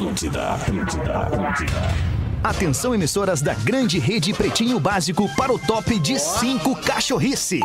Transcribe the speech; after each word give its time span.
Atlântida, 0.00 0.54
Atlântida, 0.54 1.18
Atlântida. 1.18 1.72
Atenção, 2.42 2.94
emissoras 2.94 3.42
da 3.42 3.52
grande 3.52 3.98
rede 3.98 4.32
Pretinho 4.32 4.80
Básico 4.80 5.28
para 5.36 5.52
o 5.52 5.58
top 5.58 5.98
de 5.98 6.18
5 6.18 6.74
cachorrice. 6.76 7.60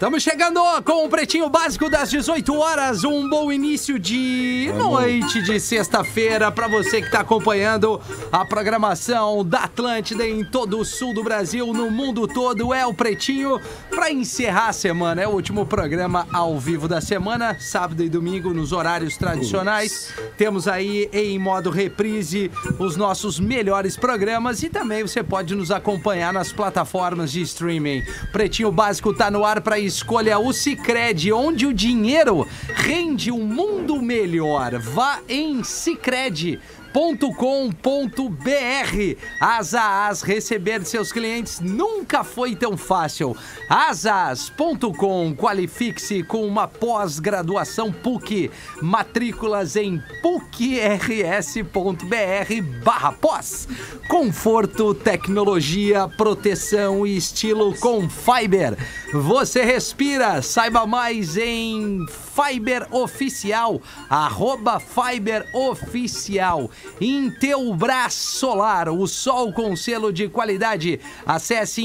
Estamos 0.00 0.22
chegando 0.22 0.60
com 0.82 1.04
o 1.04 1.10
Pretinho 1.10 1.50
Básico 1.50 1.90
das 1.90 2.08
18 2.08 2.56
horas. 2.56 3.04
Um 3.04 3.28
bom 3.28 3.52
início 3.52 3.98
de 3.98 4.72
noite 4.74 5.42
de 5.42 5.60
sexta-feira 5.60 6.50
para 6.50 6.66
você 6.68 7.02
que 7.02 7.08
está 7.08 7.20
acompanhando 7.20 8.00
a 8.32 8.42
programação 8.42 9.44
da 9.44 9.64
Atlântida 9.64 10.26
em 10.26 10.42
todo 10.42 10.78
o 10.78 10.86
sul 10.86 11.12
do 11.12 11.22
Brasil, 11.22 11.66
no 11.74 11.90
mundo 11.90 12.26
todo. 12.26 12.72
É 12.72 12.86
o 12.86 12.94
Pretinho 12.94 13.60
para 14.00 14.10
encerrar 14.10 14.68
a 14.68 14.72
semana. 14.72 15.20
É 15.20 15.28
o 15.28 15.32
último 15.32 15.66
programa 15.66 16.26
ao 16.32 16.58
vivo 16.58 16.88
da 16.88 17.02
semana, 17.02 17.58
sábado 17.60 18.02
e 18.02 18.08
domingo, 18.08 18.54
nos 18.54 18.72
horários 18.72 19.14
tradicionais. 19.18 20.10
Temos 20.38 20.66
aí 20.66 21.10
em 21.12 21.38
modo 21.38 21.68
reprise 21.68 22.50
os 22.78 22.96
nossos 22.96 23.38
melhores 23.38 23.98
programas 23.98 24.62
e 24.62 24.70
também 24.70 25.02
você 25.02 25.22
pode 25.22 25.54
nos 25.54 25.70
acompanhar 25.70 26.32
nas 26.32 26.50
plataformas 26.50 27.30
de 27.30 27.42
streaming. 27.42 28.02
Pretinho 28.32 28.72
Básico 28.72 29.12
tá 29.12 29.30
no 29.30 29.44
ar 29.44 29.60
para 29.60 29.78
escolha 29.78 30.38
o 30.38 30.50
Cicred, 30.50 31.30
onde 31.30 31.66
o 31.66 31.74
dinheiro 31.74 32.48
rende 32.74 33.30
um 33.30 33.44
mundo 33.44 34.00
melhor. 34.00 34.78
Vá 34.78 35.20
em 35.28 35.62
Cicred 35.62 36.58
com.br 36.92 37.80
Asas, 39.40 40.22
receber 40.22 40.84
seus 40.84 41.12
clientes 41.12 41.60
nunca 41.60 42.24
foi 42.24 42.54
tão 42.54 42.76
fácil. 42.76 43.36
Asas.com, 43.68 45.34
qualifique-se 45.36 46.22
com 46.22 46.46
uma 46.46 46.66
pós-graduação 46.66 47.92
PUC. 47.92 48.50
Matrículas 48.82 49.76
em 49.76 50.02
pucrs.br 50.22 50.50
barra 52.82 53.12
pós. 53.12 53.68
Conforto, 54.08 54.94
tecnologia, 54.94 56.08
proteção 56.08 57.06
e 57.06 57.16
estilo 57.16 57.74
com 57.78 58.08
Fiber. 58.08 58.76
Você 59.12 59.62
respira, 59.62 60.42
saiba 60.42 60.86
mais 60.86 61.36
em 61.36 62.04
Fiber 62.34 62.86
Oficial, 62.90 63.80
arroba 64.08 64.80
Fiber 64.80 65.46
Oficial. 65.54 66.70
Intelbras 67.00 68.14
Solar, 68.14 68.88
o 68.88 69.06
sol 69.06 69.52
com 69.52 69.74
selo 69.76 70.12
de 70.12 70.28
qualidade. 70.28 71.00
Acesse 71.26 71.82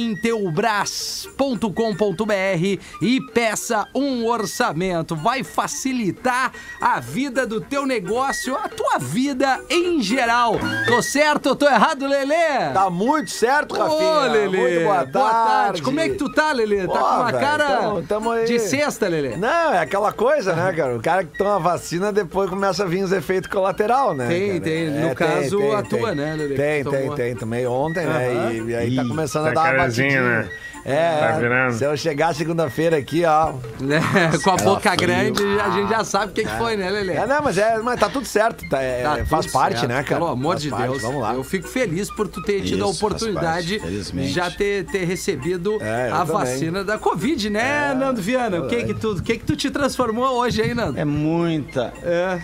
intelbras.com.br 1.46 2.80
e 3.02 3.22
peça 3.34 3.88
um 3.94 4.26
orçamento. 4.26 5.16
Vai 5.16 5.44
facilitar 5.44 6.52
a 6.80 7.00
vida 7.00 7.46
do 7.46 7.60
teu 7.62 7.86
negócio, 7.86 8.56
a 8.56 8.68
tua 8.70 8.98
vida 9.00 9.60
em 9.70 10.02
geral. 10.02 10.56
Tô 10.88 11.02
certo 11.02 11.48
ou 11.50 11.56
tô 11.56 11.66
errado, 11.68 12.06
Lelê? 12.08 12.72
Tá 12.74 12.90
muito 12.90 13.32
certo, 13.32 13.76
Rafinha. 13.76 14.10
Ô, 14.10 14.20
Lelê. 14.32 14.58
Muito 14.58 15.12
boa 15.12 15.30
tarde. 15.30 15.82
Como 15.82 16.00
é 16.00 16.10
que 16.10 16.16
tu 16.16 16.30
tá, 16.32 16.52
Lelê? 16.52 16.86
Tá 16.88 16.94
Pô, 16.94 16.94
com 17.00 17.06
uma 17.16 17.26
velho, 17.32 17.40
cara 17.40 17.66
tamo- 17.78 18.02
tamo 18.04 18.46
de 18.46 18.60
sexta, 18.60 19.08
Lelê? 19.08 19.36
Não, 19.38 19.74
é 19.74 19.80
aquela 19.80 20.12
coisa, 20.14 20.35
né, 20.44 20.74
cara? 20.74 20.96
O 20.96 21.02
cara 21.02 21.24
que 21.24 21.38
toma 21.38 21.60
vacina, 21.60 22.12
depois 22.12 22.50
começa 22.50 22.84
a 22.84 22.86
vir 22.86 23.04
os 23.04 23.12
efeitos 23.12 23.50
colaterais, 23.50 24.18
né? 24.18 24.28
Tem, 24.28 24.48
cara? 24.50 24.62
tem. 24.62 24.90
No 24.90 25.16
caso, 25.16 25.72
a 25.74 25.84
tua, 25.84 26.14
né, 26.16 26.36
Lelê, 26.36 26.56
Tem, 26.56 26.84
que 26.84 26.90
tem, 26.90 27.02
tomou. 27.02 27.16
tem. 27.16 27.36
Tomei 27.36 27.66
ontem, 27.66 28.06
né? 28.06 28.54
E, 28.54 28.62
e 28.70 28.76
aí 28.76 28.96
tá 28.96 29.04
Ih, 29.04 29.08
começando 29.08 29.48
a 29.48 29.54
tá 29.54 29.64
dar 29.64 29.74
uma 29.74 29.84
batidinha. 29.84 30.22
né? 30.22 30.50
É, 30.88 31.18
Tá 31.20 31.40
virando. 31.40 31.74
se 31.74 31.84
eu 31.84 31.98
chegar 31.98 32.36
segunda-feira 32.36 32.96
aqui, 32.98 33.26
ó. 33.26 33.54
Né? 33.80 34.00
Com 34.44 34.52
a 34.52 34.56
boca 34.58 34.92
frio. 34.92 34.98
grande, 35.08 35.42
a 35.60 35.72
gente 35.72 35.90
já 35.90 36.04
sabe 36.04 36.32
o 36.32 36.36
que, 36.36 36.44
que 36.44 36.58
foi, 36.60 36.78
né, 36.78 36.92
Lelê? 36.92 37.14
É, 37.14 37.26
não, 37.26 37.42
mas, 37.42 37.58
é, 37.58 37.80
mas 37.80 38.00
tá 38.00 38.08
tudo 38.08 38.28
certo. 38.28 38.64
Tá, 38.70 38.80
é, 38.80 39.02
Tá 39.02 39.26
faz 39.26 39.46
tudo 39.48 39.54
parte, 39.54 39.80
certo, 39.80 39.88
né, 39.90 40.04
cara? 40.04 40.18
Pelo 40.22 40.28
amor 40.28 40.52
Faz 40.52 40.62
de 40.62 40.70
parte, 40.70 40.88
Deus. 40.90 41.02
Vamos 41.02 41.22
lá. 41.24 41.34
Eu 41.34 41.44
fico 41.44 41.68
feliz 41.68 42.12
por 42.12 42.28
tu 42.28 42.40
ter 42.44 42.62
tido 42.62 42.86
a 42.86 42.90
Isso, 42.92 43.04
oportunidade 43.04 43.80
felizmente. 43.80 44.32
já 44.32 44.52
ter, 44.52 44.86
ter 44.86 45.06
recebido 45.06 45.82
É, 45.82 46.12
a 46.12 46.20
também. 46.20 46.34
vacina 46.34 46.84
da 46.84 47.00
Covid, 47.00 47.50
né, 47.50 47.96
Nando 47.96 48.22
Viana? 48.22 48.60
O 48.62 48.68
que 48.68 48.84
que, 48.84 48.94
tu, 48.94 49.14
o 49.14 49.24
que 49.24 49.40
que 49.40 49.44
tu 49.44 49.56
te 49.56 49.72
transformou 49.72 50.28
hoje 50.40 50.62
aí, 50.62 50.76
Nando? 50.76 51.00
É 51.00 51.04
muita. 51.06 51.92
É. 52.04 52.40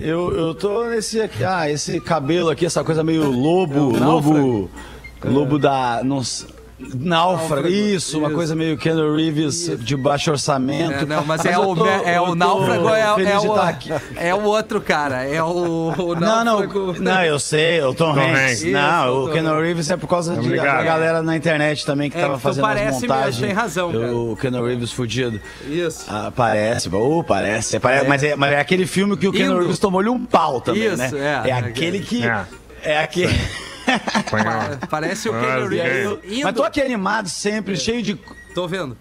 Eu, 0.00 0.32
eu 0.34 0.54
tô 0.54 0.86
nesse 0.86 1.20
aqui. 1.20 1.44
Ah, 1.44 1.68
esse 1.68 2.00
cabelo 2.00 2.48
aqui, 2.48 2.64
essa 2.64 2.82
coisa 2.82 3.04
meio 3.04 3.28
lobo. 3.30 3.94
É 3.94 4.00
lobo. 4.00 4.70
Lobo 5.22 5.58
da. 5.58 6.00
Não, 6.04 6.22
náufrago. 6.78 7.04
Náufrago, 7.04 7.68
Isso, 7.68 8.18
uma 8.18 8.28
isso. 8.28 8.36
coisa 8.36 8.54
meio 8.54 8.78
Keanu 8.78 9.16
Reeves 9.16 9.70
de 9.80 9.96
baixo 9.96 10.30
orçamento. 10.30 10.92
É, 10.92 11.04
não, 11.06 11.24
mas 11.24 11.44
é 11.44 11.58
o, 11.58 11.74
tô- 11.74 11.86
é 11.86 12.20
o 12.20 12.34
náufrago, 12.34 12.88
é, 12.90 13.14
feliz 13.16 13.30
é 13.30 13.38
de 13.38 13.46
o, 13.46 13.50
estar 13.50 13.68
aqui. 13.68 13.90
é 14.16 14.34
o 14.34 14.42
outro 14.44 14.80
cara, 14.80 15.24
é 15.24 15.42
o, 15.42 15.92
o 15.98 16.14
Não, 16.14 16.44
não, 16.44 16.44
náufrago. 16.44 16.94
não, 17.00 17.24
eu 17.24 17.38
sei, 17.38 17.82
o 17.82 17.92
Tom, 17.92 18.14
Tom 18.14 18.20
Hanks. 18.20 18.40
Hanks. 18.40 18.62
Isso, 18.62 18.70
Não, 18.72 19.24
o 19.24 19.32
Keanu. 19.32 19.60
Reeves 19.60 19.90
é 19.90 19.96
por 19.96 20.06
causa 20.08 20.36
de, 20.36 20.56
da 20.56 20.82
galera 20.82 21.22
na 21.22 21.36
internet 21.36 21.84
também 21.84 22.08
que 22.10 22.16
É, 22.16 22.20
tava 22.22 22.38
fazendo 22.38 22.64
as 22.64 22.70
parece 22.74 23.00
mesmo, 23.00 23.08
montagens. 23.14 23.40
tem 23.40 23.52
razão, 23.52 23.92
cara. 23.92 24.14
O 24.14 24.36
Keanu 24.36 24.64
Reeves 24.64 24.92
fudido. 24.92 25.40
Isso. 25.68 26.04
Ah, 26.08 26.32
parece, 26.34 26.88
oh, 26.94 27.24
parece, 27.24 27.80
parece 27.80 28.06
Mas, 28.08 28.22
é, 28.22 28.36
mas 28.36 28.52
é 28.52 28.60
aquele 28.60 28.86
filme 28.86 29.16
que 29.16 29.26
o 29.26 29.32
Keanu. 29.32 29.58
Reeves 29.58 29.78
tomou-lhe 29.80 30.08
um 30.08 30.24
pau 30.24 30.60
também, 30.60 30.86
Isso, 30.86 30.96
né? 30.96 31.10
é. 31.44 31.50
É, 31.50 31.52
aquele 31.54 31.98
que. 32.00 32.24
É. 32.24 32.44
É, 32.84 32.98
aquele. 32.98 33.34
Parece 34.90 35.28
o 35.28 35.34
Ah, 35.34 35.40
sim. 35.68 35.76
Reeves. 35.76 36.42
Mas 36.44 36.54
tô 36.54 36.62
aqui 36.62 36.80
animado 36.80 37.28
sempre, 37.28 37.76
cheio 37.76 38.02
de. 38.02 38.18
Tô 38.54 38.66
vendo. 38.66 38.96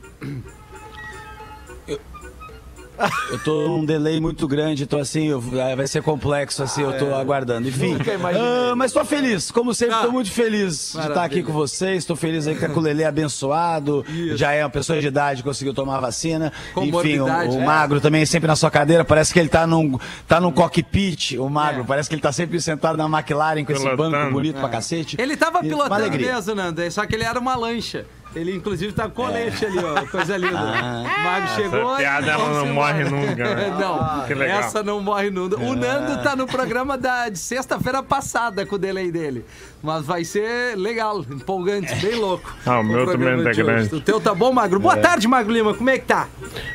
Eu 3.31 3.39
tô 3.39 3.67
num 3.67 3.85
delay 3.85 4.19
muito 4.19 4.47
grande, 4.47 4.85
tô 4.85 4.97
assim, 4.97 5.27
eu- 5.27 5.39
vai 5.41 5.85
ser 5.87 6.01
complexo, 6.01 6.63
assim, 6.63 6.81
eu 6.81 6.97
tô 6.97 7.13
aguardando. 7.13 7.67
Enfim, 7.67 7.93
Nunca 7.93 8.13
imaginei. 8.13 8.47
ah, 8.47 8.73
mas 8.75 8.91
tô 8.91 9.03
feliz, 9.05 9.51
como 9.51 9.73
sempre, 9.73 9.95
Ah, 9.95 10.03
tô 10.03 10.11
muito 10.11 10.31
feliz 10.31 10.93
de 10.93 10.99
estar 10.99 11.03
aqui 11.03 11.15
maravilha. 11.15 11.43
com 11.45 11.51
vocês, 11.53 12.05
tô 12.05 12.15
feliz 12.15 12.47
aí 12.47 12.55
com 12.55 12.79
o 12.79 12.81
Lelê 12.81 13.03
abençoado, 13.03 14.05
já 14.35 14.51
é 14.53 14.63
uma 14.63 14.69
pessoa 14.69 14.99
de 14.99 15.07
idade, 15.07 15.43
conseguiu 15.43 15.73
tomar 15.73 15.97
a 15.97 16.01
vacina. 16.01 16.51
Enfim, 16.75 17.19
o, 17.19 17.25
o 17.25 17.29
é. 17.61 17.65
Magro 17.65 18.01
também 18.01 18.25
sempre 18.25 18.47
na 18.47 18.55
sua 18.55 18.71
cadeira, 18.71 19.05
parece 19.05 19.33
que 19.33 19.39
ele 19.39 19.49
tá 19.49 19.67
num, 19.67 19.97
tá 20.27 20.39
num 20.39 20.51
cockpit, 20.51 21.37
o 21.37 21.49
Magro, 21.49 21.81
É. 21.81 21.85
parece 21.85 22.09
que 22.09 22.15
ele 22.15 22.21
tá 22.21 22.31
sempre 22.31 22.59
sentado 22.59 22.97
na 22.97 23.05
McLaren 23.05 23.63
com 23.63 23.71
esse 23.71 23.83
Pilotando. 23.83 24.11
banco 24.11 24.31
bonito 24.33 24.59
pra 24.59 24.69
cacete. 24.69 25.17
Ele 25.19 25.35
tava 25.37 25.61
pilotando 25.61 25.93
alegria. 25.93 26.33
mesmo, 26.35 26.55
Nando, 26.55 26.91
só 26.91 27.05
que 27.05 27.15
ele 27.15 27.23
era 27.23 27.39
uma 27.39 27.55
lancha. 27.55 28.05
Ele, 28.37 28.55
inclusive, 28.55 28.93
tá 28.93 29.03
com 29.09 29.23
colete 29.23 29.65
ali, 29.65 29.79
ó. 29.79 30.05
Coisa 30.05 30.37
linda. 30.37 30.55
o 30.55 31.23
Mago 31.23 31.47
chegou. 31.55 31.79
Essa 31.93 31.97
piada 31.97 32.31
ela 32.31 32.49
não 32.53 32.73
morre 32.73 33.03
nunca, 33.03 33.55
né? 33.55 33.75
não, 33.79 34.25
que 34.27 34.33
legal. 34.35 34.59
essa 34.59 34.83
não 34.83 35.01
morre 35.01 35.29
nunca. 35.31 35.57
O 35.59 35.75
Nando 35.75 36.21
tá 36.21 36.35
no 36.35 36.45
programa 36.45 36.97
da, 36.97 37.29
de 37.29 37.39
sexta-feira 37.39 38.03
passada 38.03 38.65
com 38.65 38.75
o 38.75 38.77
delay 38.77 39.11
dele. 39.11 39.43
Mas 39.81 40.05
vai 40.05 40.23
ser 40.23 40.75
legal, 40.77 41.21
empolgante, 41.21 41.93
bem 41.95 42.15
louco. 42.15 42.55
Ah, 42.65 42.79
o 42.79 42.83
meu 42.83 43.05
programa 43.05 43.37
também 43.37 43.55
tá 43.55 43.63
grande. 43.63 43.95
O 43.95 44.01
teu 44.01 44.19
tá 44.21 44.35
bom, 44.35 44.51
Magro? 44.51 44.79
Boa 44.79 44.97
tarde, 44.97 45.27
Magro 45.27 45.51
Lima. 45.51 45.73
Como 45.73 45.89
é 45.89 45.97
que 45.97 46.05
tá? 46.05 46.27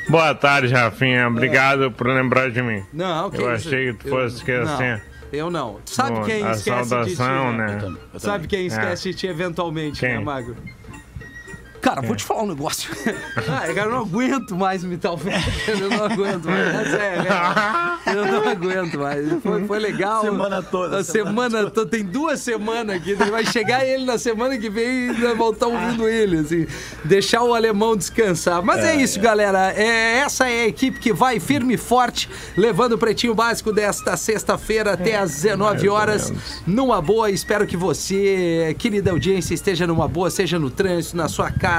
Boa 0.09 0.35
tarde, 0.35 0.73
Rafinha. 0.75 1.29
Obrigado 1.29 1.91
por 1.93 2.07
lembrar 2.09 2.51
de 2.51 2.61
mim. 2.63 2.83
Não, 2.93 3.31
que 3.31 3.37
Eu 3.41 3.55
isso? 3.55 3.69
achei 3.69 3.93
que 3.93 3.99
tu 4.05 4.09
Eu- 4.09 4.15
fosse 4.17 4.37
esquecer. 4.37 4.97
Não, 4.97 5.01
eu 5.33 5.51
não. 5.51 5.79
Tu 5.85 5.91
sabe 5.95 6.11
Bom, 6.19 6.25
quem 6.25 6.45
a 6.47 6.53
esquece 6.53 6.89
saudação, 6.89 7.05
de 7.05 7.51
ti, 7.53 7.57
né? 7.59 7.75
Eu 7.75 7.79
também. 7.81 8.03
Sabe 8.19 8.47
quem 8.49 8.67
esquece 8.67 9.11
de 9.11 9.15
ti 9.17 9.27
eventualmente, 9.27 10.01
Quem? 10.01 10.19
né, 10.19 10.25
Magro? 10.25 10.57
Cara, 11.83 12.01
vou 12.01 12.15
te 12.15 12.23
falar 12.23 12.45
um 12.45 12.47
negócio. 12.47 12.95
ah, 13.49 13.67
cara, 13.75 13.83
eu 13.83 13.91
não 13.91 14.03
aguento 14.03 14.57
mais 14.57 14.85
me 14.85 14.97
tal 14.97 15.19
Eu 15.67 15.91
não 15.91 16.05
aguento 16.05 16.45
mais. 16.45 16.95
É 16.95 17.21
real. 17.21 17.99
Eu 18.07 18.27
não 18.27 18.49
aguento 18.49 18.99
mais. 19.01 19.43
Foi, 19.43 19.67
foi 19.67 19.79
legal. 19.81 20.23
Semana 20.23 20.63
toda, 20.63 20.99
A 20.99 21.05
semana, 21.05 21.69
toda. 21.71 21.91
Tem 21.91 22.05
duas 22.05 22.39
semanas 22.39 22.97
aqui. 22.97 23.15
Vai 23.15 23.45
chegar 23.45 23.85
ele 23.85 24.05
na 24.05 24.17
semana 24.17 24.57
que 24.57 24.71
vem 24.71 25.11
e 25.11 25.11
estar 25.11 25.67
ouvindo 25.67 26.09
ele. 26.09 26.39
Assim, 26.39 26.69
deixar 27.03 27.43
o 27.43 27.53
alemão 27.53 27.97
descansar. 27.97 28.63
Mas 28.63 28.85
é, 28.85 28.95
isso, 28.95 29.19
galera. 29.19 29.73
É, 29.77 30.19
essa 30.19 30.49
é 30.49 30.63
a 30.63 30.69
equipe 30.69 31.01
que 31.01 31.13
vai 31.13 31.41
firme 31.41 31.75
e 31.75 31.77
forte, 31.77 32.31
levando 32.57 32.93
o 32.93 32.99
Pretinho 32.99 33.35
Básico 33.35 33.73
desta 33.73 34.17
sexta-feira 34.17 34.93
até 34.93 35.17
às 35.17 35.33
19 35.33 35.89
horas. 35.89 36.33
Numa 36.65 37.03
boa, 37.03 37.29
espero 37.29 37.67
que 37.67 37.77
você, 37.77 38.77
querida 38.79 39.11
audiência, 39.11 39.53
esteja 39.53 39.85
numa 39.85 40.07
boa, 40.07 40.31
seja 40.31 40.61
no 40.61 40.71
trânsito, 40.71 41.17
na 41.17 41.29
sua 41.29 41.51
casa, 41.51 41.72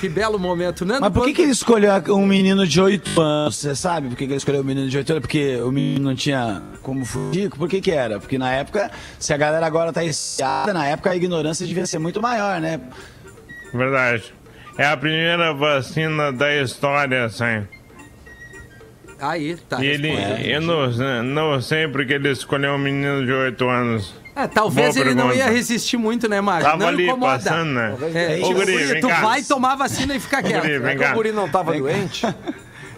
que 0.00 0.08
belo 0.08 0.36
momento, 0.36 0.84
né? 0.84 0.98
Mas 1.00 1.12
por 1.12 1.26
que, 1.26 1.32
que 1.34 1.42
ele 1.42 1.52
escolheu 1.52 1.92
um 2.08 2.26
menino 2.26 2.66
de 2.66 2.80
8 2.80 3.20
anos? 3.20 3.54
Você 3.56 3.72
sabe 3.76 4.08
por 4.08 4.16
que, 4.16 4.24
que 4.26 4.32
ele 4.32 4.38
escolheu 4.38 4.62
um 4.62 4.64
menino 4.64 4.88
de 4.88 4.96
8 4.98 5.10
anos? 5.12 5.20
Porque 5.20 5.60
o 5.62 5.70
menino 5.70 6.02
não 6.08 6.16
tinha 6.16 6.60
como 6.82 7.04
fugir? 7.04 7.50
Por 7.50 7.68
que, 7.68 7.80
que 7.80 7.90
era? 7.90 8.18
Porque 8.18 8.38
na 8.38 8.52
época, 8.52 8.90
se 9.18 9.32
a 9.32 9.36
galera 9.36 9.66
agora 9.66 9.92
tá 9.92 10.02
estiada, 10.04 10.72
na 10.72 10.86
época 10.86 11.10
a 11.10 11.16
ignorância 11.16 11.66
devia 11.66 11.86
ser 11.86 11.98
muito 11.98 12.20
maior, 12.22 12.60
né? 12.60 12.80
Verdade. 13.74 14.32
É 14.78 14.86
a 14.86 14.96
primeira 14.96 15.52
vacina 15.52 16.32
da 16.32 16.54
história, 16.62 17.24
assim. 17.24 17.66
Aí, 19.20 19.56
tá. 19.68 19.82
E 19.82 19.86
ele, 19.86 20.12
eu 20.44 20.60
não, 20.60 21.22
não 21.22 21.60
sei 21.60 21.86
porque 21.86 22.14
ele 22.14 22.30
escolheu 22.30 22.72
um 22.72 22.78
menino 22.78 23.24
de 23.24 23.32
8 23.32 23.68
anos. 23.68 24.14
É, 24.34 24.46
talvez 24.48 24.94
Boa 24.94 25.06
ele 25.06 25.14
não 25.14 25.26
ia 25.26 25.32
pergunta. 25.34 25.52
resistir 25.52 25.96
muito, 25.98 26.26
né, 26.28 26.40
Marcos? 26.40 26.64
Tava 26.64 26.78
não 26.78 26.88
ali 26.88 27.06
incomoda. 27.06 27.32
passando, 27.34 27.68
né? 27.70 27.94
É, 28.14 28.38
Ô, 28.42 28.52
guri, 28.54 28.72
guri, 28.72 28.84
vem 28.86 29.00
tu 29.02 29.08
cá. 29.08 29.20
vai 29.20 29.42
tomar 29.42 29.76
vacina 29.76 30.14
e 30.16 30.20
ficar 30.20 30.42
quieto. 30.42 30.62
guri, 30.62 30.78
vem 30.78 30.90
É 30.92 30.96
que 30.96 31.02
cá. 31.04 31.12
o 31.12 31.14
guri 31.14 31.32
não 31.32 31.48
tava 31.48 31.72
doente? 31.74 32.26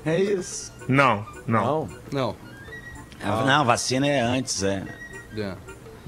É 0.06 0.20
isso. 0.20 0.70
Não, 0.86 1.26
não. 1.46 1.64
Não. 1.64 1.88
Não. 2.12 2.36
Não, 3.24 3.64
vacina 3.64 4.06
é 4.06 4.20
antes, 4.20 4.62
é. 4.62 4.82
É. 5.36 5.56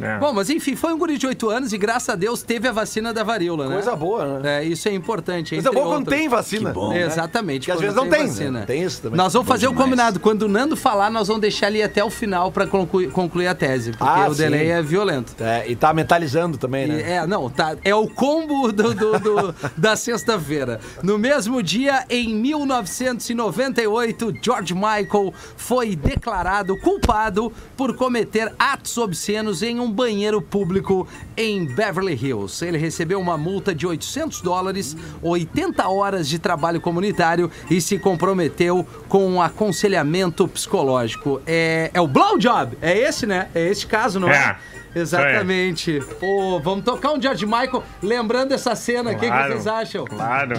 É. 0.01 0.19
Bom, 0.19 0.33
mas 0.33 0.51
enfim, 0.51 0.77
foi 0.77 0.93
um 0.93 0.99
guri 0.99 1.17
de 1.17 1.27
8 1.27 1.49
anos 1.49 1.73
e 1.73 1.79
graças 1.79 2.09
a 2.11 2.15
Deus 2.15 2.43
teve 2.43 2.69
a 2.69 2.73
vacina 2.73 3.13
da 3.15 3.25
varíola, 3.25 3.67
né? 3.69 3.75
Coisa 3.75 3.97
boa, 3.97 4.39
né? 4.41 4.59
É, 4.61 4.65
isso 4.65 4.89
é 4.89 4.93
importante. 4.93 5.55
Coisa 5.55 5.73
boa 5.73 5.87
quando 5.87 6.09
tem 6.11 6.29
vacina. 6.29 6.71
Que 6.71 6.75
bom. 6.75 6.91
né? 6.91 7.03
Exatamente. 7.03 7.65
Que 7.67 7.73
às 7.73 7.81
vezes 7.81 7.97
não 7.97 8.09
tem, 8.09 8.27
vacina. 8.27 8.61
né? 8.61 8.67
Tem 8.67 8.83
isso 8.83 9.01
também. 9.03 9.17
Nós 9.17 9.33
vamos 9.33 9.47
Bom 9.49 9.55
fazer 9.55 9.69
o 9.69 9.75
combinado. 9.75 10.21
Quando 10.21 10.43
o 10.43 10.49
Nando 10.49 10.77
falar, 10.77 11.11
nós 11.11 11.29
vamos 11.29 11.41
deixar 11.41 11.69
ele 11.69 11.83
até 11.83 12.05
o 12.05 12.11
final 12.11 12.53
pra 12.53 12.67
concluir, 12.67 13.11
concluir 13.11 13.47
a 13.47 13.55
tese. 13.55 13.93
Porque 13.93 14.05
Ah, 14.05 14.29
o 14.29 14.35
delay 14.35 14.67
sim. 14.67 14.73
é 14.73 14.83
violento. 14.83 15.35
É, 15.41 15.71
e 15.71 15.75
tá 15.75 15.93
metalizando 15.95 16.59
também, 16.59 16.85
E- 16.85 16.89
né? 16.89 17.13
É, 17.17 17.27
não, 17.27 17.49
tá. 17.49 17.77
É 17.83 17.95
o 17.95 18.07
combo 18.07 18.71
do, 18.73 18.93
do- 18.95 19.19
do- 19.19 19.55
da 19.77 19.97
sexta-feira. 19.97 20.79
No 21.03 21.19
mesmo 21.19 21.63
dia, 21.63 22.05
em 22.11 22.35
1998, 22.35 24.33
George 24.43 24.75
Michael 24.75 25.33
foi 25.57 25.97
declarado 25.97 26.77
culpado 26.81 27.53
por 27.77 27.95
cometer 27.97 28.53
atos 28.59 28.97
obscenos 28.99 29.63
em 29.63 29.81
um 29.81 29.86
banheiro 29.91 30.41
público 30.41 31.07
em 31.37 31.65
Beverly 31.65 32.15
Hills. 32.15 32.65
Ele 32.65 32.79
recebeu 32.79 33.21
uma 33.21 33.37
multa 33.37 33.75
de 33.75 33.87
800 33.87 34.41
dólares, 34.41 34.97
80 35.23 35.89
horas 35.89 36.29
de 36.29 36.39
trabalho 36.39 36.81
comunitário 36.81 37.51
e 37.71 37.81
se 37.81 37.99
comprometeu 37.99 38.87
com 39.09 39.27
um 39.27 39.41
aconselhamento 39.41 40.47
psicológico. 40.49 41.41
É, 41.47 41.91
é 41.93 42.01
o 42.01 42.07
blowjob, 42.07 42.77
é 42.81 42.97
esse, 42.97 43.27
né? 43.27 43.49
É 43.55 43.69
esse 43.69 43.87
caso, 43.87 44.21
não 44.21 44.31
é? 44.31 44.59
É. 44.95 45.01
Exatamente. 45.01 46.01
Pô, 46.19 46.59
vamos 46.59 46.85
tocar 46.85 47.13
um 47.13 47.21
George 47.21 47.45
Michael 47.45 47.85
lembrando 48.03 48.53
essa 48.53 48.75
cena. 48.75 49.11
O 49.11 49.15
que, 49.15 49.21
que 49.21 49.27
Claro, 49.27 49.53
vocês 49.53 49.67
acham? 49.67 50.05
Claro. 50.07 50.55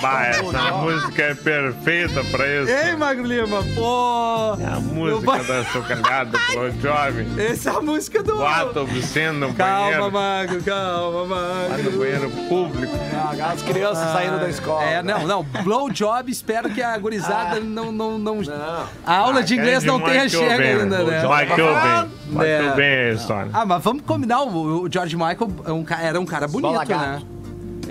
Bah, 0.00 0.26
essa 0.26 0.72
música 0.72 1.22
é 1.22 1.34
perfeita 1.34 2.24
pra 2.24 2.46
isso. 2.62 2.70
Ei, 2.70 2.96
Magro 2.96 3.24
Lima, 3.24 3.62
pô! 3.74 4.54
É 4.60 4.66
a 4.66 4.74
Eu 4.76 4.80
música 4.80 5.26
vai- 5.26 5.44
da 5.44 5.64
chocalhada 5.64 6.38
pro 6.52 6.70
jovem. 6.80 7.26
Essa 7.38 7.70
é 7.70 7.76
a 7.76 7.80
música 7.80 8.22
do. 8.22 8.38
O 8.38 8.46
ato 8.46 8.80
obsceno 8.80 9.48
no 9.48 9.54
Calma, 9.54 10.10
banheiro. 10.10 10.12
Magro, 10.12 10.62
calma, 10.62 11.36
Lá 11.36 11.68
no 11.68 11.84
Magro. 11.84 11.98
banheiro 11.98 12.30
público. 12.48 12.92
Ah, 13.14 13.52
As 13.52 13.62
crianças 13.62 14.12
saindo 14.12 14.38
da 14.38 14.48
escola. 14.48 14.82
É, 14.84 15.02
não, 15.02 15.26
não. 15.26 15.42
Blowjob, 15.42 16.30
espero 16.30 16.70
que 16.70 16.82
a 16.82 16.96
gurizada 16.98 17.60
não, 17.60 17.90
não, 17.92 18.18
não, 18.18 18.36
Não. 18.42 18.86
A 19.06 19.16
aula 19.16 19.42
de 19.42 19.54
inglês 19.54 19.76
É 19.78 19.80
de 19.80 19.86
não 19.86 20.00
tenha 20.00 20.24
Michael 20.24 20.48
chega 20.48 20.62
ainda, 20.64 20.98
né? 21.04 21.22
Michael 21.22 21.28
Bay. 21.74 22.08
Michael 22.28 22.78
É. 22.78 23.02
É 23.06 23.10
a 23.10 23.14
história. 23.14 23.50
Ah, 23.52 23.64
mas 23.66 23.82
vamos 23.82 24.02
combinar. 24.06 24.42
O, 24.42 24.82
o 24.84 24.90
George 24.92 25.16
Michael 25.16 25.50
é 26.00 26.06
era 26.06 26.20
um 26.20 26.26
cara 26.26 26.46
bonito, 26.48 26.72
Bola 26.72 26.84
né? 26.84 27.22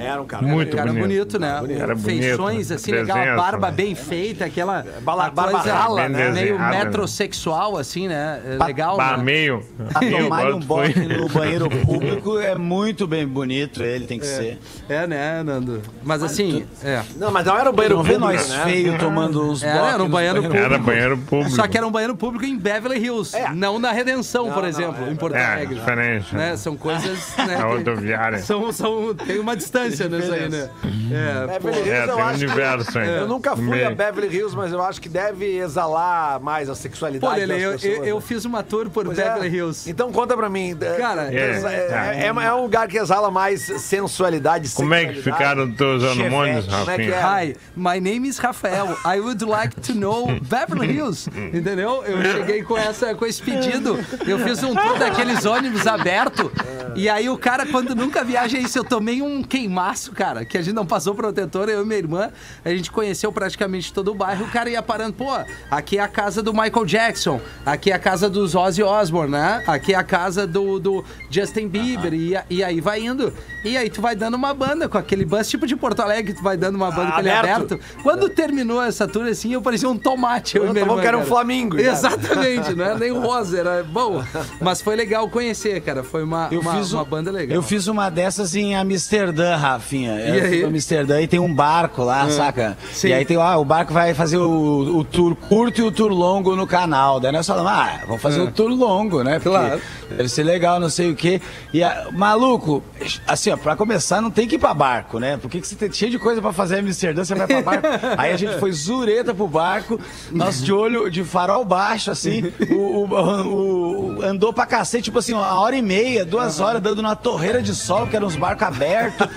Era 0.06 0.22
um 0.22 0.26
cara. 0.26 0.44
Muito 0.44 0.76
cara 0.76 0.92
bonito, 0.92 1.02
bonito. 1.38 1.40
né? 1.40 1.62
Era 1.80 1.96
bonito. 1.96 2.22
Feições, 2.24 2.72
assim, 2.72 2.92
legal. 2.92 3.18
A 3.18 3.36
barba 3.36 3.68
né? 3.70 3.74
bem 3.74 3.96
feita, 3.96 4.46
aquela 4.46 4.86
Bala- 5.02 5.30
barba 5.30 5.60
rala, 5.60 6.10
né? 6.10 6.30
meio 6.30 6.34
Desenhada, 6.58 6.78
né? 6.78 6.86
metrosexual, 6.86 7.78
assim, 7.78 8.08
né? 8.08 8.42
É 8.60 8.64
Legal, 8.64 8.98
Bah, 8.98 9.18
né? 9.18 9.24
meio. 9.24 9.64
A 9.94 10.00
meio 10.00 10.24
tomar 10.24 10.54
um 10.54 10.60
bote 10.60 11.00
no 11.00 11.28
banheiro 11.30 11.70
público 11.86 12.40
é 12.40 12.56
muito 12.56 13.06
bem 13.08 13.28
bonito, 13.28 13.82
ele 13.84 14.06
tem 14.06 14.20
que 14.20 14.26
ser. 14.26 14.60
É, 14.88 15.06
né, 15.08 15.44
Nando? 15.44 15.82
Mas 16.04 16.24
assim, 16.24 16.66
é. 16.84 17.02
Não, 17.18 17.32
mas 17.32 17.46
não 17.46 17.58
era 17.58 17.70
o 17.70 17.74
banheiro 17.74 17.96
Não 17.98 18.04
vê 18.04 18.14
público, 18.14 18.34
nós 18.34 18.50
né? 18.50 18.64
feio 18.66 18.98
tomando 18.98 19.50
uns 19.52 19.64
Era, 19.64 19.94
era 19.94 20.04
um 20.04 20.10
banheiro 20.10 20.42
banheiros. 20.42 20.66
Era 20.66 20.78
banheiro 20.78 21.18
público. 21.18 21.52
Só 21.52 21.68
que 21.68 21.78
era 21.78 21.86
um 21.88 21.92
banheiro 21.92 22.16
público 22.16 22.46
em 22.46 22.58
Beverly 22.58 23.00
Hills, 23.04 23.36
É. 23.36 23.50
não 23.54 23.80
na 23.80 23.92
Redenção, 23.92 24.46
Não, 24.48 24.54
por 24.54 24.64
não, 24.64 24.70
exemplo, 24.70 25.06
é 25.08 25.12
em 25.12 25.16
Porto 25.16 25.36
É, 25.36 25.46
Alegre. 25.46 25.76
diferente. 25.76 26.36
Né? 26.36 26.56
São 26.58 26.76
coisas, 26.78 27.34
né? 27.38 27.56
Rodoviária. 27.62 28.40
São, 28.52 28.72
são, 28.72 29.14
tem 29.16 29.40
uma 29.40 29.56
distância 29.56 29.91
aí, 30.00 30.50
né? 30.50 30.70
É, 31.12 31.48
Beverly 31.60 31.78
Hills, 31.80 31.90
É, 31.92 32.04
eu 32.04 32.08
tem 32.08 32.16
um 32.16 32.20
acho 32.28 32.40
que- 32.40 32.46
universo 32.46 33.00
aí. 33.00 33.10
Eu 33.18 33.28
nunca 33.28 33.56
fui 33.56 33.66
Meio. 33.66 33.88
a 33.88 33.92
Beverly 33.92 34.36
Hills, 34.38 34.56
mas 34.56 34.72
eu 34.72 34.82
acho 34.82 35.02
que 35.02 35.10
deve 35.10 35.58
exalar 35.58 36.40
mais 36.40 36.70
a 36.70 36.74
Pô, 36.74 36.76
sexualidade 36.76 37.46
Lele, 37.46 37.62
eu, 37.64 37.72
das 37.74 37.82
pessoas. 37.82 37.98
eu, 38.00 38.06
eu 38.06 38.16
né? 38.16 38.22
fiz 38.22 38.46
uma 38.46 38.64
tour 38.64 38.90
por 38.90 39.06
Pois 39.06 39.20
é. 39.20 39.24
Beverly 39.26 39.56
Hills. 39.58 39.90
Então 39.90 40.12
conta 40.12 40.36
pra 40.38 40.50
mim. 40.50 40.76
Cara, 40.98 41.34
é, 41.34 41.36
é, 41.36 42.22
é, 42.22 42.26
é- 42.26 42.46
é 42.46 42.54
um 42.54 42.62
lugar 42.62 42.88
que 42.88 42.98
exala 42.98 43.30
mais 43.30 43.62
sensualidade 43.62 44.70
Como 44.74 44.94
é 44.94 45.06
que 45.08 45.22
ficaram 45.22 45.72
teus 45.72 46.04
hormônios, 46.04 46.66
Como 46.66 46.92
é 46.92 46.96
que 46.98 47.10
Rafinha? 47.10 47.16
é? 47.16 47.46
Hi, 47.46 47.56
my 47.76 48.00
name 48.00 48.28
is 48.28 48.38
Rafael. 48.38 48.98
I 49.06 49.20
would 49.20 49.44
like 49.44 49.80
to 49.82 49.94
know 49.94 50.28
Beverly 50.42 50.92
Hills. 50.96 51.30
Entendeu? 51.54 52.04
Eu 52.06 52.22
cheguei 52.22 52.64
com, 52.64 52.78
essa, 52.78 53.14
com 53.16 53.26
esse 53.26 53.42
pedido. 53.42 54.00
Eu 54.26 54.40
fiz 54.40 54.64
um 54.64 54.74
tour 54.76 54.98
daqueles 54.98 55.46
ônibus 55.46 55.86
aberto. 55.88 56.52
E 56.96 57.10
aí 57.10 57.30
o 57.30 57.38
cara, 57.38 57.66
quando 57.66 57.96
nunca 57.96 58.24
viaja 58.24 58.58
isso, 58.58 58.78
eu 58.78 58.84
tomei 58.84 59.22
um 59.22 59.42
queimaço, 59.72 60.12
cara, 60.12 60.44
que 60.44 60.58
a 60.58 60.62
gente 60.62 60.74
não 60.76 60.86
passou 60.86 61.16
protetor, 61.16 61.70
eu 61.70 61.82
e 61.82 61.86
minha 61.86 61.98
irmã. 61.98 62.30
A 62.64 62.70
gente 62.70 62.92
conheceu 62.92 63.32
praticamente 63.32 63.94
todo 63.94 64.12
o 64.12 64.16
bairro. 64.16 64.46
O 64.46 64.50
cara 64.50 64.70
ia 64.70 64.82
parando, 64.82 65.14
pô, 65.14 65.30
aqui 65.70 65.98
é 65.98 66.02
a 66.02 66.08
casa 66.08 66.44
do 66.44 66.54
Michael 66.54 66.86
Jackson. 66.86 67.40
Aqui 67.66 67.90
é 67.92 67.96
a 67.96 68.00
casa 68.00 68.30
dos 68.30 68.54
Ozzy 68.54 68.84
Osbourne, 68.84 69.32
né? 69.32 69.64
Aqui 69.66 69.94
é 69.94 69.98
a 69.98 70.04
casa 70.04 70.46
do, 70.46 70.78
do 70.80 71.06
Justin 71.30 71.68
Bieber. 71.70 72.14
E, 72.14 72.36
a- 72.36 72.44
e 72.50 72.64
aí 72.64 72.82
vai 72.82 73.02
indo. 73.02 73.34
E 73.64 73.78
aí 73.78 73.90
tu 73.90 74.02
vai 74.02 74.16
dando 74.16 74.34
uma 74.36 74.54
banda 74.54 74.90
com 74.90 74.98
aquele 74.98 75.24
bus, 75.24 75.48
tipo 75.48 75.66
de 75.66 75.76
Porto 75.76 76.02
Alegre, 76.02 76.34
tu 76.34 76.44
vai 76.44 76.58
dando 76.58 76.76
uma 76.76 76.92
banda 76.92 77.12
com 77.14 77.20
ele 77.20 77.30
Aberto. 77.30 77.74
aberto. 77.76 77.80
Quando 78.04 78.28
terminou 78.30 78.82
essa 78.84 79.08
tour, 79.08 79.26
assim, 79.28 79.54
eu 79.54 79.62
parecia 79.62 79.88
um 79.90 79.98
tomate. 79.98 80.58
Eu, 80.58 80.64
e 80.66 80.68
Eu 80.68 80.74
minha 80.74 80.84
tava 80.86 80.94
irmã, 80.94 81.02
que 81.02 81.08
era 81.08 81.18
um 81.18 81.22
cara. 81.22 81.30
Flamingo, 81.32 81.80
já. 81.80 81.92
Exatamente, 81.92 82.74
não 82.74 82.84
era 82.86 82.98
nem 82.98 83.12
o 83.12 83.22
rosa, 83.22 83.60
era 83.60 83.84
bom. 83.84 84.24
Mas 84.60 84.82
foi 84.82 84.96
legal 84.96 85.30
conhecer, 85.30 85.80
cara. 85.82 86.04
Foi 86.04 86.24
uma, 86.24 86.48
Eu 86.52 86.60
uma, 86.62 86.76
fiz 86.76 86.92
um- 86.92 86.98
uma 86.98 87.06
banda 87.06 87.32
legal. 87.32 87.56
Eu 87.56 87.62
fiz 87.62 87.88
uma 87.88 88.10
dessas 88.10 88.56
em 88.56 88.76
Amsterdã, 88.76 89.56
Rafinha. 89.62 90.16
E 90.20 90.28
eu 90.30 90.34
aí? 90.44 90.50
fui 90.50 90.60
pra 90.60 90.68
Amsterdã 90.70 91.22
e 91.22 91.28
tem 91.28 91.40
um 91.40 91.54
barco 91.54 92.04
lá, 92.04 92.30
saca? 92.30 92.78
Sim. 92.92 93.10
E 93.10 93.14
aí 93.14 93.26
tem, 93.26 93.38
ó, 93.38 93.60
o 93.60 93.66
barco 93.66 93.94
vai 93.94 94.14
fazer 94.14 94.38
o, 94.38 94.98
o 94.98 95.04
tour 95.04 95.36
curto 95.36 95.80
e 95.80 95.84
o 95.84 95.92
tour 95.92 96.12
longo 96.12 96.56
no 96.56 96.66
canal. 96.68 97.20
Daí 97.20 97.32
nós 97.32 97.46
falamos, 97.48 97.72
ah, 97.72 98.02
vamos 98.08 98.22
fazer 98.22 98.42
o 98.42 98.52
tour 98.52 98.70
longo, 98.70 99.24
né? 99.24 99.34
Porque 99.40 99.50
Claro. 99.50 99.82
Deve 100.10 100.28
ser 100.30 100.44
legal, 100.44 100.80
não 100.80 100.90
sei 100.90 101.10
o 101.12 101.16
quê. 101.16 101.40
E, 101.74 101.82
a- 101.84 102.08
maluco, 102.12 102.84
assim, 103.28 103.50
ó, 103.52 103.56
pra 103.58 103.76
começar, 103.76 104.20
não 104.22 104.30
tem 104.32 104.48
que 104.48 104.56
ir 104.56 104.60
pra 104.60 104.74
barco, 104.74 105.20
né? 105.20 105.38
Porque 105.38 105.62
que 105.62 105.68
você 105.68 105.76
tem 105.76 105.92
cheio 105.92 106.12
de 106.12 106.20
coisa 106.20 106.42
pra 106.42 106.52
fazer 106.52 106.78
em 106.78 106.80
Amsterdã, 106.80 107.24
você 107.24 107.34
vai 107.36 107.48
pra 107.48 107.62
barco. 107.62 107.88
Aí 108.18 108.32
a 108.34 108.38
gente 108.38 108.58
foi 108.60 108.72
zureta 108.72 109.34
pro 109.34 109.48
barco, 109.48 110.00
nós 110.32 110.62
de 110.64 110.74
olho, 110.74 111.10
de 111.10 111.24
farol 111.24 111.64
baixo, 111.64 112.12
assim, 112.12 112.52
o, 112.72 112.76
o- 112.76 113.08
o- 113.08 114.18
o- 114.18 114.22
andou 114.24 114.52
pra 114.52 114.66
cacete, 114.66 115.04
tipo 115.06 115.20
assim, 115.20 115.34
uma 115.34 115.60
hora 115.60 115.76
e 115.76 115.82
meia, 115.82 116.26
duas 116.26 116.60
horas, 116.60 116.82
dando 116.82 117.02
na 117.02 117.16
torreira 117.16 117.62
de 117.62 117.74
sol, 117.74 118.06
que 118.08 118.16
eram 118.16 118.28
uns 118.28 118.36
barcos 118.36 118.68
abertos. 118.68 119.28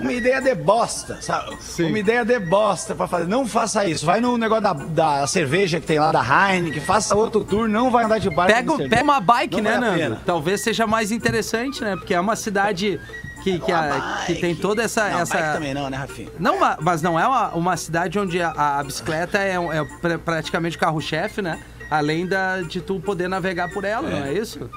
Uma 0.00 0.12
ideia 0.12 0.40
de 0.40 0.54
bosta, 0.54 1.18
sabe? 1.20 1.56
Uma 1.80 1.98
ideia 1.98 2.24
de 2.24 2.38
bosta 2.38 2.94
pra 2.94 3.06
fazer. 3.06 3.26
Não 3.28 3.46
faça 3.46 3.84
isso. 3.86 4.04
Vai 4.04 4.20
no 4.20 4.36
negócio 4.36 4.62
da, 4.64 4.72
da 4.72 5.26
cerveja 5.26 5.80
que 5.80 5.86
tem 5.86 5.98
lá, 5.98 6.12
da 6.12 6.22
Heineken, 6.22 6.80
faça 6.80 7.14
outro 7.14 7.44
tour, 7.44 7.68
não 7.68 7.90
vai 7.90 8.04
andar 8.04 8.18
de 8.18 8.30
barco. 8.30 8.52
em 8.52 8.54
Pega, 8.54 8.88
pega 8.88 9.02
uma 9.04 9.20
bike, 9.20 9.56
Não 9.60 9.62
né, 9.70 9.78
vale 9.88 10.08
Nando? 10.08 10.20
Talvez 10.24 10.60
seja 10.60 10.86
mais 10.86 11.10
interessante, 11.12 11.82
né? 11.82 11.96
Porque 11.96 12.14
é 12.14 12.20
uma 12.20 12.36
cidade 12.36 13.00
que, 13.42 13.58
que, 13.58 13.72
a- 13.72 14.22
que 14.26 14.34
tem 14.34 14.54
toda 14.54 14.82
essa. 14.82 15.08
Não, 15.08 15.20
essa... 15.20 15.34
bike 15.36 15.52
também 15.54 15.74
não, 15.74 15.88
né, 15.88 15.96
Rafinha? 15.96 16.28
Não, 16.38 16.58
ma- 16.60 16.76
mas 16.80 17.02
não 17.02 17.18
é 17.18 17.26
uma, 17.26 17.48
uma 17.54 17.76
cidade 17.76 18.18
onde 18.18 18.40
a, 18.42 18.50
a 18.78 18.82
bicicleta 18.82 19.38
é, 19.38 19.54
é 19.54 19.84
pra- 20.00 20.18
praticamente 20.18 20.76
o 20.76 20.80
carro-chefe, 20.80 21.40
né? 21.42 21.58
Além 21.90 22.26
da, 22.26 22.60
de 22.60 22.80
tu 22.82 23.00
poder 23.00 23.28
navegar 23.28 23.70
por 23.72 23.82
ela, 23.84 24.08
não 24.08 24.18
é 24.24 24.32
isso? 24.34 24.68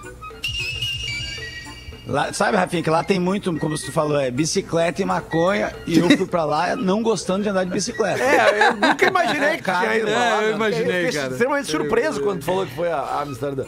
Lá- 2.08 2.34
sabe, 2.34 2.58
Rafinha, 2.58 2.82
que 2.82 2.90
lá 2.90 3.04
tem 3.04 3.20
muito, 3.20 3.54
como 3.60 3.78
você 3.78 3.92
falou, 3.92 4.20
é 4.20 4.32
bicicleta 4.32 5.02
e 5.02 5.06
maconha. 5.06 5.72
E 5.86 6.00
eu 6.00 6.10
fui 6.18 6.26
pra 6.26 6.44
lá 6.44 6.76
não 6.76 7.04
gostando 7.04 7.44
de 7.44 7.50
andar 7.50 7.64
de 7.64 7.70
bicicleta. 7.72 8.22
É, 8.24 8.70
eu 8.70 8.76
nunca 8.76 9.06
imaginei 9.06 9.58
que 9.58 9.64
tinha 9.64 9.98
ido 9.98 10.10
É, 10.10 10.16
lá, 10.16 10.42
eu 10.42 10.50
né? 10.50 10.56
imaginei, 10.56 11.06
Fiquei 11.06 11.22
cara. 11.22 11.32
extremamente 11.34 11.70
surpreso 11.70 12.22
quando 12.22 12.40
tu 12.40 12.46
falou 12.46 12.66
que 12.66 12.74
foi 12.76 12.92
a 12.92 12.98
a 12.98 13.22
Amsterdã. 13.22 13.66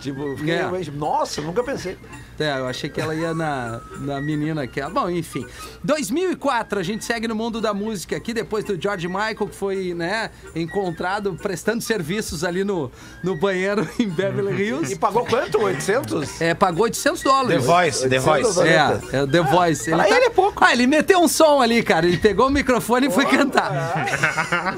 Tipo, 0.00 0.36
fiquei 0.36 0.54
É. 0.54 0.68
nossa, 0.94 1.40
nunca 1.42 1.62
pensei. 1.62 1.96
É, 2.38 2.58
eu 2.58 2.66
achei 2.66 2.88
que 2.88 2.98
ela 2.98 3.14
ia 3.14 3.34
na, 3.34 3.80
na 4.00 4.18
menina 4.20 4.66
que 4.66 4.80
Bom, 4.88 5.10
enfim. 5.10 5.46
2004, 5.84 6.78
a 6.78 6.82
gente 6.82 7.04
segue 7.04 7.28
no 7.28 7.34
mundo 7.34 7.60
da 7.60 7.74
música 7.74 8.16
aqui, 8.16 8.32
depois 8.32 8.64
do 8.64 8.80
George 8.80 9.06
Michael, 9.06 9.36
que 9.46 9.54
foi, 9.54 9.92
né, 9.92 10.30
encontrado 10.56 11.34
prestando 11.34 11.82
serviços 11.82 12.42
ali 12.42 12.64
no, 12.64 12.90
no 13.22 13.36
banheiro 13.36 13.86
em 14.00 14.08
Beverly 14.08 14.54
E 14.62 14.66
Hills. 14.68 14.96
pagou 14.96 15.26
quanto? 15.26 15.60
800? 15.60 16.40
É, 16.40 16.54
pagou 16.54 16.84
800 16.84 17.20
The 17.22 17.28
dólares. 17.28 17.64
Voice, 17.64 18.08
The 18.08 18.16
800 18.20 18.54
Voice. 18.54 18.68
É, 18.68 19.16
é 19.18 19.26
The 19.26 19.42
Voice. 19.42 19.90
Pra 19.90 20.08
ele 20.08 20.24
é 20.24 20.30
pouco. 20.30 20.64
Ah, 20.64 20.72
ele 20.72 20.86
meteu 20.86 21.20
um 21.20 21.28
som 21.28 21.60
ali, 21.60 21.82
cara. 21.82 22.06
Ele 22.06 22.16
pegou 22.16 22.46
o 22.46 22.50
microfone 22.50 23.08
e 23.08 23.10
foi 23.10 23.26
cantar. 23.26 24.06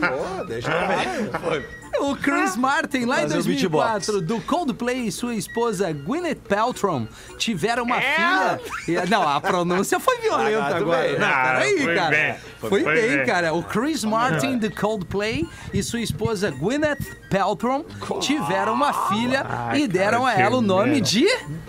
Pô, 0.01 0.45
deixa 0.45 0.69
eu 0.69 1.51
ver. 1.51 1.82
O 2.03 2.17
Chris 2.17 2.57
Martin, 2.57 3.05
lá 3.05 3.19
em 3.21 3.23
Fazer 3.23 3.35
o 3.39 3.43
2004, 3.43 4.21
do 4.21 4.41
Coldplay 4.41 5.07
e 5.07 5.13
sua 5.13 5.35
esposa 5.35 5.93
Gwyneth 5.93 6.37
Paltrow 6.49 7.07
tiveram 7.39 7.85
uma 7.85 8.01
filha. 8.01 8.61
E- 8.89 9.09
não, 9.09 9.29
a 9.29 9.41
pronúncia 9.41 10.01
foi 10.01 10.19
violenta 10.19 10.59
Ah, 10.63 10.77
agora. 10.77 11.03
bem. 11.03 11.19
Não, 11.19 11.27
Ah, 11.29 11.43
peraí, 11.55 11.81
foi 11.83 11.95
cara. 11.95 12.11
bem. 12.11 12.35
Foi, 12.59 12.69
Foi 12.71 12.83
bem, 12.85 13.17
bem. 13.19 13.27
cara. 13.27 13.53
O 13.55 13.63
Chris 13.63 14.05
Martin 14.05 14.59
do 14.59 14.71
Coldplay 14.71 15.47
e 15.73 15.83
sua 15.83 16.01
esposa 16.01 16.51
Gwyneth 16.51 16.99
Paltrow 17.31 17.87
tiveram 18.21 18.73
uma 18.75 18.93
filha 19.09 19.45
e 19.75 19.87
deram 19.89 20.27
a 20.27 20.33
cara, 20.33 20.43
ela 20.43 20.57
o 20.59 20.61
nome 20.61 20.91
merda. 20.93 21.07
de. 21.09 21.27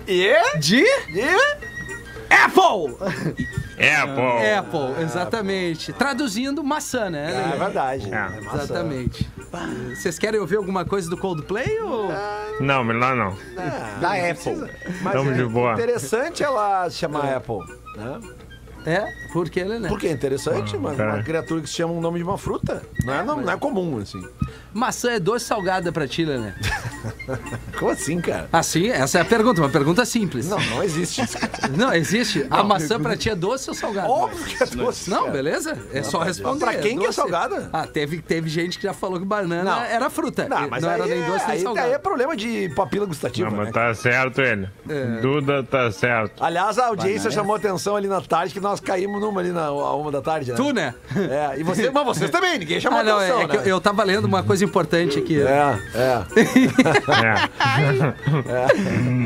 E? 0.08 0.58
De. 0.60 0.84
E? 0.84 1.64
Apple! 2.30 2.96
É, 3.78 3.98
pô. 4.06 4.58
Apple, 4.60 5.04
exatamente. 5.04 5.94
Traduzindo 5.94 6.64
maçã, 6.64 7.10
né? 7.10 7.52
É 7.54 7.58
verdade. 7.58 8.10
É. 8.12 8.16
É. 8.16 8.56
Exatamente. 8.56 9.30
Vocês 9.96 10.18
querem 10.18 10.40
ouvir 10.40 10.56
alguma 10.56 10.84
coisa 10.84 11.10
do 11.10 11.18
Coldplay 11.18 11.80
ou. 11.80 12.10
Não, 12.60 12.84
melhor 12.84 13.16
não. 13.16 13.38
Da 14.02 14.14
Apple. 14.14 14.70
Mas 15.02 15.14
Tamo 15.14 15.32
é 15.32 15.34
de 15.34 15.46
boa. 15.46 15.74
interessante 15.74 16.44
ela 16.44 16.90
se 16.90 16.98
chamar 16.98 17.36
Apple, 17.36 17.60
né? 17.96 18.20
É, 18.86 19.06
porque 19.32 19.64
né? 19.64 19.88
Porque 19.88 20.08
é 20.08 20.12
interessante, 20.12 20.78
mas 20.78 20.98
tá. 20.98 21.06
uma 21.06 21.24
criatura 21.24 21.62
que 21.62 21.68
se 21.68 21.76
chama 21.76 21.94
um 21.94 22.02
nome 22.02 22.18
de 22.18 22.24
uma 22.24 22.38
fruta. 22.38 22.84
Não 23.06 23.14
é, 23.14 23.24
não, 23.24 23.42
não 23.42 23.54
é 23.54 23.58
comum, 23.58 23.98
assim. 24.00 24.22
Maçã 24.74 25.12
é 25.12 25.20
doce 25.20 25.46
salgada 25.46 25.92
pra 25.92 26.08
ti, 26.08 26.26
né? 26.26 26.56
Como 27.78 27.92
assim, 27.92 28.20
cara? 28.22 28.48
Assim, 28.52 28.88
essa 28.90 29.20
é 29.20 29.22
a 29.22 29.26
pergunta, 29.26 29.62
uma 29.62 29.70
pergunta 29.70 30.04
simples. 30.06 30.48
Não, 30.50 30.60
não 30.60 30.84
existe 30.84 31.22
isso, 31.22 31.38
cara. 31.38 31.52
Não, 31.76 31.94
existe. 31.94 32.46
A 32.50 32.64
maçã 32.64 33.00
pra 33.00 33.16
ti 33.16 33.30
é 33.30 33.36
doce 33.36 33.70
ou 33.70 33.76
salgada? 33.76 34.10
Óbvio 34.10 34.44
que 34.46 34.64
é 34.64 34.66
doce. 34.68 35.10
Não, 35.10 35.22
cara. 35.22 35.32
beleza? 35.32 35.78
É 35.94 36.02
só 36.04 36.20
responder. 36.20 36.60
Pra 36.66 36.76
quem 36.76 36.98
que 36.98 37.04
é 37.04 37.08
doce. 37.08 37.16
salgada? 37.16 37.70
Ah, 37.72 37.86
teve, 37.88 38.22
teve 38.22 38.50
gente 38.50 38.78
que 38.78 38.84
já 38.84 38.94
falou 38.94 39.20
que 39.20 39.26
banana 39.26 39.64
Não. 39.64 39.82
era 39.84 40.10
fruta. 40.10 40.48
Não, 40.50 40.70
mas 40.70 40.84
não 40.84 40.90
aí, 40.90 40.96
era 40.96 41.06
nem 41.08 41.22
é- 41.24 41.26
doce 41.26 41.46
nem 41.46 41.56
aí, 41.58 41.62
salgada. 41.62 41.88
aí 41.88 41.94
é 41.94 41.98
problema 41.98 42.36
de 42.36 42.70
papila 42.76 43.06
gustativa, 43.06 43.50
Não, 43.50 43.58
né? 43.58 43.64
mas 43.66 43.74
tá 43.74 43.94
certo 43.94 44.42
ele. 44.42 44.68
É. 44.90 45.22
Duda 45.22 45.64
tá 45.64 45.92
certo. 45.92 46.44
Aliás, 46.44 46.78
a 46.80 46.88
audiência 46.88 47.30
chamou 47.32 47.56
atenção 47.56 47.96
ali 47.96 48.08
na 48.08 48.22
tarde 48.22 48.54
que 48.54 48.60
nós 48.60 48.80
caímos 48.80 49.22
numa 49.22 49.40
ali 49.42 49.52
na 49.52 49.66
a 49.66 49.96
uma 49.96 50.12
da 50.12 50.22
tarde, 50.22 50.52
né? 50.52 50.58
Tu, 50.58 50.74
né? 50.74 50.94
É, 51.16 51.60
e 51.60 51.64
você, 51.64 51.90
mas 51.90 52.06
vocês 52.06 52.30
também, 52.32 52.58
ninguém 52.60 52.80
chamou 52.80 53.00
Ah, 53.00 53.04
não, 53.04 53.20
é, 53.22 53.26
atenção, 53.30 53.42
é 53.42 53.48
que 53.48 53.56
eu, 53.58 53.62
né? 53.62 53.72
eu 53.72 53.82
tava 53.82 54.04
lendo 54.04 54.26
uma 54.26 54.42
coisa 54.44 54.63
importante 54.64 55.20
aqui. 55.20 55.42
É, 55.42 55.80
é. 55.96 56.24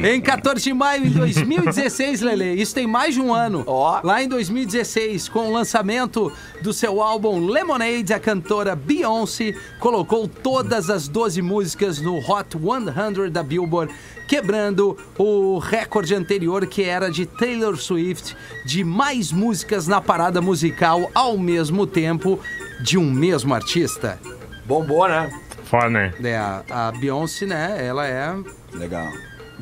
É. 0.04 0.16
Em 0.16 0.22
14 0.22 0.64
de 0.64 0.74
maio 0.74 1.04
de 1.04 1.18
2016, 1.18 2.22
Lele, 2.22 2.54
isso 2.54 2.74
tem 2.74 2.88
mais 2.88 3.14
de 3.14 3.22
um 3.22 3.34
ano. 3.34 3.64
Ó. 3.66 4.00
Lá 4.04 4.22
em 4.22 4.28
2016, 4.28 5.30
com 5.30 5.50
o 5.50 5.54
lançamento 5.54 6.32
do 6.62 6.74
seu 6.74 7.02
álbum 7.02 7.46
Lemonade, 7.46 8.14
a 8.14 8.20
cantora 8.20 8.76
Beyoncé 8.76 9.54
colocou 9.80 10.28
todas 10.28 10.90
as 10.90 11.08
12 11.08 11.42
músicas 11.42 12.00
no 12.00 12.18
Hot 12.18 12.58
100 12.58 13.32
da 13.32 13.44
Billboard, 13.44 13.94
quebrando 14.28 14.98
o 15.18 15.58
recorde 15.58 16.14
anterior 16.14 16.66
que 16.68 16.84
era 16.84 17.10
de 17.10 17.26
Taylor 17.26 17.78
Swift 17.78 18.36
de 18.66 18.84
mais 18.84 19.32
músicas 19.32 19.88
na 19.88 20.02
parada 20.02 20.42
musical 20.42 21.10
ao 21.14 21.38
mesmo 21.38 21.88
tempo 21.88 22.40
de 22.82 22.98
um 22.98 23.10
mesmo 23.10 23.54
artista. 23.54 24.20
Bombou, 24.68 25.08
né? 25.08 25.30
Foda, 25.66 25.90
né? 25.90 26.14
É, 26.24 26.38
a, 26.38 26.64
a 26.70 26.92
Beyoncé, 26.92 27.46
né, 27.46 27.78
ela 27.86 28.06
é 28.08 28.34
Legal. 28.74 29.08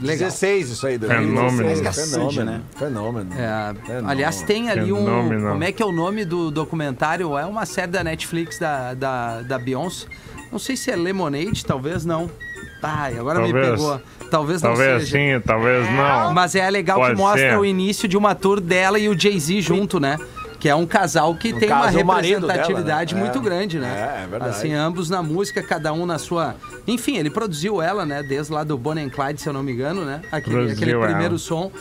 legal. 0.01 0.27
16 0.27 0.69
isso 0.71 0.85
aí, 0.87 0.99
Fenômeno. 0.99 1.35
2016. 1.41 2.11
Cacete, 2.15 2.43
né? 2.43 2.61
Fenômeno. 2.77 3.29
É, 3.33 3.73
Fenômeno. 3.85 4.09
aliás, 4.09 4.41
tem 4.43 4.69
ali 4.69 4.91
um. 4.91 5.05
Fenômeno. 5.05 5.49
Como 5.51 5.63
é 5.63 5.71
que 5.71 5.81
é 5.81 5.85
o 5.85 5.91
nome 5.91 6.25
do 6.25 6.51
documentário? 6.51 7.37
É 7.37 7.45
uma 7.45 7.65
série 7.65 7.91
da 7.91 8.03
Netflix 8.03 8.59
da, 8.59 8.93
da, 8.93 9.41
da 9.41 9.57
Beyoncé. 9.57 10.07
Não 10.51 10.59
sei 10.59 10.75
se 10.75 10.91
é 10.91 10.95
Lemonade, 10.95 11.65
talvez 11.65 12.05
não. 12.05 12.29
Ai, 12.83 13.17
agora 13.17 13.39
me 13.39 13.51
Talvez. 13.51 13.71
pegou. 13.71 14.01
Talvez 14.29 14.61
não 14.61 14.69
Talvez 14.71 15.03
seja. 15.09 15.17
sim, 15.39 15.41
talvez 15.43 15.85
não. 15.91 16.33
Mas 16.33 16.53
é 16.55 16.69
legal 16.69 16.99
que 16.99 17.07
Pode 17.07 17.17
mostra 17.17 17.49
ser. 17.51 17.57
o 17.57 17.65
início 17.65 18.07
de 18.07 18.15
uma 18.15 18.35
tour 18.35 18.61
dela 18.61 18.99
e 18.99 19.09
o 19.09 19.19
Jay-Z 19.19 19.59
junto, 19.61 19.99
né? 19.99 20.17
Que 20.65 20.69
é 20.69 20.73
um 20.73 20.87
casal 20.87 21.35
que 21.35 21.53
tem 21.53 21.69
uma 21.69 21.83
caso, 21.83 22.03
marido 22.03 22.41
dela, 22.41 22.53
representatividade 22.53 23.13
né? 23.13 23.21
muito 23.21 23.37
É. 23.37 23.41
grande, 23.43 23.77
né? 23.77 24.17
É, 24.17 24.23
é 24.23 24.27
verdade. 24.27 24.49
Assim, 24.49 24.73
ambos 24.73 25.11
na 25.11 25.21
música, 25.21 25.61
cada 25.61 25.93
um 25.93 26.07
na 26.07 26.17
sua. 26.17 26.55
Enfim, 26.87 27.17
ele 27.17 27.29
produziu 27.29 27.83
ela, 27.83 28.03
né? 28.03 28.23
Desde 28.23 28.51
lá 28.51 28.63
do 28.63 28.75
Bonnie 28.75 29.05
and 29.05 29.09
Clyde, 29.09 29.39
se 29.39 29.47
eu 29.47 29.53
não 29.53 29.61
me 29.61 29.73
engano, 29.73 30.03
né? 30.03 30.23
Aquele, 30.31 30.71
aquele 30.71 30.97
primeiro 30.97 31.37
som. 31.37 31.71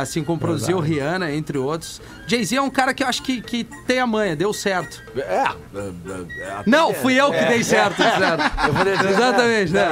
Assim 0.00 0.22
como 0.24 0.38
produziu 0.38 0.78
Rihanna, 0.78 1.30
entre 1.32 1.58
outros. 1.58 2.00
Jay-Z 2.26 2.56
é 2.56 2.62
um 2.62 2.70
cara 2.70 2.94
que 2.94 3.02
eu 3.02 3.06
acho 3.06 3.22
que, 3.22 3.40
que 3.40 3.64
tem 3.86 3.98
a 3.98 4.06
manha, 4.06 4.34
deu 4.36 4.52
certo. 4.52 5.02
É. 5.16 5.20
é, 5.20 5.44
é, 5.44 6.42
é, 6.42 6.62
Não, 6.66 6.94
fui 6.94 7.14
eu 7.20 7.30
que 7.32 7.44
dei 7.44 7.62
certo, 7.62 7.96
certo. 8.02 8.22
Eu 8.66 8.72
vou 8.72 8.84
dizer, 8.84 9.10
Exatamente, 9.10 9.72
né? 9.72 9.86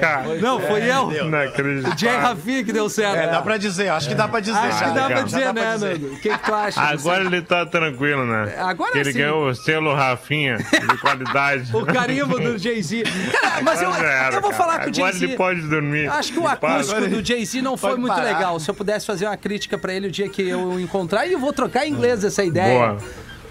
Cara, 0.00 0.34
Não, 0.40 0.60
fui 0.60 0.82
eu. 0.90 1.24
não 1.28 1.38
acredito. 1.40 1.98
Jay 1.98 2.16
Rafinha 2.16 2.64
que 2.64 2.72
deu 2.72 2.88
certo. 2.88 3.16
É, 3.16 3.26
dá 3.30 3.42
pra 3.42 3.56
dizer, 3.56 3.88
acho 3.88 4.08
que 4.08 4.14
dá 4.14 4.28
pra 4.28 4.40
dizer. 4.40 4.56
Acho 4.58 4.84
que 4.84 4.90
dá 4.90 5.06
pra 5.06 5.22
dizer, 5.22 5.42
pra 5.42 5.52
né, 5.52 5.74
dizer. 5.74 5.98
Nando? 5.98 6.06
O 6.14 6.20
que, 6.20 6.28
que 6.30 6.38
tu 6.44 6.54
acha? 6.54 6.80
Agora 6.80 7.24
ele 7.24 7.42
tá 7.42 7.66
tranquilo, 7.66 8.24
né? 8.24 8.54
Agora 8.58 8.92
Que 8.92 8.98
ele 8.98 9.12
sim. 9.12 9.18
ganhou 9.18 9.48
o 9.48 9.54
selo 9.54 9.94
Rafinha 9.94 10.56
de 10.58 10.98
qualidade. 10.98 11.70
O 11.82 11.84
carimbo 11.86 12.38
do 12.38 12.58
Jay-Z. 12.58 13.02
Cara, 13.40 13.62
mas 13.62 13.82
eu, 13.82 13.88
Agora 13.92 14.34
eu 14.34 14.40
vou 14.40 14.52
falar 14.52 14.78
com 14.80 14.86
o 14.86 14.88
Agora 14.88 15.12
Jay-Z. 15.12 15.24
ele 15.24 15.36
pode 15.36 15.62
dormir. 15.62 16.08
Acho 16.08 16.32
que 16.32 16.38
o 16.38 16.46
acústico 16.46 17.08
do 17.08 17.24
Jay-Z 17.24 17.60
não 17.62 17.76
foi 17.76 17.96
muito 17.96 18.20
legal. 18.20 18.58
Se 18.62 18.70
eu 18.70 18.74
pudesse 18.74 19.04
fazer 19.06 19.26
uma 19.26 19.36
crítica 19.36 19.76
pra 19.76 19.92
ele 19.92 20.08
o 20.08 20.10
dia 20.10 20.28
que 20.28 20.42
eu 20.48 20.60
o 20.60 20.80
encontrar, 20.80 21.26
e 21.26 21.32
eu 21.32 21.38
vou 21.38 21.52
trocar 21.52 21.86
em 21.86 21.90
inglês 21.92 22.22
essa 22.24 22.44
ideia. 22.44 22.94
Boa. 22.94 22.98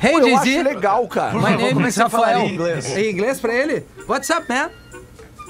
Hey, 0.04 0.14
Eu 0.16 0.36
acho 0.38 0.64
legal, 0.64 1.08
cara. 1.08 1.34
My 1.38 1.56
name 1.56 1.88
is 1.88 1.96
Rafael. 1.96 2.40
em 2.40 2.54
inglês. 2.56 2.98
Em 2.98 3.12
inglês 3.12 3.40
pra 3.40 3.54
ele? 3.54 3.86
What's 4.08 4.30
up, 4.32 4.46
man? 4.50 4.72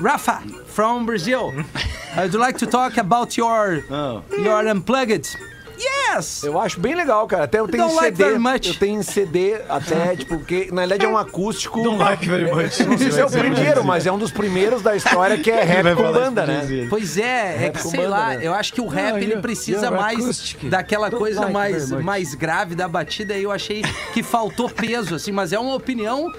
Rafa, 0.02 0.42
from 0.68 1.06
Brazil. 1.06 1.54
I'd 2.18 2.34
like 2.34 2.58
to 2.60 2.68
talk 2.68 2.98
about 3.00 3.38
your, 3.40 3.84
Oh. 3.90 4.22
your 4.38 4.68
unplugged. 4.68 5.28
Yes! 5.82 6.44
Eu 6.44 6.60
acho 6.60 6.80
bem 6.80 6.94
legal, 6.96 7.26
cara. 7.28 7.46
Até 7.46 7.60
eu 7.60 7.68
tenho 7.68 7.84
Don't 7.84 7.96
like 7.96 8.16
CD. 8.18 8.24
very 8.24 8.40
much. 8.40 8.68
Eu 8.68 8.76
tenho 8.76 9.04
CD 9.04 9.62
até, 9.68 10.16
tipo, 10.16 10.38
porque 10.38 10.70
na 10.72 10.82
verdade 10.82 11.06
é 11.06 11.08
um 11.08 11.18
acústico. 11.18 11.82
Don't 11.82 11.98
like 11.98 12.28
very 12.28 12.52
much. 12.52 12.80
Não 12.82 12.98
sei 12.98 13.12
se 13.12 13.20
é 13.20 13.26
o 13.26 13.30
primeiro, 13.30 13.84
mas 13.84 14.06
é 14.06 14.12
um 14.12 14.18
dos 14.18 14.32
primeiros 14.32 14.82
da 14.82 14.96
história 14.96 15.38
que 15.38 15.50
é 15.50 15.64
rap 15.64 15.96
com 15.96 16.12
banda, 16.12 16.46
né? 16.46 16.88
Pois 16.90 17.18
é, 17.18 17.56
é 17.56 17.58
Rap 17.58 17.74
que 17.78 17.88
sei 17.88 18.08
lá, 18.08 18.30
né? 18.36 18.40
eu 18.42 18.54
acho 18.54 18.74
que 18.74 18.82
o 18.82 18.88
rap 18.88 19.18
ele 19.22 19.38
precisa 19.38 19.90
mais 19.92 20.56
daquela 20.64 21.10
coisa 21.10 21.50
mais, 21.50 21.92
mais 21.92 22.36
grave 22.36 22.76
da 22.76 22.88
batida 22.88 23.36
e 23.36 23.44
eu 23.44 23.52
achei 23.52 23.82
que 24.14 24.22
faltou 24.24 24.70
peso, 24.70 25.16
assim, 25.16 25.32
mas 25.32 25.54
é 25.54 25.60
uma 25.60 25.76
opinião 25.76 26.32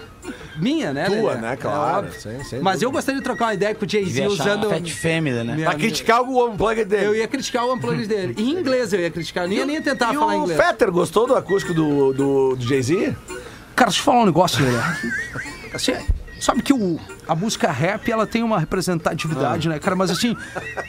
minha, 0.57 0.93
né? 0.93 1.05
Tua, 1.07 1.35
né? 1.37 1.53
É 1.53 1.57
Claro. 1.57 2.09
sem- 2.19 2.43
sem 2.45 2.61
Mas 2.61 2.83
eu 2.83 2.91
gostaria 2.91 3.21
de 3.21 3.25
trocar 3.25 3.47
uma 3.47 3.55
ideia 3.55 3.75
com 3.75 3.85
o 3.85 3.89
Jay-Z 3.89 4.27
usando. 4.29 4.69
Fat 4.69 4.89
Family, 4.91 5.43
né? 5.45 5.55
minha- 5.55 5.71
Pra 5.71 5.79
criticar 5.79 6.23
o 6.23 6.49
unplugged 6.49 6.85
dele. 6.87 7.07
Eu 7.07 7.15
ia 7.15 7.27
criticar 7.29 7.65
o 7.67 7.75
unplugged 7.75 8.07
dele. 8.09 8.35
Em 8.39 8.51
inglês 8.51 8.93
eu 8.93 9.01
ia 9.01 9.11
criticar. 9.11 9.49
Nem 9.49 9.59
ia 9.59 9.67
nem 9.67 9.81
tentar 9.83 10.13
E 10.13 10.17
falar 10.17 10.35
o 10.37 10.43
inglês. 10.45 10.61
Fetter 10.61 10.91
gostou 10.91 11.27
do 11.27 11.35
acústico 11.35 11.75
do, 11.75 12.13
do, 12.13 12.57
do 12.57 12.67
Jay-Z? 12.67 13.17
Cara, 13.75 13.89
deixa 13.91 14.01
eu 14.01 14.05
falar 14.05 14.23
um 14.23 14.27
negócio, 14.27 14.65
Lelê. 14.65 14.79
Sabe 16.43 16.61
que 16.61 16.73
o, 16.73 16.99
a 17.29 17.37
música 17.37 17.71
rap, 17.71 18.11
ela 18.11 18.27
tem 18.27 18.43
uma 18.43 18.59
representatividade, 18.59 19.69
né, 19.69 19.79
cara? 19.79 19.95
Mas 19.95 20.11
assim, 20.11 20.37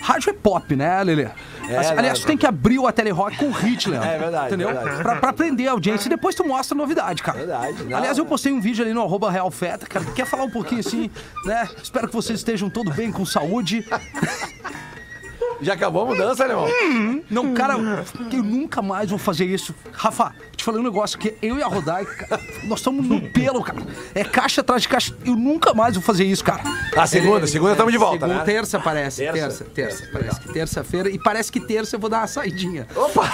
rádio 0.02 0.32
é 0.32 0.34
pop, 0.34 0.76
né, 0.76 1.04
Lelê? 1.04 1.26
Assim, 1.26 1.94
aliás, 1.96 2.18
tu 2.18 2.26
tem 2.26 2.36
que 2.36 2.48
abrir 2.48 2.80
o 2.80 2.88
Ateli 2.88 3.12
Rock 3.12 3.38
com 3.38 3.52
Hitler. 3.52 4.02
É 4.02 4.18
verdade, 4.18 4.48
Entendeu? 4.48 4.70
verdade. 4.70 5.04
Pra, 5.04 5.16
pra 5.18 5.32
prender 5.32 5.68
a 5.68 5.74
audiência 5.74 6.08
e 6.08 6.10
depois 6.10 6.34
tu 6.34 6.44
mostra 6.44 6.76
a 6.76 6.78
novidade, 6.80 7.22
cara. 7.22 7.38
Verdade, 7.38 7.84
não. 7.84 7.96
Aliás, 7.96 8.18
eu 8.18 8.26
postei 8.26 8.52
um 8.52 8.60
vídeo 8.60 8.84
ali 8.84 8.96
no 8.96 9.04
arroba 9.04 9.30
Real 9.30 9.52
Feta, 9.52 9.86
cara. 9.86 10.04
Quer 10.06 10.26
falar 10.26 10.46
um 10.46 10.50
pouquinho 10.50 10.80
assim, 10.80 11.12
né? 11.46 11.70
Espero 11.84 12.08
que 12.08 12.16
vocês 12.16 12.40
estejam 12.40 12.68
todo 12.68 12.92
bem, 12.92 13.12
com 13.12 13.24
saúde. 13.24 13.86
Já 15.64 15.74
acabou 15.74 16.04
a 16.04 16.06
mudança, 16.08 16.44
alemão? 16.44 16.68
Não, 17.30 17.54
cara, 17.54 17.76
eu 18.32 18.44
nunca 18.44 18.82
mais 18.82 19.10
vou 19.10 19.18
fazer 19.20 19.46
isso. 19.46 19.74
Rafa, 19.92 20.34
te 20.56 20.64
falei 20.64 20.80
um 20.82 20.84
negócio 20.84 21.18
que 21.18 21.36
eu 21.42 21.58
e 21.58 21.64
a 21.64 21.68
Rodaica, 21.68 22.40
nós 22.66 22.80
estamos 22.80 23.06
no 23.08 23.22
pelo, 23.32 23.64
cara. 23.64 23.80
É 24.14 24.24
caixa 24.24 24.62
atrás 24.62 24.82
de 24.84 24.88
caixa. 24.90 25.16
Eu 25.26 25.36
nunca 25.36 25.74
mais 25.74 25.96
vou 25.96 26.04
fazer 26.04 26.26
isso, 26.26 26.44
cara. 26.44 26.62
A 26.96 27.08
segunda, 27.08 27.48
segunda 27.48 27.72
estamos 27.72 27.92
de 27.92 27.98
volta, 27.98 28.20
Segunda, 28.26 28.40
né? 28.40 28.46
Terça 28.46 28.80
parece. 28.80 29.22
Terça? 29.22 29.40
Terça, 29.40 29.64
terça. 29.66 30.10
Parece 30.12 30.40
que 30.42 30.54
terça-feira. 30.54 31.10
E 31.10 31.18
parece 31.20 31.52
que 31.52 31.60
terça 31.60 31.96
eu 31.96 32.00
vou 32.00 32.10
dar 32.10 32.20
uma 32.20 32.28
saidinha. 32.28 32.88
Opa! 32.96 33.32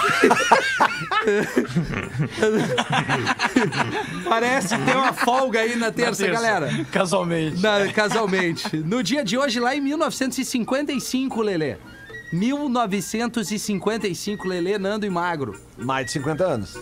Parece 4.28 4.76
que 4.76 4.84
tem 4.84 4.94
uma 4.96 5.12
folga 5.12 5.60
aí 5.60 5.76
na 5.76 5.90
terça, 5.90 6.26
galera. 6.26 6.70
Casualmente. 6.90 7.60
Na- 7.60 7.92
casualmente. 7.92 8.76
No 8.78 9.02
dia 9.02 9.24
de 9.24 9.36
hoje, 9.36 9.60
lá 9.60 9.74
em 9.74 9.80
1955, 9.80 11.42
Lelê. 11.42 11.76
1955, 12.32 14.46
Lelê, 14.46 14.78
Nando 14.78 15.04
e 15.06 15.10
Magro. 15.10 15.58
Mais 15.76 16.06
de 16.06 16.12
50 16.12 16.44
anos. 16.44 16.78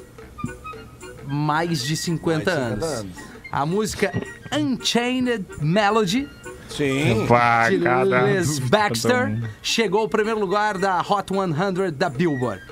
Mais 1.27 1.83
de 1.85 1.97
50, 1.97 2.45
Mais 2.45 2.49
de 2.49 2.51
50 2.51 2.51
anos. 2.51 2.85
anos. 2.85 3.17
A 3.51 3.65
música 3.65 4.13
Unchained 4.53 5.43
Melody 5.61 6.29
Sim. 6.69 7.27
Pá, 7.27 7.71
de 7.71 7.79
cada... 7.79 8.23
Les 8.23 8.59
Baxter 8.59 9.39
chegou 9.63 10.03
ao 10.03 10.09
primeiro 10.09 10.39
lugar 10.39 10.79
da 10.79 11.01
Hot 11.01 11.33
100 11.33 11.93
da 11.93 12.11
Billboard. 12.11 12.63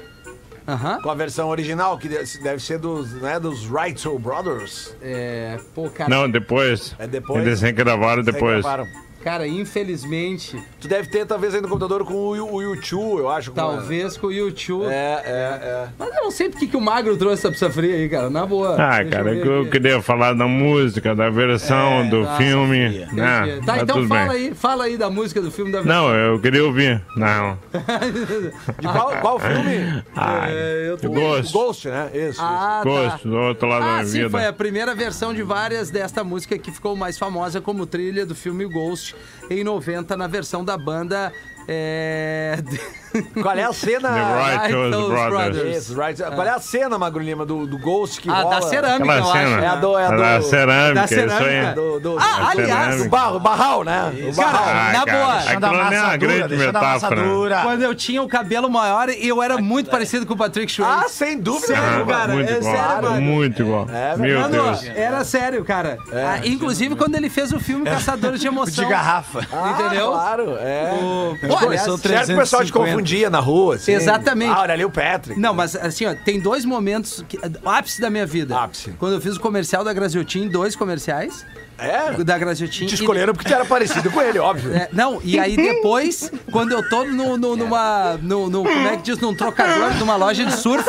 Aham. 0.68 1.00
Com 1.00 1.10
a 1.10 1.14
versão 1.14 1.48
original, 1.48 1.96
que 1.96 2.08
deve 2.08 2.60
ser 2.60 2.78
dos, 2.78 3.12
né, 3.14 3.38
dos 3.38 3.66
Brothers. 3.66 4.94
É, 5.00 5.58
pô, 5.74 5.88
cara, 5.88 6.10
Não, 6.10 6.28
depois. 6.28 6.94
É 6.98 7.06
depois? 7.06 7.46
Eles 7.46 7.60
regravaram 7.60 8.22
depois. 8.22 8.62
Gravaram. 8.62 9.05
Cara, 9.26 9.44
infelizmente, 9.48 10.56
Tu 10.80 10.86
deve 10.86 11.08
ter, 11.08 11.26
talvez, 11.26 11.52
aí 11.52 11.60
no 11.60 11.66
computador 11.66 12.04
com 12.04 12.14
o, 12.14 12.36
Yu- 12.36 12.48
o 12.54 12.62
YouTube, 12.62 13.18
eu 13.22 13.28
acho. 13.28 13.50
talvez 13.50 14.16
com 14.16 14.28
o 14.28 14.32
YouTube. 14.32 14.86
É, 14.86 15.22
é, 15.24 15.30
é. 15.66 15.88
Mas 15.98 16.14
eu 16.14 16.22
não 16.22 16.30
sei 16.30 16.48
porque 16.48 16.68
que 16.68 16.76
o 16.76 16.80
Magro 16.80 17.16
trouxe 17.16 17.40
essa 17.40 17.50
pizza 17.50 17.68
fria 17.68 17.96
aí, 17.96 18.08
cara. 18.08 18.30
Na 18.30 18.46
boa. 18.46 18.76
Ah, 18.80 19.02
Deixa 19.02 19.16
cara, 19.16 19.34
que 19.34 19.48
eu 19.48 19.60
aqui. 19.62 19.70
queria 19.72 20.00
falar 20.00 20.32
da 20.34 20.46
música, 20.46 21.12
da 21.12 21.28
versão, 21.28 22.08
do 22.08 22.24
tá, 22.24 22.36
filme. 22.36 23.04
Né? 23.12 23.60
Tá, 23.66 23.72
Mas 23.72 23.82
então 23.82 24.06
fala 24.06 24.32
bem. 24.32 24.46
aí, 24.48 24.54
fala 24.54 24.84
aí 24.84 24.96
da 24.96 25.10
música 25.10 25.42
do 25.42 25.50
filme 25.50 25.72
da 25.72 25.82
Não, 25.82 26.14
eu 26.14 26.38
queria 26.38 26.64
ouvir. 26.64 27.02
Não. 27.16 27.58
De 28.78 28.86
qual, 28.86 29.10
qual 29.20 29.38
filme? 29.40 30.04
Ah, 30.14 30.44
É, 30.48 30.86
eu 30.90 30.96
tô- 30.98 31.08
O 31.08 31.10
Ghost. 31.12 31.52
Ghost, 31.52 31.88
né? 31.88 32.10
Isso. 32.14 32.40
Ah, 32.40 32.80
Gosto, 32.84 33.28
do 33.28 33.36
outro 33.36 33.66
lado 33.68 33.80
da 33.82 33.86
Ah, 33.88 33.92
minha 33.94 34.04
sim, 34.06 34.18
vida. 34.18 34.30
foi 34.30 34.46
a 34.46 34.52
primeira 34.52 34.94
versão 34.94 35.34
de 35.34 35.42
várias 35.42 35.90
desta 35.90 36.22
música 36.22 36.56
que 36.58 36.70
ficou 36.70 36.94
mais 36.94 37.18
famosa 37.18 37.60
como 37.60 37.86
trilha 37.86 38.24
do 38.24 38.34
filme 38.34 38.64
Ghost 38.66 39.15
em 39.50 39.62
90 39.62 40.16
na 40.16 40.26
versão 40.26 40.64
da 40.64 40.76
banda 40.76 41.32
é... 41.68 42.56
isso. 43.18 43.42
Qual 43.42 43.56
é 43.56 43.62
a 43.64 43.72
cena? 43.72 44.08
The 44.16 44.56
Righteous 44.56 44.90
Brothers. 44.90 45.28
Brothers. 45.30 45.76
Isso, 45.76 46.00
right. 46.00 46.22
Qual 46.22 46.46
é 46.46 46.50
a 46.50 46.58
cena, 46.60 46.98
Magro 46.98 47.22
Lima, 47.22 47.44
do, 47.46 47.66
do 47.66 47.78
Ghost 47.78 48.20
que 48.20 48.30
Ah, 48.30 48.42
rola? 48.42 48.56
da 48.60 48.62
cerâmica, 48.62 49.12
Aquela 49.12 49.18
eu 49.18 49.32
cena. 49.32 49.56
acho. 49.56 49.64
É 49.64 49.68
a 49.68 49.74
do- 49.76 49.98
é 49.98 50.06
a 50.06 50.10
Da 50.10 50.38
do- 50.38 50.44
cerâmica, 50.44 50.94
da 50.94 51.04
isso 51.04 51.14
cerâmica. 51.14 51.72
Do, 51.74 52.00
do, 52.00 52.18
Ah, 52.18 52.48
aliás, 52.50 52.70
cerâmica. 52.70 53.04
do 53.04 53.10
barro, 53.10 53.40
barral, 53.40 53.84
né? 53.84 54.12
O 54.30 54.34
Cara, 54.36 54.50
barral. 54.52 54.64
Ah, 54.68 54.92
na 54.92 55.04
cara, 55.04 55.18
boa. 55.18 55.34
Aquilo 55.36 55.60
da 55.60 55.68
não 55.68 55.92
é 55.92 56.00
uma 56.02 56.16
grande 56.16 56.48
deixa 56.48 56.72
da 56.72 56.80
metáfora. 56.80 57.20
amassadura. 57.20 57.60
Quando 57.62 57.82
eu 57.82 57.94
tinha 57.94 58.22
o 58.22 58.28
cabelo 58.28 58.70
maior, 58.70 59.08
eu 59.10 59.42
era 59.42 59.58
muito 59.58 59.90
parecido 59.90 60.26
com 60.26 60.34
o 60.34 60.36
Patrick 60.36 60.70
Swayze. 60.72 61.04
Ah, 61.04 61.08
sem 61.08 61.38
dúvida. 61.38 61.66
Sério, 61.68 61.90
nenhuma. 61.90 62.12
cara, 62.12 62.32
muito 62.34 62.52
é 62.52 62.56
igual. 62.58 62.76
sério, 62.76 63.02
mano. 63.10 63.20
muito 63.22 63.62
igual. 63.62 63.86
É 63.92 64.16
Meu 64.16 64.40
Mano, 64.40 64.52
Deus. 64.52 64.84
era 64.94 65.24
sério, 65.24 65.64
cara. 65.64 65.98
Ah, 66.12 66.40
inclusive 66.44 66.94
quando 66.96 67.14
ele 67.14 67.28
fez 67.30 67.52
o 67.52 67.58
filme 67.60 67.84
Caçadores 67.84 68.40
de 68.40 68.46
Emoção. 68.46 68.84
De 68.84 68.90
garrafa. 68.90 69.46
Ah, 69.52 69.70
Entendeu? 69.70 70.12
Claro, 70.12 70.56
é. 70.58 70.90
O- 70.92 71.36
Pô, 71.48 71.56
aliás, 71.66 71.86
o 71.88 71.94
o 71.94 71.98
pessoal 71.98 71.98
te 71.98 72.02
350. 72.02 73.02
Confundia 73.06 73.30
na 73.30 73.38
rua, 73.40 73.76
assim. 73.76 73.92
Exatamente. 73.92 74.50
Ah, 74.52 74.60
olha 74.62 74.74
ali 74.74 74.84
o 74.84 74.90
Patrick. 74.90 75.38
Não, 75.40 75.54
mas 75.54 75.76
assim, 75.76 76.06
ó, 76.06 76.14
tem 76.14 76.40
dois 76.40 76.64
momentos, 76.64 77.24
que, 77.28 77.38
ápice 77.64 78.00
da 78.00 78.10
minha 78.10 78.26
vida. 78.26 78.58
Ápice. 78.58 78.90
Quando 78.98 79.14
eu 79.14 79.20
fiz 79.20 79.36
o 79.36 79.40
comercial 79.40 79.84
da 79.84 79.92
Graziotin, 79.92 80.48
dois 80.48 80.74
comerciais 80.74 81.46
É? 81.78 82.12
da 82.24 82.36
Graziotin. 82.38 82.86
Te 82.86 82.92
e- 82.92 82.94
escolheram 82.94 83.32
porque 83.32 83.48
tu 83.48 83.54
era 83.54 83.64
parecido 83.64 84.10
com 84.10 84.20
ele, 84.20 84.38
óbvio. 84.38 84.74
É, 84.74 84.88
não, 84.92 85.20
e 85.22 85.38
aí 85.38 85.54
depois, 85.56 86.30
quando 86.50 86.72
eu 86.72 86.88
tô 86.88 87.04
no, 87.04 87.36
no- 87.36 87.56
numa. 87.56 88.18
No, 88.22 88.48
no- 88.50 88.64
como 88.64 88.88
é 88.88 88.96
que 88.96 89.02
diz? 89.04 89.18
Num 89.20 89.34
trocador, 89.34 89.94
numa 89.98 90.16
loja 90.16 90.44
de 90.44 90.52
surf, 90.56 90.84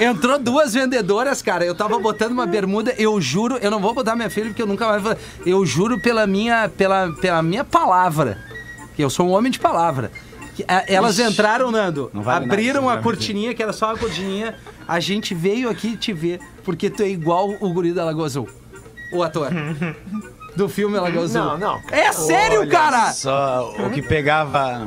entrou 0.00 0.38
duas 0.38 0.72
vendedoras, 0.74 1.42
cara. 1.42 1.64
Eu 1.64 1.74
tava 1.74 1.98
botando 1.98 2.32
uma 2.32 2.46
bermuda, 2.46 2.94
eu 2.96 3.20
juro, 3.20 3.58
eu 3.60 3.70
não 3.70 3.80
vou 3.80 3.92
botar 3.94 4.16
minha 4.16 4.30
filha 4.30 4.46
porque 4.46 4.62
eu 4.62 4.66
nunca 4.66 4.86
mais 4.86 5.02
vou. 5.02 5.16
Eu 5.44 5.64
juro 5.66 6.00
pela 6.00 6.26
minha, 6.26 6.68
pela, 6.68 7.12
pela 7.20 7.42
minha 7.42 7.64
palavra, 7.64 8.38
que 8.96 9.02
eu 9.04 9.10
sou 9.10 9.26
um 9.28 9.32
homem 9.32 9.50
de 9.52 9.58
palavra. 9.58 10.10
Que, 10.54 10.64
a- 10.68 10.84
Elas 10.86 11.18
entraram, 11.18 11.70
Nando, 11.70 12.10
Não 12.12 12.22
vale 12.22 12.40
nada, 12.40 12.52
abriram 12.54 12.82
você 12.82 12.96
a 12.98 13.02
cortininha, 13.02 13.54
que 13.54 13.62
era 13.62 13.72
só 13.72 13.86
uma 13.88 13.98
cortininha. 13.98 14.54
A 14.86 15.00
gente 15.00 15.34
veio 15.34 15.68
aqui 15.70 15.96
te 15.96 16.12
ver, 16.12 16.40
porque 16.64 16.90
tu 16.90 17.02
é 17.02 17.08
igual 17.08 17.50
o 17.60 17.72
guri 17.72 17.92
da 17.92 18.04
Lagoa 18.04 18.26
Azul. 18.26 18.48
O 19.12 19.22
ator. 19.22 19.50
Do 20.54 20.68
filme 20.68 20.98
Lagoa 20.98 21.24
Azul. 21.24 21.42
Não, 21.42 21.56
não, 21.58 21.80
cara. 21.82 22.02
É 22.02 22.12
sério, 22.12 22.68
cara! 22.68 23.10
Só 23.12 23.74
o 23.78 23.90
que 23.90 24.02
pegava. 24.02 24.86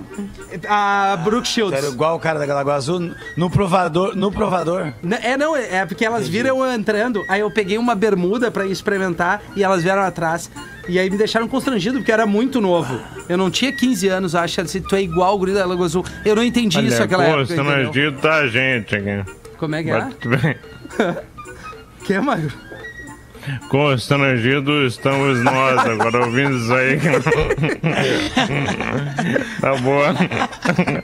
A 0.70 1.18
Brooke 1.24 1.48
Shields. 1.48 1.76
Era 1.84 1.92
igual 1.92 2.16
o 2.16 2.20
cara 2.20 2.38
da 2.46 2.54
Lagoa 2.54 2.76
Azul 2.76 3.12
no 3.36 3.50
provador. 3.50 4.16
No 4.16 4.32
provador. 4.32 4.94
É, 5.24 5.36
não, 5.36 5.56
é 5.56 5.78
é 5.78 5.86
porque 5.88 6.06
elas 6.06 6.28
viram 6.28 6.64
eu 6.64 6.72
entrando, 6.72 7.24
aí 7.28 7.40
eu 7.42 7.50
peguei 7.50 7.80
uma 7.80 7.96
bermuda 7.96 8.52
pra 8.52 8.66
experimentar 8.68 9.42
e 9.56 9.64
elas 9.64 9.82
vieram 9.82 10.04
atrás. 10.04 10.52
E 10.88 11.00
aí 11.00 11.10
me 11.10 11.18
deixaram 11.18 11.48
constrangido, 11.48 11.98
porque 11.98 12.12
era 12.12 12.26
muito 12.26 12.62
novo. 12.62 13.00
Eu 13.28 13.38
não 13.38 13.50
tinha 13.50 13.72
15 13.72 14.08
anos, 14.08 14.36
acho. 14.36 14.62
Assim, 14.62 14.82
tu 14.82 14.96
é 14.96 15.02
igual 15.02 15.36
o 15.36 15.38
guri 15.40 15.54
da 15.54 15.66
Lagoa 15.66 15.86
Azul. 15.86 16.06
Eu 16.24 16.36
não 16.36 16.44
entendi 16.44 16.78
isso 16.80 16.96
Olha, 16.96 17.00
naquela 17.00 17.24
época. 17.24 17.44
entendeu? 17.44 17.66
constrangido 17.66 18.22
da 18.22 18.48
gente 18.48 18.96
aqui. 18.96 19.32
Como 19.58 19.76
é 19.76 19.84
que 19.84 19.90
é? 19.90 20.00
Mas 20.00 20.16
tudo 20.16 20.38
bem. 20.38 20.56
Que, 22.06 22.20
Magro? 22.20 22.54
Constrangidos 23.70 24.94
estamos 24.94 25.42
nós, 25.44 25.80
agora 25.86 26.26
ouvindo 26.26 26.58
isso 26.58 26.74
aí. 26.74 27.00
tá 29.62 29.76
boa. 29.76 30.14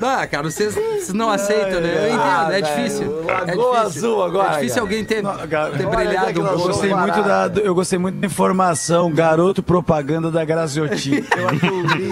Ah, 0.01 0.27
cara, 0.27 0.43
vocês, 0.43 0.73
vocês 0.73 1.13
não 1.13 1.30
aceitam, 1.30 1.80
né? 1.82 1.93
Eu 1.95 2.08
entendo, 2.08 2.21
Ah, 2.21 2.49
é 2.51 2.62
difícil. 2.62 3.23
Lagoa 3.25 3.45
é 3.45 3.56
difícil. 3.56 3.75
Azul 3.82 4.23
agora, 4.23 4.49
É 4.49 4.54
difícil 4.56 4.69
cara. 4.75 4.82
alguém 4.82 5.06
ter, 5.06 5.21
cara, 5.49 5.71
ter 5.77 5.88
brilhado 5.88 6.41
um. 6.41 6.47
Eu 6.47 6.58
gostei, 6.58 6.93
muito 6.93 7.23
da, 7.23 7.51
eu 7.62 7.75
gostei 7.75 7.99
muito 7.99 8.19
da 8.19 8.27
informação. 8.27 9.12
Garoto 9.12 9.62
propaganda 9.63 10.32
da 10.32 10.43
Graziotin. 10.45 11.23
Eu 11.38 11.47
adorei. 11.49 12.10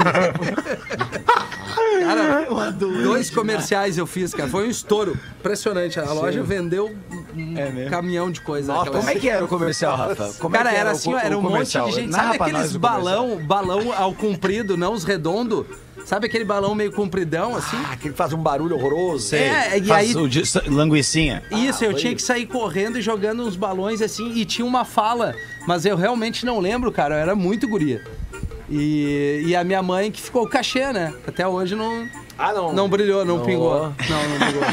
Cara, 2.15 2.71
dois 2.71 3.29
comerciais 3.29 3.97
eu 3.97 4.05
fiz, 4.05 4.33
cara. 4.33 4.49
Foi 4.49 4.67
um 4.67 4.69
estouro. 4.69 5.17
Impressionante. 5.39 5.99
A 5.99 6.11
loja 6.13 6.43
vendeu 6.43 6.95
um 7.35 7.57
É 7.57 7.89
caminhão 7.89 8.31
de 8.31 8.41
coisa. 8.41 8.73
Nossa, 8.73 8.91
como 8.91 9.09
é 9.09 9.15
que 9.15 9.29
era 9.29 9.45
o 9.45 9.47
comercial, 9.47 9.95
Rafa? 9.95 10.33
Como 10.39 10.55
Cara, 10.55 10.69
é 10.69 10.73
que 10.73 10.79
era 10.79 10.89
o 10.89 10.91
assim, 10.91 11.13
ó, 11.13 11.19
era 11.19 11.37
o 11.37 11.39
um 11.39 11.43
monte 11.43 11.79
de 11.79 11.91
gente. 11.91 12.13
Sabe 12.13 12.37
aqueles 12.39 12.75
o 12.75 12.79
balão, 12.79 13.37
balão 13.45 13.93
ao 13.93 14.13
comprido, 14.13 14.75
não 14.75 14.93
os 14.93 15.03
redondo? 15.03 15.65
Sabe 16.05 16.25
aquele 16.25 16.45
balão 16.45 16.73
meio 16.73 16.91
compridão, 16.91 17.55
assim? 17.55 17.77
Ah, 17.87 17.95
que 17.95 18.09
faz 18.11 18.33
um 18.33 18.41
barulho 18.41 18.75
horroroso. 18.75 19.35
É, 19.35 19.77
e 19.77 19.83
Faz 19.83 20.15
aí... 20.15 20.21
o 20.21 20.27
de- 20.27 20.43
linguicinha. 20.67 21.43
Isso, 21.51 21.83
eu 21.83 21.93
tinha 21.93 22.15
que 22.15 22.21
sair 22.21 22.45
correndo 22.47 22.97
e 22.97 23.01
jogando 23.01 23.43
uns 23.43 23.55
balões 23.55 24.01
assim, 24.01 24.31
e 24.33 24.43
tinha 24.43 24.65
uma 24.65 24.83
fala, 24.85 25.35
mas 25.67 25.85
eu 25.85 25.95
realmente 25.95 26.45
não 26.45 26.59
lembro, 26.59 26.91
cara, 26.91 27.15
eu 27.15 27.19
era 27.19 27.35
muito 27.35 27.67
guria. 27.67 28.03
E, 28.71 29.43
e 29.47 29.55
a 29.55 29.63
minha 29.63 29.81
mãe 29.81 30.11
que 30.11 30.21
ficou 30.21 30.43
o 30.43 30.49
cachê, 30.49 30.91
né? 30.93 31.13
Até 31.27 31.47
hoje 31.47 31.75
não, 31.75 32.07
Ah, 32.39 32.53
não. 32.53 32.71
Não 32.73 32.87
brilhou, 32.87 33.25
não, 33.25 33.37
Não. 33.39 33.45
pingou. 33.45 33.73
Não, 34.09 34.29
não 34.29 34.47
pingou. 34.47 34.63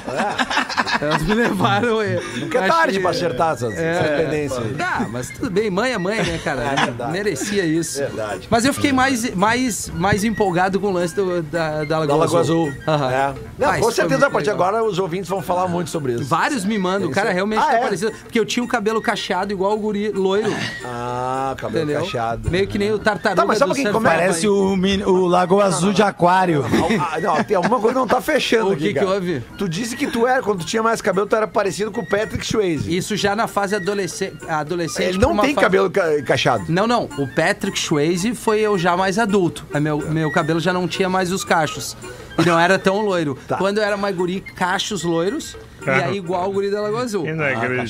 Elas 1.00 1.22
me 1.22 1.34
levaram. 1.34 2.02
Eu, 2.02 2.22
Nunca 2.38 2.58
é 2.64 2.68
tarde 2.68 3.00
pra 3.00 3.10
acertar 3.10 3.54
essas, 3.54 3.74
essas 3.76 4.20
pendências. 4.20 4.62
Ah, 4.80 5.06
mas 5.10 5.30
tudo 5.30 5.50
bem, 5.50 5.68
mãe 5.70 5.92
é 5.92 5.98
mãe, 5.98 6.22
né, 6.22 6.38
cara? 6.42 6.62
É 6.62 6.76
verdade. 6.86 7.12
Merecia 7.12 7.64
isso. 7.66 7.98
Verdade. 7.98 8.46
Mas 8.48 8.64
eu 8.64 8.72
fiquei 8.72 8.92
mais, 8.92 9.34
mais, 9.34 9.90
mais 9.90 10.22
empolgado 10.24 10.78
com 10.80 10.86
o 10.88 10.92
lance 10.92 11.14
do- 11.14 11.42
da, 11.42 11.84
da 11.84 11.98
Lagoa 11.98 12.06
Da 12.06 12.14
Lagoa 12.16 12.40
Azul. 12.40 12.72
Aham. 12.86 13.10
É. 13.12 13.34
Não, 13.58 13.70
Ah, 13.70 13.78
com 13.78 13.90
certeza, 13.90 14.26
a 14.26 14.30
partir 14.30 14.44
de 14.44 14.50
agora 14.50 14.84
os 14.84 14.98
ouvintes 14.98 15.28
vão 15.28 15.42
falar 15.42 15.66
muito 15.68 15.90
sobre 15.90 16.12
isso. 16.14 16.24
Vários 16.24 16.64
me 16.64 16.78
mandam, 16.78 17.08
o 17.08 17.12
cara 17.12 17.32
realmente 17.32 17.58
Ah, 17.62 17.66
tá 17.66 17.74
é? 17.74 17.80
parecido. 17.80 18.12
Porque 18.22 18.38
eu 18.38 18.44
tinha 18.46 18.62
o 18.64 18.68
cabelo 18.68 19.02
cacheado 19.02 19.52
igual 19.52 19.72
o 19.72 19.78
guri 19.78 20.10
loiro, 20.12 20.52
Ah, 20.84 21.54
cabelo 21.58 21.84
entendeu? 21.84 22.02
cacheado. 22.04 22.50
Meio 22.50 22.66
que 22.68 22.78
nem 22.78 22.92
o 22.92 22.98
tartaruga 22.98 23.42
Tá, 23.42 23.46
mas 23.46 23.58
sabe 23.58 23.72
do 23.72 23.74
quem. 23.74 23.92
Parece 24.02 24.46
o, 24.48 24.74
o 25.08 25.26
Lago 25.26 25.60
Azul 25.60 25.92
de 25.92 26.02
Aquário. 26.02 26.64
Ah, 27.00 27.18
não, 27.20 27.42
tem 27.42 27.55
alguma 27.56 27.80
coisa 27.80 27.98
não 27.98 28.06
tá 28.06 28.20
fechando 28.20 28.72
O 28.72 28.76
que 28.76 28.92
que 28.94 29.04
houve? 29.04 29.42
Tu 29.58 29.68
disse 29.68 29.96
que 29.96 30.06
tu 30.06 30.26
era, 30.26 30.42
quando 30.42 30.60
tu 30.60 30.66
tinha 30.66 30.82
mais 30.82 31.00
cabelo, 31.00 31.26
tu 31.26 31.34
era 31.36 31.46
parecido 31.48 31.90
com 31.90 32.00
o 32.00 32.06
Patrick 32.06 32.46
Swayze. 32.46 32.94
Isso 32.96 33.16
já 33.16 33.34
na 33.34 33.46
fase 33.48 33.74
adolescente. 33.74 34.36
adolescente 34.48 35.08
Ele 35.08 35.18
não 35.18 35.36
tem 35.38 35.54
fase- 35.54 35.64
cabelo 35.64 35.90
ca- 35.90 36.22
cacheado. 36.22 36.64
Não, 36.68 36.86
não. 36.86 37.04
O 37.18 37.26
Patrick 37.34 37.78
Swayze 37.78 38.34
foi 38.34 38.60
eu 38.60 38.78
já 38.78 38.96
mais 38.96 39.18
adulto. 39.18 39.64
Aí 39.72 39.80
Meu, 39.80 39.98
meu 39.98 40.30
cabelo 40.30 40.60
já 40.60 40.72
não 40.72 40.86
tinha 40.86 41.08
mais 41.08 41.32
os 41.32 41.44
cachos. 41.44 41.96
E 42.38 42.44
não 42.44 42.58
era 42.58 42.78
tão 42.78 43.00
loiro. 43.00 43.36
Tá. 43.48 43.56
Quando 43.56 43.78
eu 43.78 43.84
era 43.84 43.96
mais 43.96 44.14
guri, 44.14 44.40
cachos 44.40 45.02
loiros. 45.02 45.56
E 45.86 46.02
aí 46.02 46.16
igual 46.16 46.48
o 46.48 46.52
guri 46.52 46.70
da 46.70 46.80
Lagoa 46.80 47.02
Azul. 47.02 47.24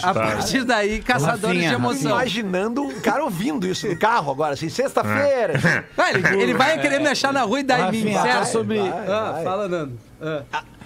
A 0.03 0.15
partir 0.15 0.65
daí, 0.65 1.01
caçadores 1.01 1.43
Rafinha, 1.65 1.69
de 1.69 1.75
emoção. 1.75 2.11
Imaginando 2.11 2.83
um 2.83 3.01
cara 3.01 3.25
ouvindo 3.25 3.67
isso 3.67 3.87
no 3.89 3.99
carro 3.99 4.31
agora, 4.33 4.55
assim, 4.55 4.69
sexta-feira. 4.69 5.55
Vai, 5.97 6.15
ele, 6.15 6.43
ele 6.43 6.55
vai 6.55 6.79
querer 6.81 7.01
me 7.01 7.09
achar 7.09 7.33
na 7.33 7.43
rua 7.43 7.61
e 7.61 7.63
dar 7.63 7.95
em 7.95 8.05
mim, 8.05 8.13
certo? 8.13 8.47
sobre- 8.47 8.81
Ah, 8.81 9.41
fala, 9.43 9.69
Nando. 9.69 9.99
Ah. 10.21 10.43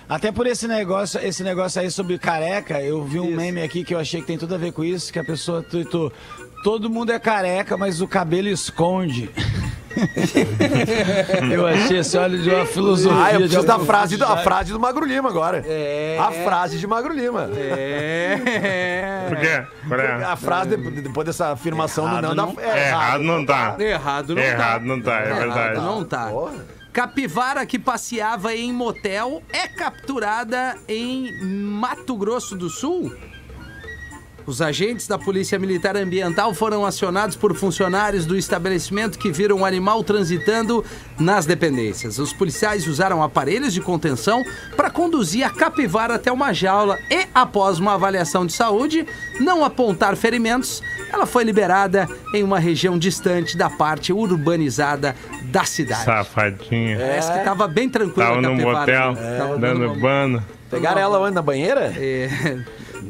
Até 0.09 0.33
por 0.33 0.47
esse 0.47 0.67
negócio, 0.67 1.21
esse 1.25 1.45
negócio 1.45 1.81
aí 1.81 1.89
sobre 1.91 2.19
careca, 2.19 2.81
eu 2.83 3.05
vi 3.05 3.21
um 3.21 3.35
meme 3.37 3.63
aqui 3.63 3.85
que 3.85 3.95
eu 3.95 3.99
achei 3.99 4.21
que 4.21 4.27
tem 4.27 4.37
tudo 4.37 4.55
a 4.55 4.59
ver 4.59 4.73
com 4.73 4.83
isso, 4.83 5.13
que 5.13 5.19
a 5.21 5.25
pessoa 5.25 5.63
tweetou, 5.63 6.13
todo 6.65 6.91
mundo 6.91 7.13
é 7.13 7.19
careca, 7.21 7.77
mas 7.77 8.01
o 8.01 8.09
cabelo 8.09 8.49
esconde. 8.49 9.31
eu 11.53 11.67
achei 11.67 11.99
esse 11.99 12.17
olha 12.17 12.39
de 12.39 12.49
uma 12.51 12.65
filosofia. 12.67 13.25
Ah, 13.25 13.33
eu 13.33 13.41
preciso 13.41 13.67
da 13.67 13.79
frase, 13.79 14.17
do, 14.17 14.25
a 14.25 14.37
frase 14.39 14.73
do 14.73 14.79
Magro 14.81 15.05
Lima 15.05 15.29
agora. 15.29 15.65
É. 15.67 16.17
A 16.21 16.31
frase 16.31 16.79
de 16.79 16.87
Magro 16.87 17.13
Lima. 17.13 17.49
É. 17.57 19.27
Por 19.29 19.37
quê? 19.39 19.63
Qual 19.89 20.01
é? 20.01 20.25
A 20.25 20.37
frase, 20.37 20.77
de- 20.77 21.03
depois 21.03 21.27
dessa 21.27 21.53
afirmação 21.53 22.05
Errado 22.07 22.29
do 22.29 22.35
Nando, 22.35 22.53
não- 22.55 22.61
é 22.63 22.89
Errado 22.89 23.23
não 23.23 23.45
tá. 23.47 23.77
Errado 23.79 24.35
não 24.35 24.43
Errado 24.43 24.81
tá. 24.81 24.87
não 24.87 25.01
tá, 25.03 25.21
é 25.21 25.27
Errado 25.29 25.39
verdade. 25.41 25.77
não 25.81 26.05
tá. 26.05 26.27
Porra. 26.27 26.81
Capivara 26.93 27.65
que 27.65 27.79
passeava 27.79 28.53
em 28.55 28.73
motel 28.73 29.43
é 29.53 29.69
capturada 29.69 30.75
em 30.89 31.41
Mato 31.45 32.17
Grosso 32.17 32.57
do 32.57 32.69
Sul? 32.69 33.13
Os 34.51 34.61
agentes 34.61 35.07
da 35.07 35.17
Polícia 35.17 35.57
Militar 35.61 35.97
Ambiental 35.97 36.53
foram 36.53 36.85
acionados 36.85 37.37
por 37.37 37.55
funcionários 37.55 38.27
do 38.27 38.37
estabelecimento 38.37 39.17
que 39.17 39.31
viram 39.31 39.61
o 39.61 39.65
animal 39.65 40.03
transitando 40.03 40.85
nas 41.21 41.47
dependências. 41.47 42.19
Os 42.19 42.33
policiais 42.33 42.89
usaram 42.89 43.23
aparelhos 43.23 43.73
de 43.73 43.81
contenção 43.81 44.43
para 44.77 44.91
conduzir 44.91 45.47
a 45.47 45.51
capivara 45.51 46.17
até 46.17 46.33
uma 46.33 46.53
jaula 46.53 46.99
e, 47.09 47.29
após 47.33 47.79
uma 47.79 47.95
avaliação 47.95 48.45
de 48.45 48.53
saúde, 48.53 49.07
não 49.39 49.65
apontar 49.65 50.17
ferimentos, 50.17 50.83
ela 51.13 51.27
foi 51.27 51.45
liberada 51.45 52.09
em 52.35 52.43
uma 52.43 52.59
região 52.59 52.99
distante 52.99 53.57
da 53.57 53.71
parte 53.71 54.13
urbanizada 54.13 55.15
da 55.45 55.63
cidade. 55.65 56.03
Safadinha. 56.05 56.99
Parece 56.99 57.33
que 57.33 57.39
tava 57.45 57.69
bem 57.69 57.89
tranquilo 57.89 58.27
Tava 58.27 58.39
a 58.39 58.43
num 58.43 58.57
capivara. 58.57 58.81
motel? 59.13 59.39
Tava 59.39 59.59
dando 59.59 59.85
uma- 59.87 59.95
bano. 59.95 60.45
Pegaram 60.69 61.01
ela 61.01 61.21
onde, 61.21 61.35
na 61.37 61.43
banheira? 61.43 61.93
É, 61.97 62.59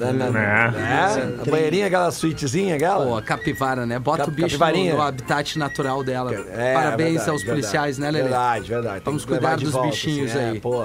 Na, 0.07 0.31
na, 0.31 0.41
É. 0.41 1.21
é, 1.39 1.43
a 1.47 1.51
banheirinha, 1.51 1.87
aquela 1.87 2.11
suítezinha, 2.11 2.77
aquela? 2.77 3.05
pô, 3.07 3.23
capivara, 3.23 3.85
né? 3.85 3.99
Bota 3.99 4.19
Cap- 4.25 4.29
o 4.31 4.33
bicho 4.33 4.47
no, 4.55 4.59
capivarinha. 4.61 4.95
no 4.95 5.03
habitat 5.03 5.59
natural 5.59 6.03
dela. 6.03 6.33
É, 6.53 6.75
Parabéns 6.75 7.09
verdade, 7.11 7.31
aos 7.31 7.43
verdade. 7.43 7.61
policiais, 7.61 7.99
né, 7.99 8.11
Lelê? 8.11 8.23
Verdade, 8.25 8.69
verdade. 8.69 9.03
Vamos 9.05 9.25
cuidar 9.25 9.57
dos 9.57 9.73
volta, 9.73 9.89
bichinhos 9.91 10.31
assim, 10.31 10.39
aí. 10.41 10.57
É, 10.57 10.61
pô, 10.61 10.85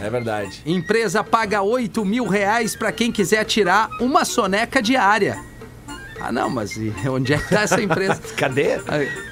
é 0.00 0.10
verdade. 0.10 0.62
Empresa 0.64 1.22
paga 1.22 1.62
8 1.62 2.04
mil 2.04 2.26
reais 2.26 2.74
pra 2.74 2.90
quem 2.90 3.12
quiser 3.12 3.44
tirar 3.44 3.88
uma 4.00 4.24
soneca 4.24 4.80
diária. 4.82 5.38
Ah, 6.20 6.32
não, 6.32 6.48
mas 6.48 6.76
e 6.76 6.92
onde 7.08 7.34
é 7.34 7.38
que 7.38 7.48
tá 7.48 7.62
essa 7.62 7.80
empresa? 7.80 8.20
Cadê? 8.36 8.74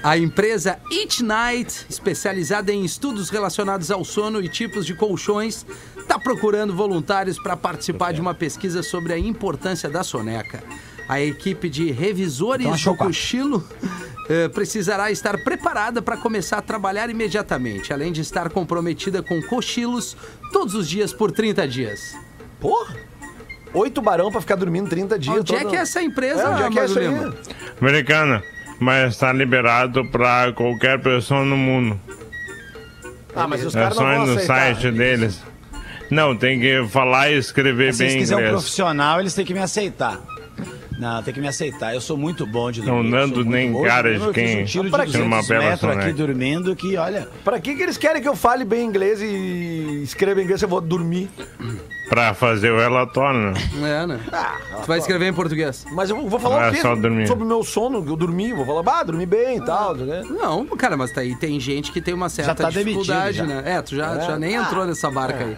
A, 0.03 0.11
a 0.11 0.19
empresa 0.19 0.79
Eat 0.91 1.23
Night, 1.23 1.87
especializada 1.89 2.73
em 2.73 2.85
estudos 2.85 3.31
relacionados 3.31 3.91
ao 3.91 4.05
sono 4.05 4.41
e 4.41 4.49
tipos 4.49 4.85
de 4.87 4.95
colchões, 4.95 5.65
está 5.97 6.19
procurando 6.19 6.75
voluntários 6.75 7.39
para 7.41 7.57
participar 7.57 8.13
de 8.13 8.21
uma 8.21 8.35
pesquisa 8.35 8.83
sobre 8.83 9.13
a 9.13 9.19
importância 9.19 9.89
da 9.89 10.03
soneca. 10.03 10.63
A 11.09 11.21
equipe 11.21 11.69
de 11.69 11.91
revisores 11.91 12.67
Então, 12.67 12.93
do 12.93 12.99
cochilo 12.99 13.67
eh, 14.29 14.49
precisará 14.49 15.11
estar 15.11 15.43
preparada 15.43 16.01
para 16.01 16.17
começar 16.17 16.59
a 16.59 16.63
trabalhar 16.63 17.11
imediatamente, 17.11 17.93
além 17.93 18.13
de 18.13 18.21
estar 18.21 18.49
comprometida 18.51 19.23
com 19.23 19.43
cochilos 19.43 20.17
todos 20.53 20.75
os 20.75 20.89
dias 20.89 21.13
por 21.13 21.33
30 21.33 21.67
dias. 21.67 22.17
Porra! 22.61 23.12
Oito 23.75 24.03
barão 24.03 24.31
pra 24.31 24.41
ficar 24.41 24.57
dormindo 24.57 24.89
30 24.89 25.19
dias. 25.19 25.37
Onde 25.39 25.55
é 25.55 25.65
que 25.65 25.75
é 25.77 25.81
essa 25.81 26.03
empresa, 26.03 26.43
É, 26.43 26.49
onde 26.49 26.63
é 26.63 26.71
que 26.71 26.79
é 26.79 26.85
isso 26.85 26.99
aí? 26.99 27.33
Americana, 27.81 28.43
mas 28.79 29.13
está 29.15 29.33
liberado 29.33 30.05
pra 30.07 30.53
qualquer 30.53 31.01
pessoa 31.01 31.45
no 31.45 31.57
mundo. 31.57 31.99
Ah, 33.35 33.49
mas 33.49 33.65
os 33.65 33.75
É 33.75 33.81
caras 33.81 33.97
não 33.99 34.05
só 34.05 34.13
ir 34.13 34.17
no 34.27 34.35
aceitar. 34.35 34.75
site 34.77 34.91
deles. 34.91 35.43
Não, 36.11 36.37
tem 36.37 36.61
que 36.61 36.87
falar 36.89 37.31
e 37.31 37.39
escrever 37.39 37.95
Se 37.95 38.03
eles 38.03 38.13
bem 38.13 38.21
quiserem 38.23 38.45
um 38.45 38.47
inglês. 38.49 38.63
profissional, 38.63 39.21
eles 39.21 39.33
têm 39.33 39.47
que 39.47 39.55
me 39.55 39.61
aceitar. 39.61 40.21
Não, 41.03 41.21
tem 41.23 41.35
que 41.35 41.41
me 41.41 41.49
aceitar. 41.49 41.93
Eu 41.95 42.01
sou 42.01 42.17
muito 42.17 42.47
bom 42.47 42.71
de 42.71 42.81
dormir. 42.81 43.11
Não 43.11 43.27
muito 43.27 43.45
nem 43.45 43.83
cara 43.83 44.17
de 44.17 44.31
quem 44.33 44.63
um 44.63 44.91
Pra 44.91 45.05
quê? 45.05 45.19
200 45.19 45.27
Uma 45.27 45.43
bela 45.43 45.75
aqui 45.95 46.13
dormindo 46.13 46.77
que, 46.77 46.97
olha... 46.97 47.29
Pra 47.45 47.59
que, 47.59 47.75
que 47.75 47.83
eles 47.83 47.97
querem 47.97 48.23
que 48.23 48.29
eu 48.29 48.37
fale 48.37 48.65
bem 48.65 48.87
inglês 48.87 49.21
e 49.21 50.01
escreva 50.05 50.41
inglês 50.41 50.61
se 50.61 50.65
eu 50.65 50.69
vou 50.69 50.81
dormir? 50.81 51.29
Pra 52.09 52.35
fazer 52.35 52.71
o 52.71 52.79
relatório, 52.79 53.41
né? 53.53 53.55
É, 54.03 54.07
né? 54.07 54.21
tu 54.83 54.87
vai 54.87 54.99
escrever 54.99 55.27
em 55.27 55.33
português. 55.33 55.85
Mas 55.93 56.11
eu 56.11 56.29
vou 56.29 56.39
falar 56.39 56.67
Ah, 56.67 56.71
o 56.71 56.73
quê? 56.75 56.81
só 56.81 56.95
dormir. 56.95 57.27
Sobre 57.27 57.43
o 57.45 57.47
meu 57.47 57.65
sono, 57.65 58.05
eu 58.07 58.17
dormi. 58.17 58.53
Vou 58.53 58.67
falar, 58.67 58.83
bah, 58.83 59.03
dormi 59.03 59.25
bem 59.27 59.57
e 59.57 59.65
tal. 59.65 59.95
né? 59.97 60.23
Não, 60.29 60.65
cara, 60.77 60.97
mas 60.97 61.11
tá 61.11 61.23
aí 61.23 61.35
tem 61.37 61.59
gente 61.59 61.91
que 61.91 62.01
tem 62.03 62.13
uma 62.13 62.29
certa 62.29 62.55
tá 62.55 62.69
demitido, 62.71 63.01
dificuldade, 63.03 63.37
já. 63.39 63.45
né? 63.47 63.63
É, 63.65 63.83
tu 63.83 63.97
já, 63.97 64.15
É. 64.17 64.27
já 64.27 64.39
nem 64.39 64.55
entrou 64.55 64.85
nessa 64.87 65.11
barca 65.11 65.43
aí. 65.43 65.57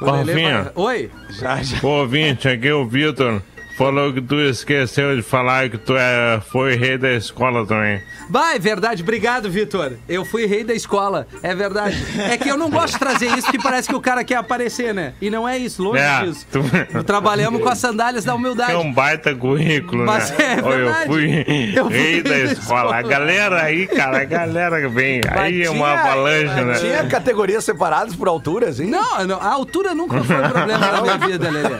Ô, 0.00 0.04
O 0.04 0.10
Lelê 0.12 0.32
Rafinha. 0.34 0.62
vai- 0.64 0.72
Oi? 0.84 1.10
Já, 1.30 1.62
já. 1.62 1.78
O 1.82 1.86
ouvinte, 1.86 2.46
aqui 2.46 2.70
o 2.70 2.86
Vitor 2.86 3.40
falou 3.76 4.12
que 4.12 4.20
tu 4.20 4.36
esqueceu 4.40 5.14
de 5.16 5.22
falar 5.22 5.68
que 5.68 5.78
tu 5.78 5.94
é, 5.96 6.40
foi 6.50 6.76
rei 6.76 6.96
da 6.98 7.12
escola 7.12 7.66
também. 7.66 8.00
Vai, 8.30 8.58
verdade. 8.58 9.02
Obrigado, 9.02 9.50
Vitor. 9.50 9.92
Eu 10.08 10.24
fui 10.24 10.46
rei 10.46 10.64
da 10.64 10.74
escola. 10.74 11.26
É 11.42 11.54
verdade. 11.54 11.96
É 12.30 12.36
que 12.36 12.48
eu 12.48 12.56
não 12.56 12.70
gosto 12.70 12.94
de 12.94 12.98
trazer 12.98 13.26
isso 13.26 13.42
porque 13.42 13.58
parece 13.62 13.88
que 13.88 13.94
o 13.94 14.00
cara 14.00 14.24
quer 14.24 14.36
aparecer, 14.36 14.92
né? 14.94 15.12
E 15.20 15.30
não 15.30 15.48
é 15.48 15.56
isso, 15.58 15.82
longe 15.82 16.00
É, 16.00 16.22
disso. 16.24 16.46
tu- 16.50 17.04
Trabalhamos 17.04 17.62
com 17.62 17.68
as 17.68 17.78
sandálias 17.78 18.24
da 18.24 18.34
humildade. 18.34 18.72
É 18.72 18.76
um 18.78 18.92
baita 18.92 19.34
currículo, 19.34 20.04
Mas 20.04 20.30
né? 20.30 20.36
é 20.58 20.62
Ô, 20.62 20.70
eu 20.72 20.76
verdade. 20.84 21.06
fui 21.06 21.72
Eu 21.76 21.84
fui 21.86 21.96
rei 21.96 22.22
da 22.22 22.38
escola. 22.38 22.96
A 22.96 23.02
galera 23.02 23.62
aí, 23.62 23.86
cara, 23.86 24.20
a 24.22 24.24
galera 24.24 24.80
que 24.80 24.88
vem. 24.88 25.20
Aí 25.30 25.62
é 25.62 25.70
uma 25.70 25.86
Tinha- 25.88 26.00
avalanche, 26.02 26.64
né? 26.64 26.74
Tinha 26.80 27.06
categorias 27.06 27.64
separadas 27.64 28.14
por 28.16 28.26
altura, 28.28 28.68
assim? 28.70 28.86
Não, 28.86 29.24
não, 29.26 29.40
a 29.40 29.48
altura 29.52 29.94
nunca 29.94 30.22
foi 30.24 30.36
um 30.36 30.48
problema 30.48 30.78
na 30.78 31.02
minha 31.02 31.18
vida, 31.18 31.50
Lelê. 31.50 31.76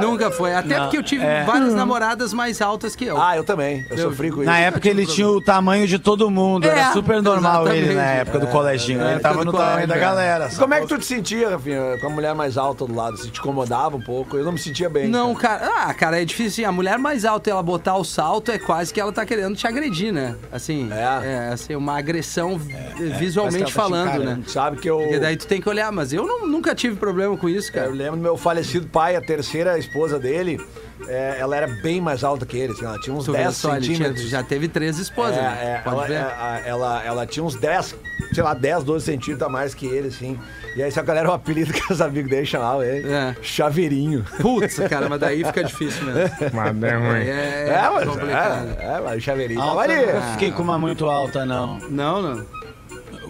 Nunca 0.00 0.30
foi. 0.30 0.54
Até 0.54 0.80
porque 0.80 0.96
eu 0.98 1.02
tive 1.10 1.24
várias 1.44 1.74
namoradas 1.74 2.32
mais 2.32 2.60
altas 2.60 2.96
que 2.96 3.04
eu. 3.04 3.20
Ah, 3.20 3.36
eu 3.36 3.44
também. 3.44 3.84
Eu, 3.90 3.96
Eu- 3.96 4.10
sofri 4.10 4.30
com 4.30 4.38
isso. 4.42 4.50
Na 4.50 4.58
época 4.58 4.88
ele 4.88 5.04
tinha 5.06 5.28
o 5.28 5.40
tamanho 5.40 5.86
de 5.86 5.98
todo 5.98 6.30
mundo, 6.30 6.66
É, 6.66 6.70
era 6.70 6.92
super 6.92 7.22
normal 7.22 7.68
ele 7.68 7.86
na 7.86 7.92
exatamente. 7.92 8.20
época 8.20 8.38
do 8.40 8.46
coleginho. 8.48 9.00
É, 9.00 9.02
ele 9.04 9.10
época 9.14 9.28
tava 9.28 9.44
no 9.44 9.52
tamanho 9.52 9.68
colégio, 9.70 9.88
da 9.88 9.96
é. 9.96 9.98
galera. 10.00 10.44
Mas 10.44 10.58
Como 10.58 10.74
é 10.74 10.80
que 10.80 10.86
tu 10.86 10.98
te 10.98 11.04
sentia, 11.06 11.50
Rafinha, 11.50 11.98
com 12.00 12.06
a 12.06 12.10
mulher 12.10 12.34
mais 12.34 12.56
alta 12.56 12.84
do 12.86 12.94
lado? 12.94 13.16
Se 13.18 13.30
te 13.30 13.38
incomodava 13.40 13.96
um 13.96 14.00
pouco? 14.00 14.36
Eu 14.36 14.44
não 14.44 14.52
me 14.52 14.58
sentia 14.58 14.88
bem. 14.88 15.08
Não, 15.08 15.34
cara. 15.34 15.58
cara. 15.60 15.72
Ah, 15.88 15.94
cara, 15.94 16.20
é 16.20 16.24
difícil. 16.24 16.64
assim, 16.64 16.64
A 16.64 16.72
mulher 16.72 16.98
mais 16.98 17.24
alta 17.24 17.50
ela 17.50 17.62
botar 17.62 17.96
o 17.96 18.04
salto 18.04 18.50
é 18.50 18.58
quase 18.58 18.92
que 18.94 19.00
ela 19.00 19.12
tá 19.12 19.24
querendo 19.26 19.54
te 19.56 19.66
agredir, 19.66 20.12
né? 20.12 20.36
Assim, 20.52 20.88
É. 20.92 21.26
é, 21.48 21.52
assim 21.52 21.74
uma 21.74 21.98
agressão 21.98 22.58
que 22.58 22.72
ela 23.02 23.16
visualmente 23.18 23.64
tá 23.72 23.82
falando, 23.82 24.06
né? 24.08 24.16
encarando. 24.16 24.50
Sabe 24.50 24.76
que 24.78 24.88
eu... 24.88 24.98
Porque 24.98 25.18
daí 25.18 25.36
tu 25.36 25.46
tem 25.46 25.60
que 25.60 25.68
olhar, 25.68 25.90
mas 25.92 26.12
eu 26.12 26.26
não- 26.26 26.46
nunca 26.46 26.74
tive 26.74 26.96
problema 26.96 27.36
com 27.36 27.48
isso, 27.48 27.68
Eu 27.70 27.74
cara. 27.74 27.90
lembro 27.90 28.16
do 28.16 28.22
meu 28.22 28.36
falecido 28.36 28.86
pai, 28.88 29.16
a 29.16 29.20
terceira 29.20 29.78
esposa 29.78 30.18
dele, 30.18 30.60
é, 31.08 31.36
ela 31.38 31.56
era 31.56 31.66
bem 31.66 32.00
mais 32.00 32.22
alta 32.24 32.44
que 32.46 32.56
ele, 32.56 32.72
assim, 32.72 32.84
ela 32.84 32.98
tinha 33.00 33.14
uns 33.14 33.24
Tu 33.24 33.32
vê 33.32 33.38
10 33.38 33.56
só, 33.56 33.72
ele 33.76 33.80
tinha- 33.84 33.96
centímetros. 33.98 34.28
já 34.28 34.42
teve 34.42 34.68
três 34.68 34.98
esposas, 34.98 35.36
É, 35.36 35.40
né? 35.42 35.58
é, 35.62 35.78
Pode 35.82 35.96
ela, 35.96 36.06
ver. 36.06 36.14
é, 36.14 36.18
a- 36.20 36.62
ela, 36.64 37.04
ela 37.04 37.26
tinha 37.26 37.44
uns 37.44 37.54
10, 37.56 37.94
sei 38.32 38.42
lá, 38.42 38.54
10, 38.54 38.84
12 38.84 39.04
centímetros 39.06 39.46
a 39.48 39.50
mais 39.50 39.74
que 39.74 39.86
ele, 39.86 40.08
assim. 40.08 40.38
E 40.76 40.82
aí, 40.82 40.90
só 40.92 41.02
que 41.02 41.10
ela 41.10 41.18
era 41.20 41.28
o 41.30 41.32
apelido 41.32 41.72
que 41.74 41.92
os 41.92 42.00
amigos 42.00 42.30
dele 42.30 42.46
chamavam 42.46 42.82
ele. 42.82 43.10
É. 43.12 43.34
Chaveirinho. 43.42 44.24
Putz, 44.40 44.78
cara, 44.88 45.08
mas 45.08 45.18
daí 45.20 45.44
fica 45.44 45.62
difícil 45.64 46.04
mesmo. 46.04 46.30
Mas 46.52 46.82
é 46.82 46.96
ruim. 46.96 47.18
É, 47.26 47.68
É, 47.68 47.90
mas 47.92 48.08
complicado. 48.08 48.68
é, 48.78 48.84
é, 48.84 49.00
mas 49.04 49.22
chaveirinho 49.22 49.60
Alta, 49.60 49.88
tava 49.88 49.92
ali. 49.92 50.32
fiquei 50.32 50.52
com 50.52 50.62
uma 50.62 50.78
muito 50.78 51.06
alta, 51.06 51.44
não. 51.44 51.78
Não, 51.90 52.22
não. 52.22 52.59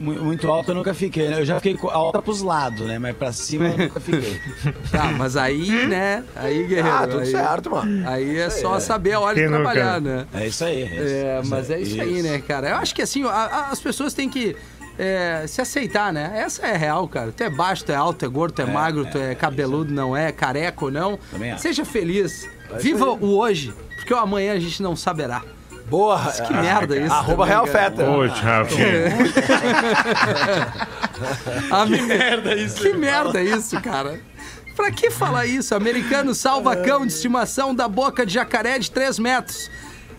Mu- 0.01 0.25
muito 0.25 0.51
alto 0.51 0.71
eu 0.71 0.75
nunca 0.75 0.93
fiquei. 0.95 1.29
né? 1.29 1.41
Eu 1.41 1.45
já 1.45 1.61
fiquei 1.61 1.77
alta 1.91 2.21
pros 2.23 2.43
lados, 2.43 2.87
né? 2.87 2.99
Mas 2.99 3.15
pra 3.17 3.33
cima 3.33 3.67
eu 3.69 3.79
nunca 3.79 4.01
fiquei. 4.01 4.41
Tá, 4.91 5.05
mas 5.17 5.37
aí, 5.37 5.71
né? 5.87 6.25
Aí, 6.35 6.67
guerreiro. 6.67 6.89
Ah, 6.97 7.07
tudo 7.07 7.21
aí, 7.21 7.31
certo, 7.31 7.71
mano. 7.71 8.09
Aí 8.09 8.39
é 8.39 8.51
só 8.51 8.81
saber 8.81 9.13
a 9.13 9.21
hora 9.21 9.35
de 9.35 9.41
Quem 9.43 9.51
nunca? 9.51 9.63
trabalhar, 9.71 10.01
né? 10.01 10.27
É 10.35 10.47
isso 10.47 10.65
aí. 10.65 10.83
É, 10.83 11.41
mas 11.45 11.71
é 11.71 11.81
isso 11.81 12.01
aí, 12.01 12.23
né, 12.23 12.39
cara? 12.47 12.71
Eu 12.71 12.77
acho 12.77 12.95
que 12.95 13.03
assim, 13.03 13.25
a- 13.25 13.29
a- 13.31 13.69
as 13.71 13.81
pessoas 13.81 14.13
têm 14.15 14.29
que 14.29 14.57
é, 14.99 15.45
se 15.47 15.61
aceitar, 15.63 16.13
né? 16.13 16.31
Essa 16.35 16.67
é 16.67 16.77
real, 16.77 17.07
cara. 17.09 17.33
Tu 17.33 17.43
é 17.43 17.49
baixo, 17.51 17.85
tu 17.85 17.93
é 17.93 17.95
alto, 17.95 18.19
tu 18.19 18.25
é 18.27 18.29
gordo, 18.29 18.55
tu 18.55 18.63
é, 18.63 18.67
magro, 18.67 19.07
tu 19.07 19.17
é 19.17 19.35
cabeludo, 19.35 19.93
não 19.95 20.15
é, 20.17 20.31
careco, 20.33 20.91
não. 20.91 21.19
Seja 21.59 21.85
feliz. 21.85 22.49
Viva 22.79 23.11
o 23.11 23.39
hoje, 23.39 23.73
porque 23.97 24.13
o 24.13 24.17
amanhã 24.19 24.53
a 24.53 24.59
gente 24.59 24.83
não 24.83 24.95
saberá. 24.95 25.43
Boa. 25.91 26.21
Que 26.47 26.53
merda 26.55 26.97
isso. 26.97 27.13
Arroba 27.13 27.45
Real. 27.45 27.67
Feta. 27.67 28.05
Poxa, 28.05 28.43
Rafinha. 28.43 28.87
que 31.87 32.03
merda 32.03 32.55
isso. 32.55 32.83
Que 32.83 32.93
merda 32.93 33.43
isso, 33.43 33.81
cara. 33.81 34.21
Pra 34.77 34.91
que 34.91 35.11
falar 35.11 35.47
isso? 35.47 35.75
Americano 35.75 36.35
salva 36.35 36.77
cão 36.77 37.07
de 37.07 37.13
estimação 37.13 37.75
da 37.75 37.89
boca 37.89 38.25
de 38.25 38.35
jacaré 38.35 38.79
de 38.79 38.91
3 38.91 39.19
metros. 39.19 39.71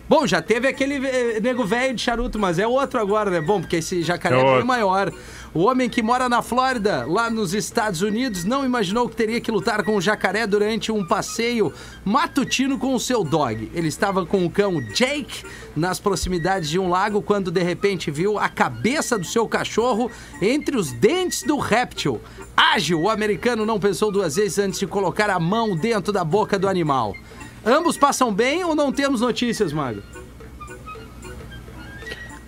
Bom, 0.08 0.26
já 0.26 0.42
teve 0.42 0.68
aquele 0.68 1.04
eh, 1.06 1.40
nego 1.40 1.64
velho 1.64 1.94
de 1.94 2.02
charuto, 2.02 2.38
mas 2.38 2.58
é 2.58 2.66
outro 2.66 3.00
agora, 3.00 3.30
né? 3.30 3.40
Bom, 3.40 3.60
porque 3.60 3.76
esse 3.76 4.02
jacaré 4.02 4.36
É 4.36 4.38
é 4.38 4.42
bem 4.42 4.50
outro. 4.52 4.66
maior. 4.66 5.10
O 5.54 5.64
homem 5.64 5.86
que 5.86 6.02
mora 6.02 6.30
na 6.30 6.40
Flórida, 6.40 7.04
lá 7.06 7.28
nos 7.28 7.52
Estados 7.52 8.00
Unidos, 8.00 8.42
não 8.42 8.64
imaginou 8.64 9.06
que 9.06 9.14
teria 9.14 9.38
que 9.38 9.50
lutar 9.50 9.84
com 9.84 9.94
o 9.96 10.00
jacaré 10.00 10.46
durante 10.46 10.90
um 10.90 11.06
passeio 11.06 11.70
matutino 12.02 12.78
com 12.78 12.94
o 12.94 13.00
seu 13.00 13.22
dog. 13.22 13.70
Ele 13.74 13.88
estava 13.88 14.24
com 14.24 14.46
o 14.46 14.50
cão 14.50 14.80
Jake 14.94 15.44
nas 15.76 16.00
proximidades 16.00 16.70
de 16.70 16.78
um 16.78 16.88
lago 16.88 17.20
quando 17.20 17.50
de 17.50 17.62
repente 17.62 18.10
viu 18.10 18.38
a 18.38 18.48
cabeça 18.48 19.18
do 19.18 19.26
seu 19.26 19.46
cachorro 19.46 20.10
entre 20.40 20.74
os 20.74 20.90
dentes 20.90 21.42
do 21.42 21.58
réptil. 21.58 22.18
Ágil, 22.56 23.02
o 23.02 23.10
americano 23.10 23.66
não 23.66 23.78
pensou 23.78 24.10
duas 24.10 24.36
vezes 24.36 24.58
antes 24.58 24.80
de 24.80 24.86
colocar 24.86 25.28
a 25.28 25.38
mão 25.38 25.76
dentro 25.76 26.14
da 26.14 26.24
boca 26.24 26.58
do 26.58 26.66
animal. 26.66 27.14
Ambos 27.62 27.98
passam 27.98 28.32
bem 28.32 28.64
ou 28.64 28.74
não 28.74 28.90
temos 28.90 29.20
notícias, 29.20 29.70
Mago? 29.70 30.02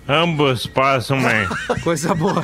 Ambos 0.07 0.67
passam 0.67 1.19
bem. 1.21 1.47
Coisa 1.83 2.13
boa. 2.13 2.43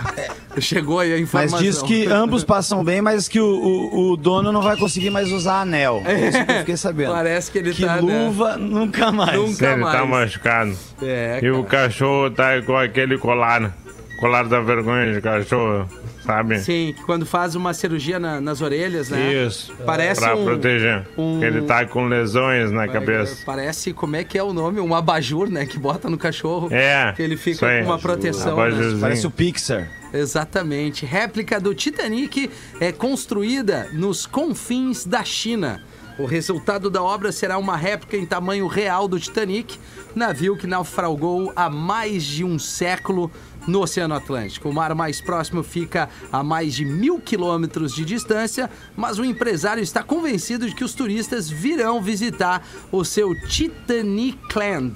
Chegou 0.59 0.99
aí 0.99 1.11
a 1.11 1.15
Mas 1.15 1.21
informação. 1.21 1.59
diz 1.59 1.81
que 1.81 2.07
ambos 2.07 2.43
passam 2.43 2.83
bem, 2.83 3.01
mas 3.01 3.27
que 3.29 3.39
o, 3.39 3.45
o, 3.45 4.11
o 4.11 4.17
dono 4.17 4.51
não 4.51 4.61
vai 4.61 4.75
conseguir 4.75 5.09
mais 5.09 5.31
usar 5.31 5.61
anel. 5.61 6.01
É 6.05 6.27
isso 6.27 6.45
que 6.45 6.51
eu 6.51 6.57
fiquei 6.57 6.77
sabendo. 6.77 7.11
Parece 7.13 7.51
que 7.51 7.57
ele 7.59 7.71
que 7.73 7.85
tá, 7.85 8.01
né? 8.01 8.01
luva 8.01 8.57
nunca 8.57 9.11
mais. 9.11 9.37
Nunca 9.39 9.71
Ele 9.73 9.81
tá 9.83 10.05
mais. 10.05 10.09
machucado. 10.09 10.75
É, 11.01 11.39
E 11.41 11.49
o 11.51 11.63
cachorro 11.63 12.29
tá 12.31 12.61
com 12.63 12.75
aquele 12.75 13.17
colar. 13.17 13.71
Colar 14.19 14.43
da 14.47 14.59
vergonha 14.59 15.13
de 15.13 15.21
cachorro, 15.21 15.87
sabe? 16.25 16.59
Sim, 16.59 16.93
quando 17.05 17.25
faz 17.25 17.55
uma 17.55 17.73
cirurgia 17.73 18.19
na- 18.19 18.39
nas 18.41 18.61
orelhas, 18.61 19.09
né? 19.09 19.33
Isso. 19.45 19.73
Parece 19.85 20.21
pra 20.21 20.35
um- 20.35 20.45
proteger. 20.45 21.07
um- 21.17 21.43
Ele 21.43 21.61
tá 21.63 21.85
com 21.85 22.05
lesões 22.07 22.71
na 22.71 22.87
cabeça. 22.87 23.43
Parece, 23.45 23.93
como 23.93 24.15
é 24.15 24.23
que 24.23 24.37
é 24.37 24.43
o 24.43 24.53
nome? 24.53 24.79
Um 24.79 24.93
abajur, 24.95 25.49
né? 25.49 25.65
Que 25.65 25.77
bota 25.79 26.09
no 26.09 26.17
cachorro. 26.17 26.67
É, 26.71 27.11
Que 27.15 27.21
ele 27.21 27.37
fica 27.37 27.67
com 27.79 27.85
uma 27.85 27.99
proteção. 27.99 28.55
né? 28.57 28.97
Parece 28.99 29.27
o 29.27 29.31
Pixar. 29.31 29.89
Exatamente. 30.13 31.05
Réplica 31.05 31.59
do 31.59 31.73
Titanic 31.75 32.49
é 32.79 32.91
construída 32.91 33.89
nos 33.93 34.25
confins 34.25 35.05
da 35.05 35.23
China. 35.23 35.81
O 36.19 36.25
resultado 36.25 36.89
da 36.89 37.01
obra 37.01 37.31
será 37.31 37.57
uma 37.57 37.75
réplica 37.75 38.15
em 38.17 38.25
tamanho 38.25 38.67
real 38.67 39.07
do 39.07 39.19
Titanic, 39.19 39.79
navio 40.13 40.55
que 40.57 40.67
naufragou 40.67 41.51
há 41.55 41.69
mais 41.69 42.23
de 42.23 42.43
um 42.43 42.59
século 42.59 43.31
no 43.67 43.81
Oceano 43.81 44.13
Atlântico. 44.13 44.69
O 44.69 44.73
mar 44.73 44.93
mais 44.95 45.21
próximo 45.21 45.63
fica 45.63 46.09
a 46.31 46.43
mais 46.43 46.73
de 46.73 46.85
mil 46.85 47.19
quilômetros 47.19 47.93
de 47.93 48.03
distância, 48.05 48.69
mas 48.95 49.19
o 49.19 49.25
empresário 49.25 49.81
está 49.81 50.03
convencido 50.03 50.67
de 50.67 50.75
que 50.75 50.83
os 50.83 50.93
turistas 50.93 51.49
virão 51.49 52.01
visitar 52.01 52.65
o 52.91 53.03
seu 53.03 53.33
Titanicland. 53.47 54.93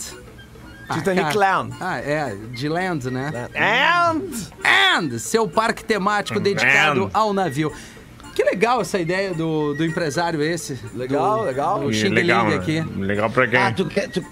Ah, 0.87 0.93
Titanicland. 0.95 1.77
cara. 1.77 1.91
Ah, 1.93 1.99
é, 1.99 2.35
de 2.53 2.69
land, 2.69 3.09
né? 3.09 3.49
And... 3.55 4.21
And, 4.63 5.17
seu 5.17 5.47
parque 5.47 5.83
temático 5.83 6.39
dedicado 6.39 7.05
And. 7.05 7.09
ao 7.13 7.33
navio. 7.33 7.71
Que 8.35 8.43
legal 8.43 8.81
essa 8.81 8.99
ideia 8.99 9.33
do, 9.33 9.73
do 9.73 9.85
empresário 9.85 10.41
esse. 10.41 10.77
Legal, 10.93 11.39
do, 11.39 11.43
legal. 11.45 11.79
Do 11.79 11.89
E 11.89 11.93
Xing 11.93 12.09
legal, 12.09 12.49
Ling 12.49 12.55
aqui. 12.55 12.81
Legal 12.97 13.29
pra 13.29 13.47
quem? 13.47 13.59
Ah, 13.59 13.71
tu 13.71 13.85
quer, 13.85 14.09
tu, 14.09 14.23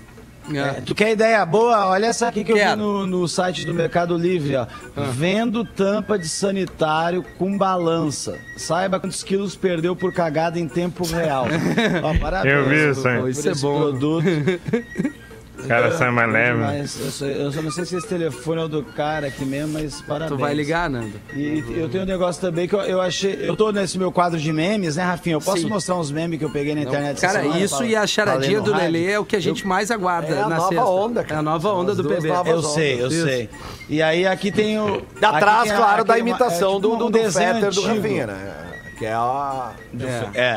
É. 0.53 0.57
é, 0.57 0.81
tu 0.85 0.93
quer 0.95 1.11
ideia 1.11 1.45
boa? 1.45 1.87
Olha 1.87 2.07
essa 2.07 2.27
aqui 2.27 2.43
que 2.43 2.51
eu 2.51 2.55
vi 2.57 2.75
no, 2.75 3.05
no 3.05 3.27
site 3.27 3.65
do 3.65 3.73
Mercado 3.73 4.17
Livre, 4.17 4.55
ó. 4.55 4.65
Vendo 5.13 5.63
tampa 5.63 6.17
de 6.17 6.27
sanitário 6.27 7.23
com 7.37 7.57
balança. 7.57 8.37
Saiba 8.57 8.99
quantos 8.99 9.23
quilos 9.23 9.55
perdeu 9.55 9.95
por 9.95 10.13
cagada 10.13 10.59
em 10.59 10.67
tempo 10.67 11.05
real. 11.05 11.45
Ó, 12.03 12.17
parabéns. 12.19 12.53
Eu 12.55 12.69
vi 12.69 12.91
isso 12.91 13.01
por- 13.01 13.11
aí. 13.11 13.19
por 13.21 13.29
Isso 13.29 13.47
é 13.47 13.51
esse 13.51 13.61
bom. 13.61 13.79
produto. 13.79 14.23
O 15.57 15.67
cara 15.67 15.91
sai 15.95 16.09
mais 16.09 16.31
leve. 16.31 16.57
Mas 16.59 16.99
eu, 16.99 17.11
só, 17.11 17.25
eu 17.25 17.51
só 17.51 17.61
não 17.61 17.69
sei 17.71 17.85
se 17.85 17.95
esse 17.95 18.07
telefone 18.07 18.61
é 18.61 18.65
o 18.65 18.67
do 18.67 18.83
cara 18.83 19.27
aqui 19.27 19.45
mesmo, 19.45 19.73
mas 19.73 20.01
parabéns. 20.01 20.31
Tu 20.31 20.37
vai 20.37 20.53
ligar, 20.53 20.89
Nando? 20.89 21.13
E 21.33 21.63
eu 21.77 21.87
tenho 21.89 22.03
um 22.03 22.07
negócio 22.07 22.41
também 22.41 22.67
que 22.67 22.73
eu, 22.73 22.81
eu 22.81 22.99
achei. 22.99 23.37
Eu 23.47 23.55
tô 23.55 23.71
nesse 23.71 23.97
meu 23.99 24.11
quadro 24.11 24.39
de 24.39 24.51
memes, 24.51 24.95
né, 24.95 25.03
Rafinha? 25.03 25.35
Eu 25.35 25.41
posso 25.41 25.61
Sim. 25.61 25.69
mostrar 25.69 25.95
uns 25.95 26.09
memes 26.11 26.39
que 26.39 26.45
eu 26.45 26.51
peguei 26.51 26.73
na 26.73 26.81
internet 26.81 27.21
Cara, 27.21 27.41
semana 27.41 27.59
isso 27.59 27.77
pra- 27.77 27.85
e 27.85 27.95
a 27.95 28.07
charadinha 28.07 28.61
do? 28.61 28.73
Lelê 28.75 29.11
é 29.11 29.19
o 29.19 29.25
que 29.25 29.35
a 29.35 29.39
gente 29.39 29.65
mais 29.67 29.91
aguarda 29.91 30.33
É 30.33 30.41
a 30.41 30.47
na 30.49 30.55
nova 30.57 30.69
sexta. 30.69 30.85
onda, 30.85 31.21
É 31.21 31.23
cara. 31.23 31.39
a 31.39 31.43
nova 31.43 31.69
São 31.69 31.79
onda 31.79 31.91
as 31.91 31.97
do 31.97 32.03
PB. 32.03 32.27
Eu 32.29 32.35
ondas. 32.57 32.65
sei, 32.73 33.01
eu 33.01 33.07
Isso. 33.07 33.23
sei. 33.23 33.49
E 33.89 34.01
aí 34.01 34.25
aqui 34.25 34.51
tem 34.51 34.79
o. 34.79 35.01
Da 35.21 35.29
aqui 35.29 35.39
trás, 35.39 35.63
tem 35.63 35.71
a- 35.71 35.75
claro, 35.77 36.03
da 36.03 36.15
é 36.17 36.19
imitação 36.19 36.71
é 36.71 36.75
tipo 36.75 36.79
do, 36.81 36.93
um 36.93 36.97
do, 36.97 37.05
do 37.05 37.11
desenho 37.11 37.53
Fetter 37.53 37.71
do. 37.71 37.81
Rafinha, 37.83 38.27
né? 38.27 38.62
Que 38.97 39.05
é 39.05 39.13
a... 39.13 39.73
É. 39.99 40.39
É, 40.39 40.51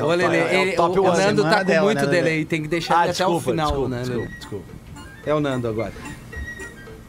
a 0.00 0.04
Lelê, 0.06 0.38
é 0.38 0.58
o 0.58 0.62
ele- 0.62 0.72
top 0.72 0.98
o, 0.98 1.02
o 1.02 1.06
one. 1.06 1.18
Nando 1.18 1.42
tá 1.44 1.58
com 1.58 1.64
dela, 1.64 1.84
muito 1.84 2.04
né, 2.04 2.10
delay, 2.10 2.44
tem 2.44 2.62
que 2.62 2.68
deixar 2.68 2.98
Ah, 2.98 3.02
ele 3.04 3.12
até 3.12 3.26
o 3.26 3.34
desculpa, 3.34 3.50
final, 3.50 3.66
desculpa, 3.68 3.88
né, 3.88 4.02
desculpa, 4.02 4.28
desculpa. 4.38 4.64
É 5.24 5.34
o 5.34 5.40
Nando 5.40 5.68
agora. 5.68 5.92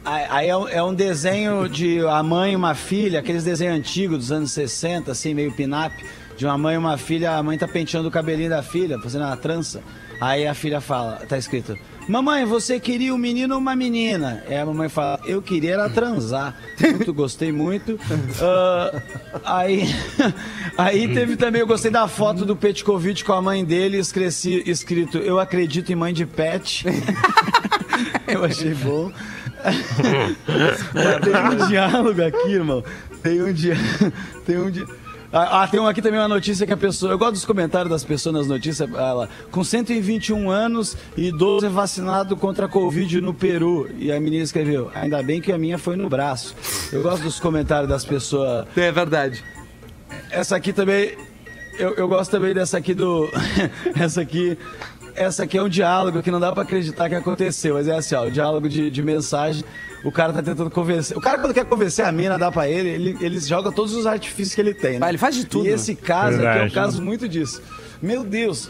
Aí 0.06 0.48
é 0.48 0.56
um, 0.56 0.68
é 0.70 0.82
um 0.82 0.94
desenho 0.94 1.68
de 1.68 2.00
a 2.08 2.24
mãe 2.24 2.54
e 2.54 2.56
uma 2.56 2.74
filha, 2.74 3.20
aqueles 3.20 3.44
desenhos 3.44 3.76
antigos 3.78 4.18
dos 4.20 4.32
anos 4.32 4.52
60, 4.52 5.12
assim, 5.12 5.34
meio 5.34 5.52
pin-up, 5.52 5.94
de 6.38 6.46
uma 6.46 6.58
mãe 6.58 6.76
e 6.76 6.78
uma 6.78 6.98
filha, 6.98 7.32
a 7.32 7.44
mãe 7.44 7.58
tá 7.58 7.68
penteando 7.68 8.08
o 8.08 8.12
cabelinho 8.12 8.50
da 8.50 8.64
filha, 8.64 8.98
fazendo 9.00 9.26
uma 9.26 9.36
trança. 9.36 9.82
Aí 10.20 10.48
a 10.48 10.54
filha 10.54 10.82
fala, 10.82 11.18
tá 11.28 11.38
escrito, 11.38 11.78
mamãe, 12.08 12.46
você 12.46 12.80
queria 12.80 13.14
um 13.14 13.18
menino 13.18 13.54
ou 13.54 13.62
uma 13.62 13.76
menina? 13.76 14.44
Aí 14.48 14.58
a 14.58 14.66
mamãe 14.66 14.90
fala, 14.90 15.20
eu 15.26 15.42
queria 15.42 15.74
era 15.74 15.90
transar. 15.90 16.56
Muito, 16.80 17.14
gostei 17.14 17.52
muito. 17.52 18.00
Ah, 18.42 19.02
aí, 19.46 19.84
aí 20.78 21.14
teve 21.14 21.36
também, 21.36 21.62
eu 21.62 21.68
gostei 21.68 21.92
da 21.92 22.08
foto 22.08 22.46
do 22.46 22.56
Petkovic 22.56 23.24
com 23.24 23.34
a 23.34 23.42
mãe 23.42 23.64
dele, 23.64 23.98
escreci, 23.98 24.64
escrito, 24.66 25.18
eu 25.20 25.40
acredito 25.40 25.92
em 25.92 25.96
mãe 25.96 26.14
de 26.14 26.26
pet. 26.26 26.86
eu 28.28 28.44
achei 28.44 28.74
bom. 28.74 29.12
Tem 31.24 31.64
um 31.64 31.68
diálogo 31.68 32.24
aqui, 32.24 32.52
irmão. 32.54 32.84
Tem 33.22 33.42
um 33.42 33.52
dia. 33.52 33.76
Tem 34.46 34.58
um 34.58 34.70
dia. 34.70 34.86
Ah, 35.32 35.64
ah, 35.64 35.68
tem 35.68 35.86
aqui 35.86 36.02
também 36.02 36.20
uma 36.20 36.28
notícia 36.28 36.66
que 36.66 36.72
a 36.72 36.78
pessoa. 36.78 37.12
Eu 37.12 37.18
gosto 37.18 37.34
dos 37.34 37.46
comentários 37.46 37.90
das 37.90 38.04
pessoas 38.04 38.36
nas 38.36 38.48
notícias. 38.48 38.90
Ela, 38.94 39.28
com 39.52 39.64
121 39.64 40.50
anos, 40.50 40.96
idoso 41.18 41.66
é 41.66 41.70
vacinado 41.70 42.38
contra 42.38 42.66
a 42.66 42.70
Covid 42.70 43.20
no 43.20 43.34
Peru. 43.34 43.90
E 43.98 44.12
a 44.12 44.20
menina 44.20 44.44
escreveu: 44.44 44.90
Ainda 44.96 45.22
bem 45.22 45.42
que 45.42 45.52
a 45.52 45.58
minha 45.58 45.78
foi 45.78 45.98
no 45.98 46.08
braço. 46.08 46.56
Eu 46.94 47.04
gosto 47.04 47.24
dos 47.24 47.40
comentários 47.40 47.90
das 47.90 48.06
pessoas. 48.06 48.66
É 48.76 48.92
verdade. 48.92 49.44
Essa 50.32 50.56
aqui 50.56 50.72
também. 50.72 51.18
Eu, 51.78 51.94
eu 51.96 52.08
gosto 52.08 52.32
também 52.32 52.54
dessa 52.54 52.78
aqui 52.78 52.94
do. 52.94 53.30
essa 54.00 54.22
aqui. 54.22 54.58
Essa 55.14 55.44
aqui 55.44 55.58
é 55.58 55.64
um 55.64 55.68
diálogo 55.68 56.22
que 56.22 56.30
não 56.30 56.40
dá 56.40 56.52
pra 56.52 56.62
acreditar 56.62 57.10
que 57.10 57.16
aconteceu, 57.16 57.74
mas 57.74 57.88
é 57.88 57.96
assim, 57.96 58.14
ó, 58.14 58.28
o 58.28 58.32
diálogo 58.32 58.70
de, 58.70 58.92
de 58.92 59.02
mensagem. 59.02 59.64
O 60.08 60.12
cara 60.12 60.32
tá 60.32 60.42
tentando 60.42 60.70
convencer. 60.72 61.18
O 61.18 61.22
cara, 61.22 61.38
quando 61.38 61.54
quer 61.54 61.66
convencer 61.66 62.06
a 62.06 62.12
mina, 62.14 62.38
dá 62.38 62.50
pra 62.50 62.70
ele, 62.70 62.88
ele, 62.90 63.18
ele 63.20 63.40
joga 63.42 63.72
todos 63.74 63.94
os 63.94 64.06
artifícios 64.08 64.56
que 64.56 64.62
ele 64.62 64.74
tem. 64.74 64.94
Né? 65.00 65.06
Ah, 65.06 65.10
ele 65.10 65.18
faz 65.18 65.36
de 65.36 65.46
tudo, 65.46 65.66
E 65.66 65.70
né? 65.70 65.76
esse 65.76 65.96
caso 65.96 66.38
aqui 66.38 66.46
é 66.46 66.50
um 66.50 66.54
Verdade. 66.54 66.74
caso 66.74 67.02
muito 67.02 67.28
disso. 67.28 67.62
Meu 68.02 68.24
Deus. 68.24 68.70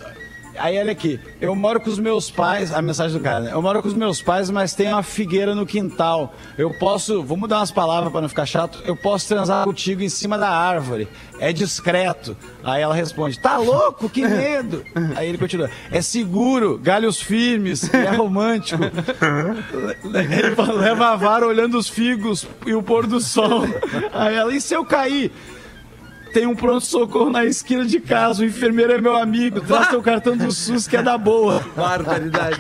Aí 0.60 0.78
olha 0.80 0.92
aqui, 0.92 1.20
eu 1.40 1.56
moro 1.56 1.80
com 1.80 1.90
os 1.90 2.00
meus 2.00 2.32
pais, 2.32 2.74
a 2.74 2.82
mensagem 2.82 3.18
do 3.18 3.24
cara, 3.24 3.40
né? 3.42 3.52
Eu 3.54 3.62
moro 3.62 3.82
com 3.82 3.88
os 3.88 3.94
meus 3.94 4.22
pais, 4.22 4.50
mas 4.50 4.74
tem 4.74 4.88
uma 4.88 5.04
figueira 5.04 5.54
no 5.54 5.66
quintal. 5.66 6.34
Eu 6.58 6.72
posso, 6.78 7.24
vou 7.24 7.38
mudar 7.38 7.58
umas 7.58 7.72
palavras 7.72 8.12
pra 8.12 8.22
não 8.22 8.30
ficar 8.30 8.46
chato, 8.46 8.80
eu 8.86 8.96
posso 8.96 9.28
transar 9.28 9.66
contigo 9.66 10.02
em 10.02 10.10
cima 10.10 10.38
da 10.38 10.50
árvore. 10.50 11.08
É 11.40 11.54
discreto. 11.54 12.36
Aí 12.64 12.82
ela 12.82 12.96
responde: 12.96 13.40
"Tá 13.40 13.58
louco? 13.58 14.10
Que 14.10 14.28
medo". 14.28 14.84
Aí 15.16 15.30
ele 15.30 15.38
continua: 15.38 15.70
"É 15.92 16.02
seguro, 16.02 16.78
galhos 16.78 17.22
firmes, 17.22 17.94
é 17.94 18.10
romântico". 18.10 18.84
Ele 20.04 20.80
leva 20.80 21.10
a 21.10 21.16
vara 21.16 21.46
olhando 21.46 21.78
os 21.78 21.88
figos 21.88 22.48
e 22.66 22.74
o 22.74 22.82
pôr 22.82 23.06
do 23.06 23.22
sol. 23.22 23.64
Aí 24.14 24.36
ela: 24.36 24.54
"E 24.54 24.60
se 24.60 24.74
eu 24.74 24.84
cair?" 24.84 25.32
Tem 26.38 26.46
um 26.46 26.56
pronto-socorro 26.56 27.32
na 27.32 27.46
esquina 27.46 27.84
de 27.84 28.00
casa, 28.00 28.44
o 28.44 28.46
enfermeiro 28.46 28.94
é 28.94 29.02
meu 29.02 29.18
amigo, 29.18 29.60
traz 29.60 29.88
teu 29.88 30.04
cartão 30.04 30.38
do 30.38 30.52
SUS 30.52 30.88
que 30.88 30.96
é 30.96 31.02
da 31.02 31.18
boa. 31.18 31.66
Barbaridade. 31.76 32.60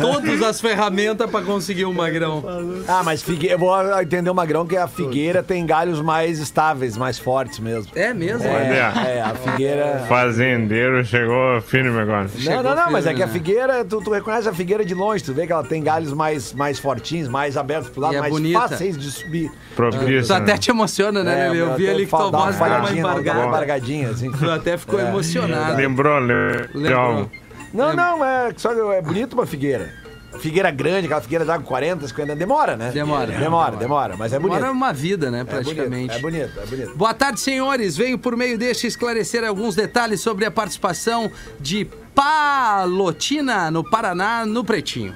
todas 0.00 0.42
as 0.42 0.60
ferramentas 0.60 1.30
pra 1.30 1.40
conseguir 1.40 1.86
um 1.86 1.94
magrão. 1.94 2.44
Ah, 2.86 3.02
mas 3.02 3.22
figue... 3.22 3.48
eu 3.48 3.58
vou 3.58 3.74
entender 4.02 4.28
o 4.28 4.34
Magrão 4.34 4.66
que 4.66 4.76
a 4.76 4.86
figueira 4.86 5.42
tem 5.42 5.64
galhos 5.64 6.00
mais 6.00 6.38
estáveis, 6.38 6.96
mais 6.96 7.18
fortes 7.18 7.58
mesmo. 7.58 7.90
É 7.94 8.12
mesmo? 8.12 8.46
Olha. 8.46 8.92
É, 9.06 9.22
a 9.22 9.34
figueira. 9.34 10.04
Fazendeiro 10.08 11.04
chegou 11.04 11.60
firme 11.62 11.98
agora. 11.98 12.28
Não, 12.44 12.62
não, 12.62 12.76
não, 12.76 12.90
mas 12.90 13.06
é 13.06 13.14
que 13.14 13.22
a 13.22 13.26
né? 13.26 13.32
figueira, 13.32 13.84
tu, 13.84 14.02
tu 14.02 14.10
reconhece 14.10 14.48
a 14.48 14.52
figueira 14.52 14.84
de 14.84 14.94
longe, 14.94 15.24
tu 15.24 15.32
vê 15.32 15.46
que 15.46 15.52
ela 15.52 15.64
tem 15.64 15.82
galhos 15.82 16.12
mais, 16.12 16.52
mais 16.52 16.78
fortinhos, 16.78 17.28
mais 17.28 17.56
abertos 17.56 17.88
pro 17.88 18.02
lado, 18.02 18.14
é 18.14 18.20
mais 18.20 18.32
bonita. 18.32 18.60
fáceis 18.60 18.96
de 18.96 19.10
subir. 19.10 19.50
Propício. 19.74 20.34
até 20.34 20.56
te 20.56 20.70
emociona, 20.70 21.22
né, 21.24 21.48
Lelê? 21.48 21.60
Eu 21.60 21.74
vi 21.76 21.88
ali 21.88 22.04
que 22.04 22.10
tua 22.10 22.30
voz 22.30 22.56
deu 22.56 22.66
uma 22.66 23.05
uma 23.06 23.20
embargada. 23.20 23.46
embargadinha, 23.46 24.10
assim. 24.10 24.30
Tu 24.30 24.50
até 24.50 24.76
ficou 24.76 25.00
emocionado. 25.00 25.76
Lembrou, 25.76 26.18
lembrou. 26.18 26.68
Lembrou. 26.74 27.30
Não, 27.72 27.94
não, 27.94 28.24
é 28.24 28.52
só 28.56 28.92
é 28.92 29.02
bonito 29.02 29.34
uma 29.34 29.46
figueira. 29.46 29.92
Figueira 30.38 30.70
grande, 30.70 31.06
aquela 31.06 31.20
figueira 31.20 31.44
dá 31.44 31.58
40, 31.58 32.08
50, 32.08 32.36
demora, 32.36 32.76
né? 32.76 32.90
Demora. 32.90 33.26
Demora, 33.26 33.76
demora, 33.76 34.16
mas 34.16 34.32
é 34.32 34.38
bonito. 34.38 34.64
É 34.64 34.70
uma 34.70 34.92
vida, 34.92 35.30
né, 35.30 35.40
É 35.40 35.44
bonito, 35.44 35.64
praticamente. 35.64 36.14
É 36.14 36.18
bonito, 36.18 36.60
é 36.60 36.66
bonito. 36.66 36.96
Boa 36.96 37.14
tarde, 37.14 37.40
senhores. 37.40 37.96
Venho 37.96 38.18
por 38.18 38.36
meio 38.36 38.58
deste 38.58 38.86
esclarecer 38.86 39.44
alguns 39.44 39.74
detalhes 39.74 40.20
sobre 40.20 40.44
a 40.44 40.50
participação 40.50 41.30
de 41.58 41.88
Palotina 42.14 43.70
no 43.70 43.88
Paraná 43.88 44.44
no 44.44 44.64
Pretinho. 44.64 45.14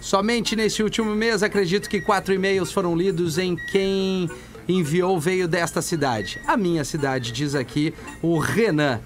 Somente 0.00 0.56
neste 0.56 0.82
último 0.82 1.14
mês, 1.14 1.42
acredito 1.42 1.88
que 1.88 2.00
quatro 2.00 2.34
e-mails 2.34 2.72
foram 2.72 2.96
lidos 2.96 3.38
em 3.38 3.56
quem 3.70 4.28
enviou 4.68 5.18
veio 5.18 5.48
desta 5.48 5.82
cidade. 5.82 6.40
A 6.46 6.56
minha 6.56 6.84
cidade, 6.84 7.32
diz 7.32 7.54
aqui 7.54 7.94
o 8.22 8.38
Renan. 8.38 9.00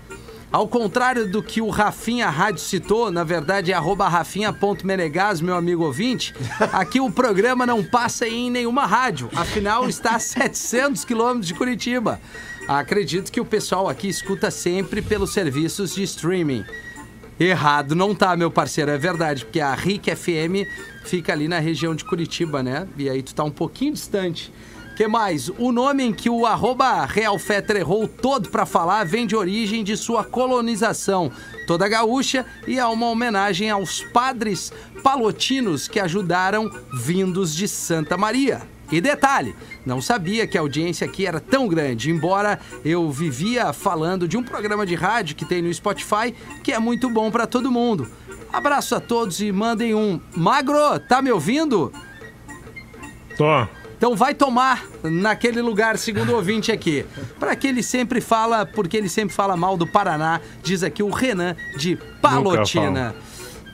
Ao 0.51 0.67
contrário 0.67 1.31
do 1.31 1.43
que 1.43 1.61
o 1.61 1.69
Rafinha 1.69 2.31
Rádio 2.31 2.61
citou, 2.61 3.11
na 3.11 3.25
verdade 3.25 3.73
é 3.73 3.75
arroba 3.75 4.09
rafinha.menegas, 4.09 5.41
meu 5.41 5.57
amigo 5.57 5.85
ouvinte, 5.85 6.33
aqui 6.73 7.01
o 7.01 7.11
programa 7.11 7.67
não 7.67 7.83
passa 7.83 8.29
em 8.29 8.49
nenhuma 8.49 8.87
rádio, 8.87 9.29
afinal 9.35 9.89
está 9.89 10.15
a 10.15 10.19
700 10.21 11.05
quilômetros 11.05 11.49
de 11.49 11.55
Curitiba. 11.55 12.21
Acredito 12.69 13.31
que 13.31 13.41
o 13.41 13.45
pessoal 13.45 13.89
aqui 13.89 14.09
escuta 14.09 14.51
sempre 14.51 15.03
pelos 15.03 15.33
serviços 15.33 15.95
de 15.95 16.05
streaming. 16.05 16.65
Errado 17.39 17.95
não 17.95 18.15
tá, 18.15 18.35
meu 18.35 18.51
parceiro, 18.51 18.91
é 18.91 18.97
verdade, 18.97 19.45
porque 19.45 19.61
a 19.61 19.75
RIC 19.75 20.15
FM 20.17 20.67
fica 21.05 21.33
ali 21.33 21.49
na 21.49 21.59
região 21.59 21.95
de 21.95 22.05
Curitiba, 22.05 22.63
né? 22.63 22.89
E 22.97 23.11
aí 23.11 23.23
tu 23.23 23.35
tá 23.35 23.45
um 23.45 23.51
pouquinho 23.51 23.93
distante. 23.93 24.51
Que 24.97 25.07
mais? 25.07 25.51
O 25.59 25.71
nome 25.73 26.05
em 26.05 26.13
que 26.13 26.31
o 26.31 26.47
arroba 26.47 27.05
Real 27.05 27.39
Fetter 27.39 27.77
errou 27.77 28.09
todo 28.09 28.49
pra 28.49 28.65
falar 28.65 29.05
vem 29.05 29.27
de 29.27 29.37
origem 29.37 29.85
de 29.85 29.95
sua 29.95 30.25
colonização, 30.25 31.31
toda 31.67 31.87
gaúcha, 31.87 32.47
e 32.67 32.79
é 32.79 32.87
uma 32.87 33.11
homenagem 33.11 33.69
aos 33.69 34.03
padres 34.03 34.73
palotinos 35.03 35.87
que 35.87 36.01
ajudaram 36.01 36.71
vindos 36.95 37.55
de 37.55 37.69
Santa 37.69 38.17
Maria. 38.17 38.63
E 38.91 38.99
detalhe, 38.99 39.55
não 39.85 40.01
sabia 40.01 40.47
que 40.47 40.57
a 40.57 40.63
audiência 40.63 41.07
aqui 41.07 41.27
era 41.27 41.41
tão 41.41 41.69
grande, 41.69 42.11
embora 42.11 42.59
eu 42.83 43.11
vivia 43.11 43.75
falando 43.75 44.27
de 44.27 44.39
um 44.39 44.43
programa 44.43 44.87
de 44.87 44.95
rádio 44.95 45.37
que 45.37 45.45
tem 45.45 45.61
no 45.61 45.73
Spotify 45.75 46.35
que 46.65 46.73
é 46.73 46.79
muito 46.79 47.11
bom 47.11 47.31
pra 47.31 47.47
todo 47.47 47.71
mundo. 47.71 48.09
Abraço 48.51 48.95
a 48.95 49.01
todos 49.01 49.43
e 49.43 49.53
mandem 49.53 49.95
um 49.95 50.19
Magro, 50.35 50.99
tá 51.01 51.21
me 51.21 51.31
ouvindo? 51.31 51.93
Tô. 53.37 53.86
Então 53.97 54.15
vai 54.15 54.35
tomar 54.35 54.85
naquele 55.03 55.63
lugar, 55.63 55.97
segundo 55.97 56.33
o 56.33 56.37
ouvinte 56.37 56.71
aqui. 56.71 57.05
Para 57.41 57.57
que 57.57 57.67
ele 57.67 57.83
sempre 57.83 58.21
fala, 58.21 58.67
porque 58.67 58.97
ele 58.97 59.09
sempre 59.09 59.35
fala 59.35 59.57
mal 59.57 59.77
do 59.77 59.87
Paraná, 59.87 60.41
diz 60.63 60.83
aqui 60.83 61.03
o 61.03 61.11
Renan 61.11 61.57
de 61.77 61.97
Palotina. 62.21 63.15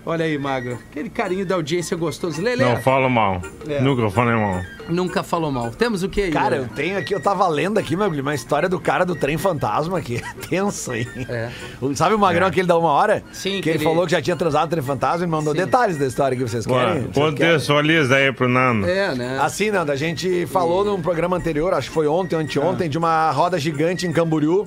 Olha 0.04 0.24
aí, 0.24 0.36
Magro. 0.36 0.78
Aquele 0.90 1.08
carinho 1.08 1.46
da 1.46 1.54
audiência 1.54 1.96
gostoso. 1.96 2.42
Lele, 2.42 2.64
Não 2.64 2.76
falo 2.78 3.08
mal. 3.08 3.40
É. 3.68 3.80
Nunca 3.80 4.10
falei 4.10 4.34
mal. 4.34 4.60
nunca 4.88 5.22
falou 5.22 5.52
mal. 5.52 5.70
Temos 5.70 6.02
o 6.02 6.08
que 6.08 6.22
aí? 6.22 6.30
Cara, 6.32 6.56
Lelê? 6.56 6.64
eu 6.64 6.68
tenho 6.74 6.98
aqui, 6.98 7.14
eu 7.14 7.20
tava 7.22 7.46
lendo 7.46 7.78
aqui, 7.78 7.94
meu, 7.96 8.08
uma 8.08 8.34
história 8.34 8.68
do 8.68 8.80
cara 8.80 9.04
do 9.04 9.14
trem 9.14 9.38
fantasma 9.38 9.96
aqui. 9.98 10.20
Tenso, 10.50 10.92
hein? 10.92 11.06
É. 11.28 11.50
O- 11.80 11.94
Sabe 11.94 12.16
o 12.16 12.18
Magrão 12.18 12.46
É. 12.46 12.50
aquele 12.50 12.66
da 12.66 12.76
uma 12.76 12.90
hora? 12.90 13.22
Sim, 13.32 13.56
Que 13.56 13.62
que 13.62 13.68
ele, 13.70 13.78
ele- 13.78 13.84
falou 13.84 14.04
que 14.04 14.10
já 14.10 14.20
tinha 14.20 14.34
transado 14.34 14.64
no 14.64 14.70
trem 14.70 14.82
fantasma 14.82 15.24
e 15.24 15.28
mandou 15.28 15.52
Sim. 15.54 15.60
detalhes 15.60 15.96
da 15.96 16.06
história 16.06 16.36
que 16.36 16.42
vocês 16.42 16.66
querem. 16.66 17.02
Vocês 17.02 17.12
querem? 17.14 17.30
Contextualiza 17.30 18.16
aí 18.16 18.32
pro 18.32 18.48
Nando. 18.48 18.88
É, 18.88 19.14
né? 19.14 19.38
Assim, 19.40 19.70
Nando, 19.70 19.92
a 19.92 19.96
gente 19.96 20.46
falou 20.46 20.84
num 20.84 21.00
programa 21.00 21.36
anterior, 21.36 21.72
acho 21.74 21.88
que 21.88 21.94
foi 21.94 22.08
ontem, 22.08 22.34
anteontem, 22.34 22.88
de 22.90 22.98
uma 22.98 23.30
roda 23.30 23.56
gigante 23.56 24.04
em 24.04 24.12
Camboriú 24.12 24.66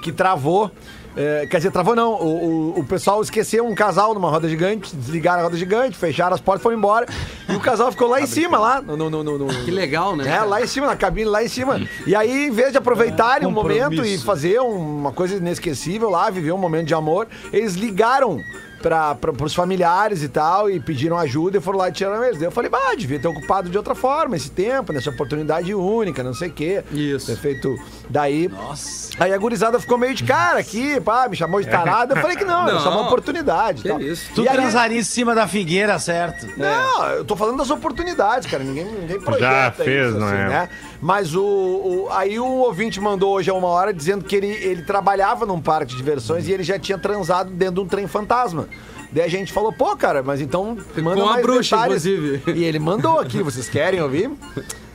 que 0.00 0.12
travou. 0.12 0.70
É, 1.16 1.46
quer 1.46 1.56
dizer, 1.58 1.70
travou 1.70 1.96
não. 1.96 2.12
O, 2.14 2.74
o, 2.76 2.80
o 2.80 2.84
pessoal 2.84 3.22
esqueceu 3.22 3.66
um 3.66 3.74
casal 3.74 4.12
numa 4.14 4.28
roda 4.30 4.48
gigante, 4.48 4.94
desligaram 4.94 5.40
a 5.40 5.44
roda 5.44 5.56
gigante, 5.56 5.96
fecharam 5.96 6.34
as 6.34 6.40
portas, 6.40 6.62
foram 6.62 6.76
embora. 6.76 7.06
E 7.48 7.54
o 7.54 7.60
casal 7.60 7.90
ficou 7.90 8.08
lá 8.08 8.20
em 8.20 8.26
cima, 8.26 8.58
lá. 8.58 8.82
No, 8.82 8.96
no, 8.96 9.08
no, 9.10 9.24
no- 9.24 9.38
no- 9.38 9.64
Que 9.64 9.70
legal, 9.70 10.14
né? 10.14 10.28
É, 10.28 10.40
lá 10.42 10.60
em 10.62 10.66
cima, 10.66 10.86
na 10.86 10.96
cabine, 10.96 11.28
lá 11.28 11.42
em 11.42 11.48
cima. 11.48 11.80
E 12.06 12.14
aí, 12.14 12.46
em 12.46 12.50
vez 12.50 12.72
de 12.72 12.78
aproveitarem 12.78 13.48
o 13.48 13.52
compromisso. 13.52 13.82
momento 13.90 14.04
e 14.04 14.18
fazer 14.18 14.58
uma 14.60 15.10
coisa 15.12 15.36
inesquecível 15.36 16.10
lá, 16.10 16.28
viver 16.30 16.52
um 16.52 16.58
momento 16.58 16.86
de 16.88 16.94
amor, 16.94 17.26
eles 17.52 17.74
ligaram 17.74 18.40
para 18.82 19.14
pros 19.14 19.54
familiares 19.54 20.22
e 20.22 20.28
tal 20.28 20.70
e 20.70 20.78
pediram 20.78 21.16
ajuda 21.18 21.58
e 21.58 21.60
foram 21.60 21.78
lá 21.78 21.88
e 21.88 21.92
tiraram 21.92 22.22
eles. 22.24 22.38
Daí 22.38 22.46
eu 22.46 22.50
falei, 22.52 22.70
bah, 22.70 22.94
devia 22.96 23.18
ter 23.18 23.28
ocupado 23.28 23.68
de 23.68 23.76
outra 23.76 23.94
forma 23.94 24.36
esse 24.36 24.50
tempo, 24.50 24.92
nessa 24.92 25.10
oportunidade 25.10 25.74
única, 25.74 26.22
não 26.22 26.34
sei 26.34 26.48
o 26.48 26.52
quê. 26.52 26.84
Isso. 26.92 27.26
Ter 27.26 27.36
feito. 27.36 27.74
Daí. 28.08 28.48
Nossa. 28.48 29.06
Aí 29.18 29.32
a 29.32 29.38
gurizada 29.38 29.80
ficou 29.80 29.96
meio 29.98 30.14
de 30.14 30.24
cara 30.24 30.58
aqui, 30.58 31.00
pá, 31.00 31.26
me 31.28 31.34
chamou 31.36 31.60
de 31.60 31.68
tarada. 31.68 32.14
Eu 32.14 32.20
falei 32.20 32.36
que 32.36 32.44
não, 32.44 32.68
era 32.68 32.78
só 32.80 32.90
uma 32.90 32.98
Não. 33.00 33.06
oportunidade. 33.06 33.82
Que 33.82 33.88
tal. 33.88 34.00
isso. 34.00 34.30
Tu 34.34 34.42
E 34.44 34.48
aí- 34.48 34.54
transaria 34.54 34.98
em 34.98 35.02
cima 35.04 35.34
da 35.34 35.48
figueira, 35.48 35.98
certo? 35.98 36.46
não, 36.56 37.06
eu 37.10 37.24
tô 37.24 37.34
falando 37.34 37.56
das 37.58 37.70
oportunidades, 37.70 38.48
cara. 38.50 38.62
Ninguém, 38.62 38.84
ninguém 38.84 39.20
projeta 39.20 39.46
Já 39.46 39.70
fez, 39.72 40.10
isso, 40.10 40.18
não 40.18 40.26
assim, 40.26 40.36
é? 40.36 40.48
né? 40.48 40.68
Mas 41.00 41.34
o, 41.34 41.42
o- 41.42 42.06
aí 42.10 42.38
o 42.38 42.46
ouvinte 42.46 43.00
mandou 43.00 43.32
hoje 43.34 43.50
a 43.50 43.54
uma 43.54 43.68
hora 43.68 43.92
dizendo 43.92 44.24
que 44.24 44.34
ele, 44.34 44.46
ele 44.48 44.82
trabalhava 44.82 45.44
num 45.46 45.60
parque 45.60 45.92
de 45.92 45.96
diversões 45.96 46.48
e 46.48 46.52
ele 46.52 46.62
já 46.62 46.78
tinha 46.78 46.98
transado 46.98 47.50
dentro 47.50 47.74
de 47.76 47.80
um 47.80 47.86
trem 47.86 48.06
fantasma. 48.06 48.68
Daí 49.12 49.24
a 49.24 49.28
gente 49.28 49.52
falou, 49.52 49.72
pô, 49.72 49.96
cara, 49.96 50.22
mas 50.22 50.40
então 50.40 50.76
manda 50.96 51.20
Com 51.22 51.28
a 51.28 51.32
mais 51.34 51.42
bruxa, 51.46 51.76
detalhes. 51.76 52.04
inclusive. 52.06 52.42
E 52.60 52.64
ele 52.64 52.78
mandou 52.78 53.18
aqui, 53.20 53.42
vocês 53.42 53.68
querem 53.68 54.00
ouvir? 54.02 54.30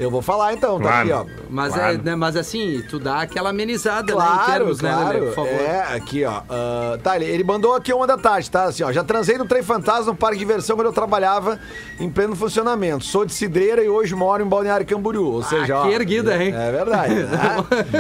Eu 0.02 0.10
vou 0.10 0.22
falar 0.22 0.54
então, 0.54 0.78
tá 0.80 0.84
Claro. 0.84 1.02
aqui, 1.02 1.12
ó. 1.12 1.44
Mas, 1.50 1.74
Claro. 1.76 1.94
é, 1.94 1.98
né, 2.00 2.16
mas 2.16 2.36
assim, 2.36 2.84
tu 2.90 2.98
dá 2.98 3.22
aquela 3.22 3.52
amenizada, 3.52 4.08
né, 4.08 4.12
em 4.14 4.16
Claro, 4.16 4.52
termos, 4.52 4.82
né, 4.82 4.92
claro. 4.92 5.08
Lelê, 5.20 5.26
por 5.28 5.36
favor. 5.36 5.50
É, 5.62 5.96
aqui, 5.96 6.26
ó. 6.26 6.42
Ah, 6.50 6.98
tá, 7.04 7.16
ele, 7.18 7.26
ele 7.26 7.44
mandou 7.44 7.76
aqui 7.76 7.94
uma 7.94 8.08
da 8.08 8.18
tarde, 8.18 8.50
tá? 8.50 8.64
Assim, 8.64 8.84
ó. 8.84 8.92
Já 8.92 9.04
transei 9.04 9.38
no 9.38 9.46
trem 9.46 9.62
fantasma 9.62 10.08
no 10.12 10.16
parque 10.18 10.38
de 10.38 10.46
diversão 10.46 10.76
quando 10.76 10.88
eu 10.88 10.94
trabalhava 10.94 11.60
em 12.00 12.10
pleno 12.10 12.36
funcionamento. 12.36 13.06
Sou 13.06 13.26
de 13.26 13.34
Cidreira 13.34 13.84
e 13.84 13.90
hoje 13.90 14.16
moro 14.16 14.42
em 14.44 14.48
Balneário 14.48 14.86
Camboriú. 14.88 15.26
Ou 15.34 15.44
seja, 15.44 15.78
ó. 15.78 15.84
que 15.84 15.94
erguida, 15.94 16.36
hein? 16.44 16.52
É 16.56 16.72
verdade. 16.72 17.14
né? 17.14 17.30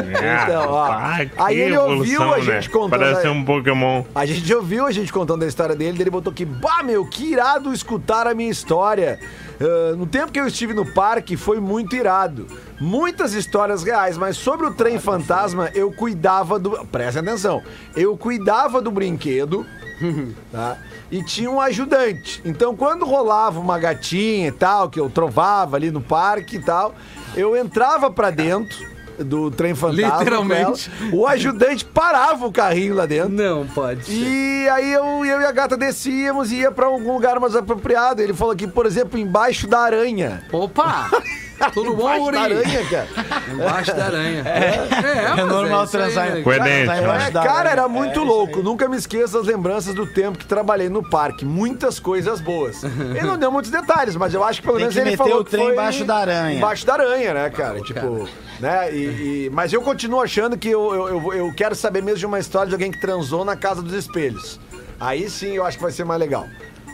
É, 0.21 0.43
então, 0.43 0.65
ó. 0.71 0.87
que 1.17 1.31
Aí 1.37 1.59
ele 1.59 1.77
ouviu 1.77 2.15
evolução, 2.21 2.33
a 2.33 2.39
gente 2.39 2.67
né? 2.67 2.73
contando. 2.73 2.99
Parece 2.99 3.27
um 3.27 3.45
Pokémon. 3.45 4.03
A 4.15 4.25
gente 4.25 4.53
ouviu 4.53 4.85
a 4.87 4.91
gente 4.91 5.11
contando 5.13 5.43
a 5.43 5.47
história 5.47 5.75
dele, 5.75 5.91
daí 5.93 6.01
ele 6.01 6.09
botou 6.09 6.31
aqui, 6.31 6.45
bah, 6.45 6.81
meu, 6.83 7.05
que 7.05 7.31
irado 7.31 7.71
escutar 7.73 8.25
a 8.27 8.33
minha 8.33 8.49
história. 8.49 9.19
Ah, 9.59 9.95
no 9.95 10.05
tempo 10.07 10.31
que 10.31 10.39
eu 10.39 10.47
estive 10.47 10.73
no 10.73 10.85
parque, 10.85 11.37
foi 11.37 11.59
muito 11.59 11.90
irado. 11.95 12.47
Muitas 12.79 13.33
histórias 13.33 13.83
reais, 13.83 14.17
mas 14.17 14.37
sobre 14.37 14.65
o 14.65 14.73
trem 14.73 14.99
fantasma, 14.99 15.69
eu 15.73 15.91
cuidava 15.91 16.57
do. 16.57 16.71
Presta 16.87 17.19
atenção. 17.19 17.61
Eu 17.95 18.17
cuidava 18.17 18.81
do 18.81 18.91
brinquedo, 18.91 19.65
tá? 20.51 20.77
E 21.11 21.23
tinha 21.23 21.51
um 21.51 21.59
ajudante. 21.59 22.41
Então, 22.45 22.75
quando 22.75 23.05
rolava 23.05 23.59
uma 23.59 23.77
gatinha 23.77 24.47
e 24.47 24.51
tal, 24.51 24.89
que 24.89 24.99
eu 24.99 25.09
trovava 25.09 25.75
ali 25.75 25.91
no 25.91 26.01
parque 26.01 26.55
e 26.55 26.63
tal, 26.63 26.95
eu 27.35 27.55
entrava 27.55 28.09
pra 28.09 28.29
dentro 28.31 28.91
do 29.23 29.51
trem 29.51 29.75
fantasma. 29.75 30.19
Literalmente. 30.19 30.91
ela, 31.01 31.15
o 31.15 31.27
ajudante 31.27 31.85
parava 31.85 32.45
o 32.45 32.51
carrinho 32.51 32.95
lá 32.95 33.05
dentro. 33.05 33.29
Não 33.29 33.67
pode 33.67 34.05
ser. 34.05 34.13
E 34.13 34.69
aí 34.69 34.91
eu, 34.93 35.25
eu 35.25 35.41
e 35.41 35.45
a 35.45 35.51
gata 35.51 35.77
descíamos 35.77 36.51
e 36.51 36.57
ia 36.57 36.71
pra 36.71 36.87
algum 36.87 37.13
lugar 37.13 37.39
mais 37.39 37.55
apropriado. 37.55 38.21
Ele 38.21 38.33
falou 38.33 38.53
aqui, 38.53 38.67
por 38.67 38.85
exemplo, 38.85 39.19
embaixo 39.19 39.67
da 39.67 39.79
aranha. 39.79 40.43
Opa! 40.51 41.09
Tudo 41.73 41.93
bom, 41.95 42.31
da 42.31 42.41
aranha, 42.41 42.85
cara. 42.89 43.07
Embaixo 43.51 43.95
da 43.95 44.05
aranha. 44.05 44.43
É, 44.45 45.39
É 45.39 45.43
normal 45.43 45.83
isso 45.85 45.97
aí, 45.97 46.03
transar 46.03 46.29
né? 46.35 46.41
Coerente, 46.41 46.85
transar 46.85 46.95
né? 46.97 47.03
embaixo 47.03 47.27
É, 47.27 47.31
da 47.31 47.41
cara, 47.43 47.53
aranha. 47.59 47.71
era 47.71 47.87
muito 47.87 48.19
É, 48.19 48.23
louco. 48.23 48.61
Nunca 48.63 48.87
me 48.87 48.97
esqueço 48.97 49.33
das 49.33 49.45
lembranças 49.45 49.93
do 49.93 50.05
tempo 50.05 50.37
que 50.37 50.45
trabalhei 50.45 50.89
no 50.89 51.07
parque. 51.07 51.45
Muitas 51.45 51.99
coisas 51.99 52.39
boas. 52.41 52.83
Ele 52.83 53.21
não 53.23 53.37
deu 53.37 53.51
muitos 53.51 53.71
detalhes, 53.71 54.15
mas 54.15 54.33
eu 54.33 54.43
acho 54.43 54.61
que 54.61 54.67
pelo 54.67 54.77
Tem 54.77 54.83
menos 54.87 54.93
que 54.95 54.99
ele 55.01 55.11
meter 55.11 55.17
falou 55.23 55.41
o 55.41 55.45
que 55.45 55.51
trem 55.51 55.63
foi 55.65 55.73
embaixo 55.73 56.03
da 56.05 56.15
aranha. 56.17 56.57
Embaixo 56.57 56.85
da 56.85 56.93
aranha, 56.93 57.33
né, 57.33 57.49
cara? 57.49 57.81
tipo, 57.81 58.27
né? 58.59 58.93
E, 58.93 59.45
e- 59.45 59.49
mas 59.51 59.71
eu 59.73 59.81
continuo 59.81 60.21
achando 60.21 60.57
que 60.57 60.69
eu, 60.69 60.93
eu, 60.93 61.07
eu, 61.07 61.33
eu 61.33 61.53
quero 61.55 61.75
saber 61.75 62.01
mesmo 62.01 62.19
de 62.19 62.25
uma 62.25 62.39
história 62.39 62.67
de 62.67 62.73
alguém 62.75 62.91
que 62.91 62.99
transou 62.99 63.43
na 63.45 63.55
casa 63.55 63.81
dos 63.81 63.93
espelhos. 63.93 64.59
Aí 64.99 65.29
sim 65.29 65.53
eu 65.55 65.65
acho 65.65 65.77
que 65.77 65.83
vai 65.83 65.91
ser 65.91 66.03
mais 66.03 66.19
legal. 66.19 66.45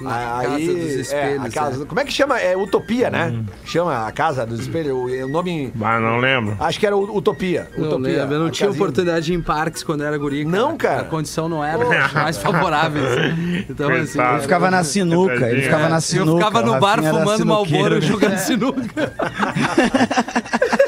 Na 0.02 0.38
Aí, 0.40 0.48
Casa 0.48 0.58
dos 0.74 0.96
é, 0.96 1.00
Espelhos, 1.02 1.46
a 1.46 1.50
casa- 1.50 1.84
é. 1.84 1.86
Como 1.88 2.00
é 2.00 2.06
que 2.06 2.14
chama? 2.14 2.40
É 2.40 2.56
Utopia, 2.56 3.10
né? 3.10 3.44
Chama 3.66 4.08
a 4.08 4.12
Casa 4.12 4.46
dos 4.46 4.60
Espelhos. 4.60 4.92
O, 4.94 5.06
o 5.26 5.28
nome. 5.28 5.72
Mas 5.76 6.02
não 6.02 6.20
lembro. 6.20 6.56
Acho 6.60 6.80
que 6.80 6.86
era 6.86 6.96
Utopia. 6.96 7.68
Não 7.78 7.88
Utopia. 7.88 8.18
lembro, 8.20 8.36
eu 8.36 8.40
não 8.40 8.50
tinha 8.52 8.68
casinha. 8.68 8.84
oportunidade 8.84 9.26
de 9.26 9.34
ir 9.34 9.36
em 9.36 9.42
parques 9.42 9.84
quando 9.84 10.02
eu 10.02 10.08
era 10.08 10.18
guri. 10.18 10.46
Não, 10.46 10.78
cara? 10.78 11.02
A 11.02 11.06
condição 11.06 11.50
não 11.50 11.64
era 11.64 11.84
mais 12.14 12.38
favorável. 12.38 13.04
Então, 13.70 13.90
assim. 13.92 14.20
Ele 14.20 14.40
ficava 14.42 14.70
na 14.72 14.84
sinuca, 14.84 15.50
ele 15.50 15.62
ficava 15.64 15.90
na 15.90 16.00
sinuca. 16.02 16.32
eu 16.32 16.38
ficava 16.38 16.62
no 16.62 16.80
bar 16.80 17.00
era 17.04 17.14
fumando 17.18 17.46
malboro 17.46 18.02
jogando 18.02 18.38
sinuca. 18.38 19.14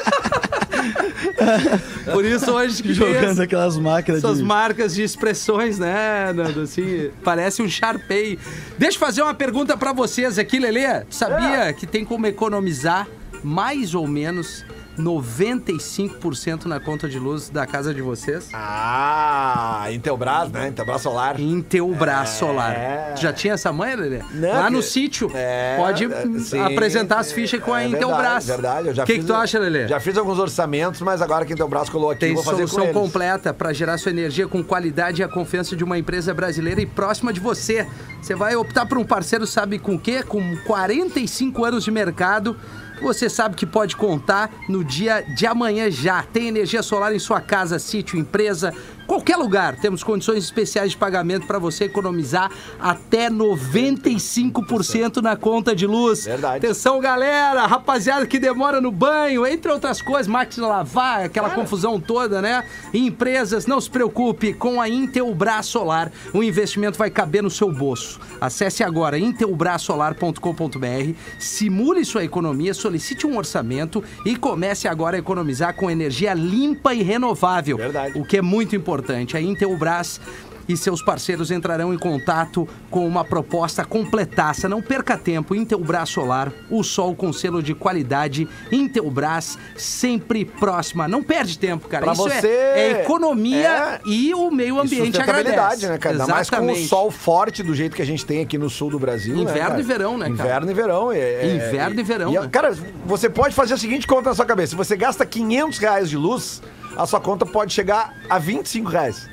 Por 2.12 2.24
isso 2.24 2.50
hoje 2.50 2.82
que 2.82 2.92
Jogando 2.92 3.40
aquelas 3.40 3.76
máquinas 3.76 4.22
essas 4.22 4.38
de... 4.38 4.44
marcas 4.44 4.94
de 4.94 5.02
expressões, 5.02 5.78
né, 5.78 6.32
Nando? 6.32 6.62
Assim, 6.62 7.10
parece 7.24 7.62
um 7.62 7.68
Sharpei. 7.68 8.38
Deixa 8.78 8.96
eu 8.96 9.00
fazer 9.00 9.22
uma 9.22 9.34
pergunta 9.34 9.76
pra 9.76 9.92
vocês 9.92 10.38
aqui, 10.38 10.58
Lelê. 10.58 11.00
Tu 11.00 11.14
sabia 11.14 11.72
que 11.72 11.86
tem 11.86 12.04
como 12.04 12.26
economizar 12.26 13.06
mais 13.42 13.94
ou 13.94 14.06
menos 14.06 14.64
95% 15.02 16.66
na 16.66 16.78
conta 16.80 17.08
de 17.08 17.18
luz 17.18 17.48
da 17.48 17.66
casa 17.66 17.92
de 17.94 18.00
vocês? 18.02 18.48
Ah, 18.52 19.86
Intelbras, 19.92 20.50
né? 20.50 20.68
Intelbras 20.68 21.02
Solar. 21.02 21.40
Intelbras 21.40 22.20
É. 22.30 22.32
Solar. 22.32 22.76
Já 23.16 23.32
tinha 23.32 23.54
essa 23.54 23.72
manha, 23.72 23.96
Lelê? 23.96 24.20
Não, 24.32 24.48
Lá 24.52 24.70
no 24.70 24.78
que- 24.78 24.84
sítio. 24.86 25.30
É, 25.34 25.76
pode 25.76 26.04
é, 26.04 26.26
sim, 26.40 26.60
apresentar 26.60 27.18
as 27.20 27.32
fichas 27.32 27.60
com 27.62 27.72
a 27.72 27.82
é 27.82 27.88
Intelbras. 27.88 28.46
Verdade, 28.46 28.46
verdade. 28.46 28.88
Eu 28.88 28.94
já 28.94 29.02
O 29.02 29.06
que, 29.06 29.12
fiz- 29.14 29.22
que 29.22 29.26
tu 29.28 29.34
acha, 29.34 29.58
Lelê? 29.58 29.88
Já 29.88 30.00
fiz 30.00 30.16
alguns 30.16 30.38
orçamentos, 30.38 31.00
mas 31.00 31.20
agora 31.22 31.44
que 31.44 31.52
a 31.52 31.54
Intelbras 31.54 31.88
colou 31.88 32.10
aqui, 32.10 32.20
Tem 32.20 32.34
vou 32.34 32.42
fazer 32.42 32.62
com 32.62 32.68
solução 32.68 32.84
eles. 32.90 32.96
completa 32.96 33.52
para 33.54 33.72
gerar 33.72 33.98
sua 33.98 34.10
energia 34.10 34.46
com 34.48 34.62
qualidade 34.62 35.20
e 35.22 35.24
a 35.24 35.28
confiança 35.28 35.74
de 35.76 35.84
uma 35.84 35.98
empresa 35.98 36.32
brasileira 36.34 36.80
e 36.80 36.86
próxima 36.86 37.32
de 37.32 37.40
você. 37.40 37.86
Você 38.20 38.34
vai 38.34 38.54
optar 38.56 38.86
por 38.86 38.98
um 38.98 39.04
parceiro, 39.04 39.46
sabe 39.46 39.78
com 39.78 39.94
o 39.94 39.98
quê? 39.98 40.22
Com 40.22 40.56
45 40.66 41.64
anos 41.64 41.84
de 41.84 41.90
mercado. 41.90 42.56
Você 43.00 43.28
sabe 43.30 43.56
que 43.56 43.66
pode 43.66 43.96
contar 43.96 44.50
no 44.68 44.84
dia 44.84 45.22
de 45.22 45.46
amanhã 45.46 45.90
já. 45.90 46.22
Tem 46.22 46.48
energia 46.48 46.82
solar 46.82 47.14
em 47.14 47.18
sua 47.18 47.40
casa, 47.40 47.78
sítio, 47.78 48.18
empresa, 48.18 48.74
qualquer 49.06 49.36
lugar. 49.36 49.76
Temos 49.76 50.02
condições 50.02 50.44
especiais 50.44 50.92
de 50.92 50.96
pagamento 50.96 51.46
para 51.46 51.58
você 51.58 51.84
economizar 51.84 52.50
até 52.78 53.28
95% 53.30 55.22
na 55.22 55.36
conta 55.36 55.74
de 55.74 55.86
luz. 55.86 56.24
Verdade. 56.24 56.58
Atenção, 56.58 57.00
galera, 57.00 57.66
rapaziada 57.66 58.26
que 58.26 58.38
demora 58.38 58.80
no 58.80 58.90
banho, 58.90 59.46
entre 59.46 59.70
outras 59.70 60.00
coisas, 60.00 60.26
máquina 60.26 60.66
lavar, 60.66 61.24
aquela 61.24 61.50
confusão 61.50 62.00
toda, 62.00 62.40
né? 62.40 62.64
E 62.92 63.06
empresas, 63.06 63.66
não 63.66 63.80
se 63.80 63.90
preocupe, 63.90 64.54
com 64.54 64.80
a 64.80 64.88
Intelbras 64.88 65.66
Solar, 65.66 66.12
o 66.32 66.42
investimento 66.42 66.98
vai 66.98 67.10
caber 67.10 67.42
no 67.42 67.50
seu 67.50 67.72
bolso. 67.72 68.20
Acesse 68.40 68.82
agora 68.82 69.18
intelbrasolar.com.br, 69.18 71.14
simule 71.38 72.04
sua 72.04 72.24
economia, 72.24 72.72
solicite 72.74 73.26
um 73.26 73.36
orçamento 73.36 74.02
e 74.24 74.36
comece 74.36 74.86
agora 74.88 75.16
a 75.16 75.18
economizar 75.18 75.74
com 75.74 75.90
energia 75.90 76.32
limpa 76.34 76.94
e 76.94 77.02
renovável. 77.02 77.76
Verdade. 77.76 78.18
O 78.18 78.24
que 78.24 78.36
é 78.36 78.42
muito 78.42 78.76
importante. 78.76 78.99
A 79.34 79.40
Intelbras 79.40 80.20
e 80.68 80.76
seus 80.76 81.02
parceiros 81.02 81.50
entrarão 81.50 81.92
em 81.92 81.98
contato 81.98 82.68
com 82.90 83.04
uma 83.04 83.24
proposta 83.24 83.84
completaça. 83.84 84.68
Não 84.68 84.80
perca 84.80 85.18
tempo. 85.18 85.52
Intelbras 85.52 86.10
Solar, 86.10 86.52
o 86.70 86.84
sol 86.84 87.12
com 87.16 87.32
selo 87.32 87.60
de 87.60 87.74
qualidade. 87.74 88.46
Intelbras, 88.70 89.58
sempre 89.76 90.44
próxima. 90.44 91.08
Não 91.08 91.22
perde 91.24 91.58
tempo, 91.58 91.88
cara. 91.88 92.04
Pra 92.04 92.12
Isso 92.12 92.28
é- 92.28 92.40
você- 92.40 92.46
é, 92.48 93.00
economia 93.02 93.68
é. 93.68 94.00
e 94.06 94.32
o 94.32 94.48
meio 94.50 94.76
E 94.76 94.78
ambiente 94.78 95.06
sustentabilidade, 95.16 95.54
agradece. 95.84 95.88
né, 95.88 95.98
cara? 95.98 96.14
Ainda 96.14 96.26
mais 96.28 96.48
com 96.50 96.56
o 96.56 96.58
Exatamente. 96.60 96.88
sol 96.88 97.10
forte 97.10 97.62
do 97.64 97.74
jeito 97.74 97.96
que 97.96 98.02
a 98.02 98.06
gente 98.06 98.24
tem 98.24 98.40
aqui 98.40 98.56
no 98.56 98.70
sul 98.70 98.90
do 98.90 98.98
Brasil. 98.98 99.34
né, 99.34 99.42
Inverno 99.42 99.68
cara? 99.70 99.80
e 99.80 99.82
verão, 99.82 100.18
né, 100.18 100.24
cara? 100.26 100.32
Inverno 100.42 100.70
e 100.70 100.74
verão. 100.74 101.12
é- 101.12 101.18
é- 101.18 101.54
Inverno 101.56 102.00
e 102.00 102.02
verão, 102.04 102.32
E, 102.32 102.38
né? 102.38 102.48
Cara, 102.50 102.76
você 103.04 103.28
pode 103.28 103.54
fazer 103.56 103.74
a 103.74 103.76
seguinte 103.76 104.06
conta 104.06 104.28
na 104.30 104.34
sua 104.36 104.46
cabeça. 104.46 104.70
Se 104.70 104.76
você 104.76 104.96
gasta 104.96 105.26
500 105.26 105.78
reais 105.78 106.08
de 106.08 106.16
luz, 106.16 106.62
a 106.96 107.06
sua 107.06 107.20
conta 107.20 107.46
pode 107.46 107.72
chegar 107.72 108.14
a 108.28 108.38
25 108.38 108.88
reais 108.88 109.28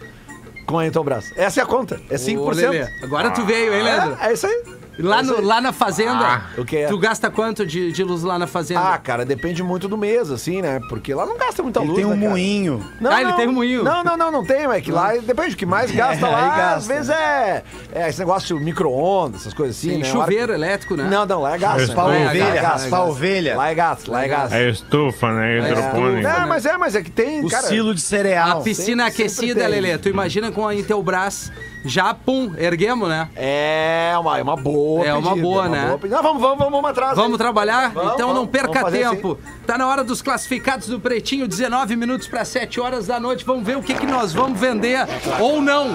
com 0.66 0.78
a 0.78 0.86
Intelbras. 0.86 1.32
Essa 1.36 1.62
é 1.62 1.64
a 1.64 1.66
conta. 1.66 2.00
É 2.10 2.16
5%. 2.16 2.40
Ô, 2.40 2.50
Lelê, 2.52 2.88
agora 3.02 3.32
tu 3.32 3.46
veio, 3.46 3.74
hein, 3.74 3.84
Leandro? 3.84 4.18
É, 4.22 4.30
é 4.30 4.34
isso 4.34 4.46
aí. 4.46 4.77
Lá, 5.00 5.20
É 5.20 5.22
no- 5.22 5.36
aí. 5.38 5.42
lá 5.46 5.62
na 5.62 5.72
fazenda, 5.72 6.42
o 6.58 6.66
que 6.66 6.78
é? 6.78 6.88
tu 6.88 6.98
gasta 6.98 7.30
quanto 7.30 7.66
de, 7.66 7.92
de 7.92 8.04
luz 8.04 8.24
lá 8.24 8.40
na 8.40 8.48
fazenda? 8.48 8.94
Ah, 8.94 8.98
cara, 8.98 9.24
depende 9.26 9.62
muito 9.62 9.88
do 9.88 9.98
mês, 9.98 10.32
assim, 10.32 10.62
né? 10.62 10.80
Porque 10.90 11.14
lá 11.14 11.26
não 11.26 11.38
gasta 11.38 11.62
muita 11.62 11.80
Ele 11.80 11.88
luz, 11.90 11.98
tem 11.98 12.06
um 12.06 12.10
né, 12.12 12.18
cara? 12.18 12.30
moinho. 12.30 12.86
Não, 13.00 13.12
Ah, 13.12 13.22
ele 13.22 13.34
tem 13.34 13.48
um 13.48 13.52
moinho. 13.54 13.84
Não, 13.84 14.04
não, 14.04 14.18
não, 14.18 14.32
não 14.32 14.46
tem, 14.46 14.66
é 14.66 14.82
que 14.82 14.92
lá 14.92 15.14
depende, 15.18 15.54
o 15.54 15.58
que 15.58 15.66
mais 15.66 15.92
gasta 15.92 16.26
É, 16.26 16.30
lá, 16.30 16.38
aí 16.44 16.58
gasta. 16.58 16.76
às 16.78 16.88
vezes 16.88 17.10
é, 17.10 17.64
é 17.94 18.10
esse 18.10 18.20
negócio 18.20 18.58
de 18.58 18.64
micro-ondas, 18.64 19.42
essas 19.42 19.54
coisas 19.54 19.78
assim, 19.78 19.92
Sim, 19.92 19.98
né? 20.00 20.04
chuveiro 20.06 20.52
elétrico, 20.54 20.96
né? 20.96 21.08
Não, 21.10 21.26
não, 21.26 21.42
lá 21.42 21.56
é 21.56 21.58
gasto. 21.60 21.80
Raspar 21.88 22.08
Lá 22.08 22.16
é 22.16 22.26
ovelha, 22.28 22.46
gasto, 22.62 22.64
raspar 22.84 23.00
lá 23.00 23.06
é 23.06 23.10
ovelha. 23.10 23.56
gasto. 23.56 23.58
Lá 23.58 23.70
é 23.70 23.76
gasto, 23.76 24.12
lá 24.12 24.24
é 24.24 24.28
gasto. 24.28 24.54
É 24.54 24.70
estufa, 24.70 25.32
né? 25.34 25.58
Hidropônica. 25.72 26.28
É, 26.30 26.46
mas 26.46 26.66
é, 26.66 26.78
mas 26.78 26.96
é 26.96 27.02
que 27.04 27.12
tem, 27.12 27.46
O 27.46 27.50
cara... 27.50 27.68
silo 27.68 27.94
de 27.94 28.02
A 28.02 28.04
cereal. 28.04 28.62
piscina 28.64 29.06
sempre- 29.06 29.24
aquecida, 29.24 29.60
tem. 29.62 29.70
Lelê. 29.70 29.98
Tu 29.98 30.10
imagina 30.10 30.52
com 30.52 30.68
a 30.68 30.74
Intelbras, 30.74 31.52
já, 31.86 32.14
pum, 32.14 32.54
erguemos, 32.58 33.08
né? 33.08 33.30
É 33.36 34.14
uma, 34.20 34.38
é 34.38 34.44
uma 34.44 34.56
boa 34.56 35.06
É 35.06 35.14
uma 35.14 35.30
pedida, 35.30 35.48
boa, 35.48 35.70
né? 35.70 35.98
pedida. 36.02 36.16
Não, 36.18 36.24
vamos, 36.24 36.42
vamos, 36.42 36.72
vamos, 36.72 36.90
atrás. 36.90 37.16
Vamos 37.16 37.34
aí. 37.34 37.38
trabalhar? 37.38 37.92
Vamos, 37.92 38.14
então 38.14 38.28
não 38.30 38.36
vamos, 38.36 38.52
perca 38.52 38.68
vamos 38.68 38.82
fazer 38.82 39.10
tempo. 39.10 39.40
Tá 39.66 39.78
na 39.78 39.88
hora 39.88 40.04
dos 40.04 40.22
classificados 40.22 40.88
do 40.88 41.00
Pretinho, 41.00 41.48
19 41.48 41.96
minutos 41.96 42.28
para 42.28 42.44
7 42.44 42.80
horas 42.80 43.08
da 43.08 43.20
noite. 43.20 43.46
Vamos 43.46 43.66
ver 43.66 43.78
o 43.78 43.82
que, 43.82 43.94
que 43.94 44.06
nós 44.06 44.34
vamos 44.34 44.60
vender 44.60 45.00
ou 45.40 45.62
não. 45.62 45.90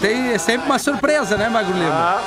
Tem 0.00 0.28
é 0.32 0.38
sempre 0.38 0.66
uma 0.66 0.78
surpresa, 0.78 1.36
né, 1.36 1.48
Magro 1.48 1.72
Lima? 1.72 2.20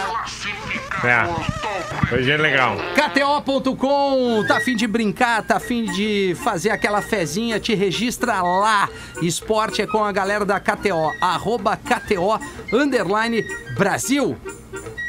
É. 1.03 2.13
Hoje 2.13 2.29
é 2.29 2.37
legal. 2.37 2.77
KTO.com, 2.93 4.43
tá 4.47 4.57
afim 4.57 4.75
de 4.75 4.85
brincar, 4.85 5.41
tá 5.43 5.55
afim 5.55 5.85
de 5.85 6.35
fazer 6.43 6.69
aquela 6.69 7.01
fezinha, 7.01 7.59
te 7.59 7.73
registra 7.73 8.41
lá. 8.41 8.89
Esporte 9.21 9.81
é 9.81 9.87
com 9.87 10.03
a 10.03 10.11
galera 10.11 10.45
da 10.45 10.59
KTO, 10.59 11.11
arroba 11.21 11.77
KTO, 11.77 12.39
underline 12.73 13.45
Brasil. 13.77 14.37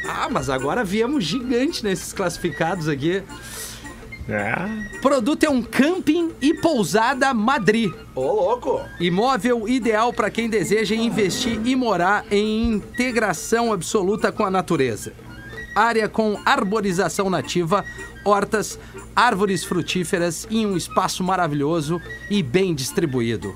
Ah, 0.08 0.28
mas 0.30 0.48
agora 0.48 0.84
viemos 0.84 1.24
gigante 1.24 1.84
nesses 1.84 2.12
classificados 2.12 2.88
aqui. 2.88 3.22
É. 4.28 4.98
Produto 5.00 5.42
é 5.44 5.50
um 5.50 5.62
camping 5.62 6.30
e 6.40 6.54
pousada 6.54 7.34
Madrid. 7.34 7.92
Ô, 8.14 8.20
louco. 8.32 8.80
Imóvel 9.00 9.68
ideal 9.68 10.12
para 10.12 10.30
quem 10.30 10.48
deseja 10.48 10.94
investir 10.94 11.60
e 11.64 11.74
morar 11.74 12.24
em 12.30 12.74
integração 12.74 13.72
absoluta 13.72 14.30
com 14.30 14.44
a 14.44 14.50
natureza. 14.50 15.12
Área 15.74 16.08
com 16.08 16.38
arborização 16.44 17.30
nativa, 17.30 17.84
hortas, 18.24 18.78
árvores 19.16 19.64
frutíferas 19.64 20.46
em 20.50 20.66
um 20.66 20.76
espaço 20.76 21.24
maravilhoso 21.24 22.00
e 22.30 22.42
bem 22.42 22.74
distribuído. 22.74 23.54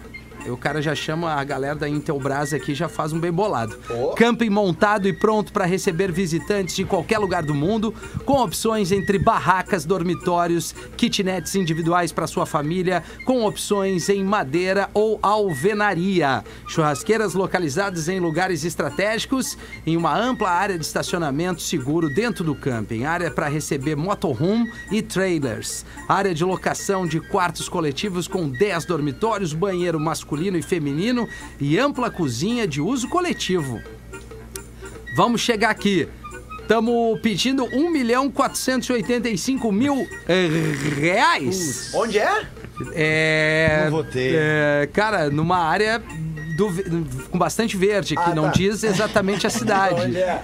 O 0.51 0.57
cara 0.57 0.81
já 0.81 0.95
chama 0.95 1.33
a 1.33 1.43
galera 1.43 1.75
da 1.75 1.89
Intelbras 1.89 2.53
aqui, 2.53 2.75
já 2.75 2.89
faz 2.89 3.13
um 3.13 3.19
bem 3.19 3.33
bolado. 3.33 3.77
Camping 4.17 4.51
montado 4.51 5.09
e 5.09 5.13
pronto 5.13 5.53
para 5.53 5.65
receber 5.65 6.13
visitantes 6.13 6.77
de 6.77 6.85
qualquer 6.85 7.19
lugar 7.19 7.43
do 7.43 7.55
mundo, 7.55 7.93
com 8.25 8.35
opções 8.35 8.93
entre 8.93 9.19
barracas, 9.19 9.85
dormitórios, 9.85 10.75
kitnets 10.97 11.55
individuais 11.55 12.13
para 12.13 12.27
sua 12.27 12.47
família, 12.47 13.03
com 13.25 13.45
opções 13.45 14.09
em 14.09 14.23
madeira 14.23 14.89
ou 14.95 15.19
alvenaria. 15.23 16.45
Churrasqueiras 16.69 17.35
localizadas 17.35 18.09
em 18.09 18.21
lugares 18.21 18.65
estratégicos, 18.65 19.59
em 19.87 19.97
uma 19.97 20.17
ampla 20.17 20.51
área 20.51 20.79
de 20.79 20.85
estacionamento 20.85 21.63
seguro 21.63 22.09
dentro 22.09 22.45
do 22.45 22.55
camping, 22.55 23.05
área 23.05 23.31
para 23.31 23.49
receber 23.49 23.97
motorhome 23.97 24.71
e 24.91 25.03
trailers, 25.03 25.85
área 26.09 26.35
de 26.35 26.45
locação 26.45 27.07
de 27.07 27.21
quartos 27.21 27.69
coletivos 27.69 28.29
com 28.29 28.49
10 28.49 28.85
dormitórios, 28.85 29.53
banheiro 29.53 29.99
masculino 29.99 30.36
e 30.59 30.63
feminino 30.63 31.29
e 31.61 31.79
ampla 31.79 32.11
cozinha 32.11 32.67
de 32.67 32.81
uso 32.81 33.09
coletivo. 33.09 33.81
Vamos 35.17 35.41
chegar 35.41 35.71
aqui. 35.71 36.09
Estamos 36.61 37.21
pedindo 37.21 37.65
1 37.65 37.91
milhão 37.91 38.29
485 38.31 39.71
mil 39.71 40.07
eh, 40.29 40.49
reais. 40.99 41.91
Onde 41.95 42.19
é? 42.19 42.47
É. 42.93 43.83
Não 43.85 43.91
votei. 43.93 44.33
é, 44.35 44.89
cara, 44.93 45.31
numa 45.31 45.59
área 45.59 46.03
do 46.57 46.69
com 47.31 47.39
bastante 47.39 47.77
verde, 47.77 48.17
que 48.17 48.31
Ah, 48.31 48.35
não 48.35 48.45
tá. 48.45 48.51
diz 48.51 48.83
exatamente 48.83 49.47
a 49.47 49.51
cidade. 49.51 50.17
É? 50.17 50.41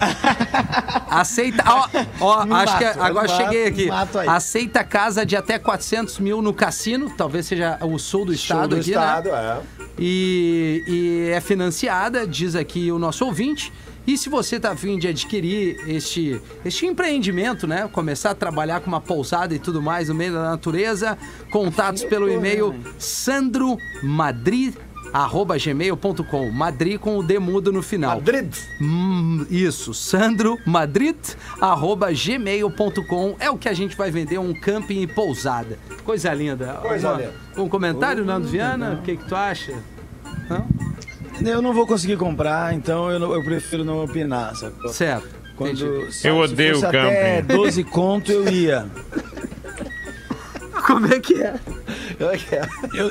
Aceita. 1.10 1.64
Ó, 1.66 1.88
ó, 2.20 2.40
acho 2.54 2.78
que 2.78 2.84
mato, 2.84 3.02
agora 3.02 3.26
eu 3.26 3.36
cheguei 3.36 3.66
aqui. 3.66 3.88
Aceita 4.28 4.84
casa 4.84 5.26
de 5.26 5.36
até 5.36 5.58
400 5.58 6.18
mil 6.20 6.40
no 6.40 6.54
cassino, 6.54 7.10
talvez 7.10 7.46
seja 7.46 7.78
o 7.82 7.98
sul 7.98 8.26
do 8.26 8.32
estado 8.32 8.68
do 8.70 8.76
aqui, 8.76 8.90
estado, 8.90 9.30
né? 9.30 9.58
é. 9.80 9.81
E, 9.98 10.82
e 10.86 11.30
é 11.30 11.40
financiada, 11.40 12.26
diz 12.26 12.54
aqui 12.54 12.90
o 12.90 12.98
nosso 12.98 13.24
ouvinte. 13.24 13.72
E 14.06 14.18
se 14.18 14.28
você 14.28 14.58
tá 14.58 14.72
afim 14.72 14.98
de 14.98 15.06
adquirir 15.06 15.76
este, 15.86 16.40
este 16.64 16.86
empreendimento, 16.86 17.66
né? 17.68 17.88
Começar 17.92 18.30
a 18.30 18.34
trabalhar 18.34 18.80
com 18.80 18.88
uma 18.88 19.00
pousada 19.00 19.54
e 19.54 19.60
tudo 19.60 19.80
mais 19.80 20.08
no 20.08 20.14
meio 20.14 20.32
da 20.32 20.42
natureza, 20.42 21.16
contatos 21.50 22.02
pelo 22.02 22.28
e-mail 22.28 22.74
Sandro 22.98 23.76
Madrid 24.02 24.74
arroba 25.12 25.56
gmail.com. 25.58 26.50
Madrid 26.50 26.98
com 26.98 27.18
o 27.18 27.22
demudo 27.22 27.72
no 27.72 27.82
final. 27.82 28.16
Madrid. 28.16 28.54
Hum, 28.80 29.46
isso, 29.50 29.92
Sandro 29.92 30.58
Madrid, 30.66 31.16
arroba 31.60 32.10
gmail.com. 32.12 33.36
É 33.38 33.50
o 33.50 33.58
que 33.58 33.68
a 33.68 33.74
gente 33.74 33.96
vai 33.96 34.10
vender, 34.10 34.38
um 34.38 34.54
camping 34.54 35.02
e 35.02 35.06
pousada. 35.06 35.78
Coisa 36.04 36.32
linda. 36.32 36.74
Coisa 36.82 37.08
Uma- 37.10 37.16
linda. 37.18 37.34
Um 37.56 37.68
comentário, 37.68 38.24
Nando 38.24 38.48
Viana? 38.48 38.98
O 39.00 39.02
que, 39.02 39.16
que 39.16 39.24
tu 39.28 39.36
acha? 39.36 39.74
Não? 40.48 40.66
Eu 41.50 41.60
não 41.62 41.72
vou 41.72 41.86
conseguir 41.86 42.16
comprar, 42.16 42.72
então 42.74 43.10
eu, 43.10 43.18
não- 43.18 43.32
eu 43.32 43.42
prefiro 43.44 43.84
não 43.84 44.02
opinar. 44.04 44.54
Sacou? 44.54 44.88
Certo. 44.92 45.28
Quando, 45.56 45.76
se, 46.10 46.26
Eu 46.26 46.46
se 46.46 46.52
odeio 46.52 46.74
fosse 46.74 46.86
até 46.86 47.42
camping. 47.42 47.54
12 47.56 47.84
conto 47.84 48.32
eu 48.32 48.48
ia. 48.50 48.86
Como 50.86 51.06
é 51.06 51.20
que 51.20 51.34
é? 51.42 51.54
Eu... 52.94 53.10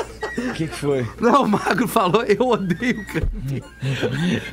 O 0.37 0.53
que, 0.53 0.67
que 0.67 0.75
foi? 0.75 1.05
Não, 1.19 1.43
o 1.43 1.47
Magro 1.47 1.87
falou, 1.87 2.23
eu 2.23 2.47
odeio 2.47 3.05
camping. 3.07 3.61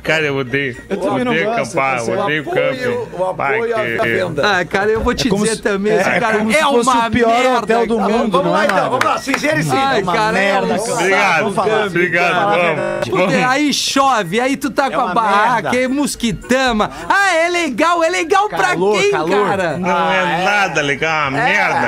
Cara, 0.03 0.25
eu 0.25 0.37
odeio. 0.37 0.75
Eu 0.89 0.97
também 0.97 1.23
não 1.23 1.31
odeio 1.31 1.45
gosto, 1.47 1.61
acampar, 1.79 2.05
tá 2.05 2.11
eu 2.11 2.19
odeio 2.19 2.43
O 2.45 2.49
apoio, 2.51 2.69
camping. 2.69 3.15
o 3.17 3.25
apoio 3.25 3.75
à 3.75 3.79
que- 4.03 4.09
venda. 4.09 4.59
Ah, 4.59 4.65
cara, 4.65 4.89
eu 4.91 5.01
vou 5.01 5.13
te 5.13 5.29
como 5.29 5.43
dizer 5.43 5.55
se- 5.57 5.61
também, 5.61 5.93
esse 5.93 6.09
é 6.09 6.19
cara 6.19 6.37
como 6.39 6.51
é 6.51 6.53
fosse 6.61 6.89
uma 6.89 7.07
o 7.07 7.11
pior 7.11 7.29
merda, 7.29 7.57
hotel 7.59 7.87
do 7.87 7.97
cara. 7.97 8.09
mundo. 8.09 8.31
Vamos 8.31 8.45
não 8.45 8.51
lá 8.51 8.63
é, 8.63 8.65
então, 8.65 8.89
vamos 8.89 9.05
lá, 9.05 9.17
sincero 9.19 9.59
e 9.59 9.63
sim. 9.63 9.69
Ai, 9.75 10.03
cara, 10.03 10.37
é 10.39 10.51
merda, 10.51 10.73
um 10.73 10.77
cara. 10.77 10.91
Obrigado, 10.93 11.39
Vamos 11.39 11.55
falar. 11.55 11.85
obrigado. 11.87 12.49
Vamos. 12.49 13.09
Puta, 13.09 13.49
aí 13.49 13.73
chove, 13.73 14.39
aí 14.39 14.57
tu 14.57 14.69
tá 14.69 14.91
com 14.91 14.99
a 15.01 15.13
barraca, 15.13 15.75
é 15.77 15.87
mosquitama. 15.87 16.89
Ah, 17.07 17.35
é 17.35 17.49
legal, 17.49 18.03
é 18.03 18.09
legal 18.09 18.49
Calor, 18.49 18.93
pra 18.93 19.01
quem, 19.01 19.11
calor. 19.11 19.47
cara? 19.47 19.77
Não 19.77 20.11
é 20.11 20.43
nada 20.43 20.81
legal, 20.81 21.29
uma 21.29 21.31
merda. 21.31 21.87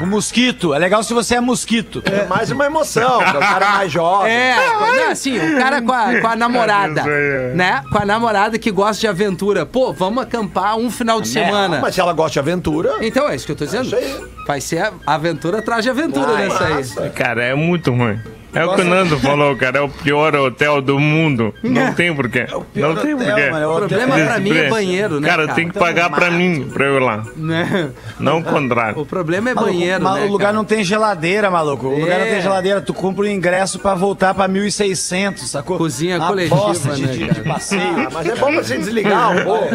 É, 0.00 0.04
o 0.04 0.06
mosquito. 0.06 0.74
É 0.74 0.78
legal 0.78 1.02
se 1.02 1.14
você 1.14 1.36
é 1.36 1.40
mosquito. 1.40 2.02
É 2.04 2.26
mais 2.26 2.50
uma 2.50 2.66
emoção, 2.66 3.20
porque 3.32 3.44
o 3.44 3.48
cara 3.48 3.66
é 3.66 3.68
mais 3.72 3.92
jovem. 3.92 4.32
É, 4.32 4.56
não, 4.56 5.10
assim, 5.10 5.38
o 5.38 5.58
cara 5.58 5.82
com 5.82 5.92
a, 5.92 6.20
com 6.20 6.26
a 6.28 6.36
namorada, 6.36 7.00
Isso 7.00 7.08
aí. 7.08 7.54
né? 7.56 7.82
Com 7.90 7.98
a 7.98 8.04
namorada 8.04 8.58
que 8.58 8.70
gosta 8.70 9.00
de 9.00 9.06
aventura. 9.06 9.64
Pô, 9.66 9.92
vamos 9.92 10.22
acampar 10.22 10.76
um 10.76 10.90
final 10.90 11.20
de 11.20 11.28
semana. 11.28 11.80
Mas 11.80 11.94
se 11.94 12.00
ela 12.00 12.12
gosta 12.12 12.32
de 12.32 12.38
aventura, 12.38 12.96
Então 13.00 13.28
é 13.28 13.34
isso 13.36 13.46
que 13.46 13.52
eu 13.52 13.56
tô 13.56 13.64
dizendo. 13.64 13.86
Isso 13.86 13.96
aí. 13.96 14.24
Vai 14.46 14.60
ser 14.60 14.92
aventura 15.06 15.58
atrás 15.58 15.82
de 15.84 15.90
aventura 15.90 16.32
Ai, 16.34 16.48
nessa 16.48 17.02
aí. 17.02 17.10
Cara, 17.10 17.42
é 17.44 17.54
muito 17.54 17.90
ruim. 17.92 18.18
É 18.52 18.64
o 18.64 18.74
que 18.74 18.80
o 18.80 18.84
Nando 18.84 19.18
falou, 19.18 19.56
cara. 19.56 19.78
É 19.78 19.80
o 19.80 19.88
pior 19.88 20.34
hotel 20.34 20.80
do 20.82 20.98
mundo. 20.98 21.54
Não 21.62 21.92
tem 21.94 22.14
porquê. 22.14 22.46
Não 22.50 22.62
tem 22.64 22.84
hotel, 22.84 23.16
porquê. 23.16 23.50
mano, 23.50 23.56
é 23.64 23.66
o 23.66 23.72
O 23.72 23.76
problema 23.76 24.14
hotel. 24.14 24.26
pra 24.26 24.38
mim 24.40 24.56
é 24.56 24.68
banheiro, 24.68 25.20
né, 25.20 25.28
Cara, 25.28 25.42
cara? 25.44 25.54
tem 25.54 25.68
que 25.68 25.78
pagar 25.78 26.10
pra 26.10 26.30
mim, 26.30 26.68
pra 26.72 26.86
eu 26.86 26.96
ir 26.96 27.00
lá. 27.02 27.24
Né? 27.36 27.90
Não 28.18 28.38
o 28.38 28.44
contrário. 28.44 29.00
O 29.00 29.06
problema 29.06 29.50
é 29.50 29.54
Maluco, 29.54 29.72
banheiro, 29.72 30.04
né? 30.04 30.10
o 30.24 30.26
lugar 30.26 30.46
cara? 30.46 30.52
não 30.56 30.64
tem 30.64 30.82
geladeira, 30.84 31.50
maluco. 31.50 31.86
O 31.86 31.98
lugar 32.00 32.18
não 32.18 32.26
É. 32.26 32.30
tem 32.32 32.42
geladeira. 32.42 32.80
Tu 32.80 32.92
compra 32.92 33.22
o 33.24 33.28
ingresso 33.28 33.78
pra 33.78 33.94
voltar 33.94 34.34
pra 34.34 34.48
1.600, 34.48 35.38
sacou? 35.46 35.78
Cozinha 35.78 36.18
Uma 36.18 36.28
coletiva, 36.28 36.56
bosta 36.56 36.90
de, 36.94 37.02
né, 37.06 37.12
de- 37.12 37.18
cara? 37.20 37.32
de 37.34 37.40
passeio. 37.42 37.80
Ah, 38.00 38.08
mas 38.12 38.26
é 38.28 38.34
bom 38.36 38.52
pra 38.52 38.62
você 38.62 38.76
desligar 38.78 39.36
um 39.36 39.44
pouco. 39.44 39.68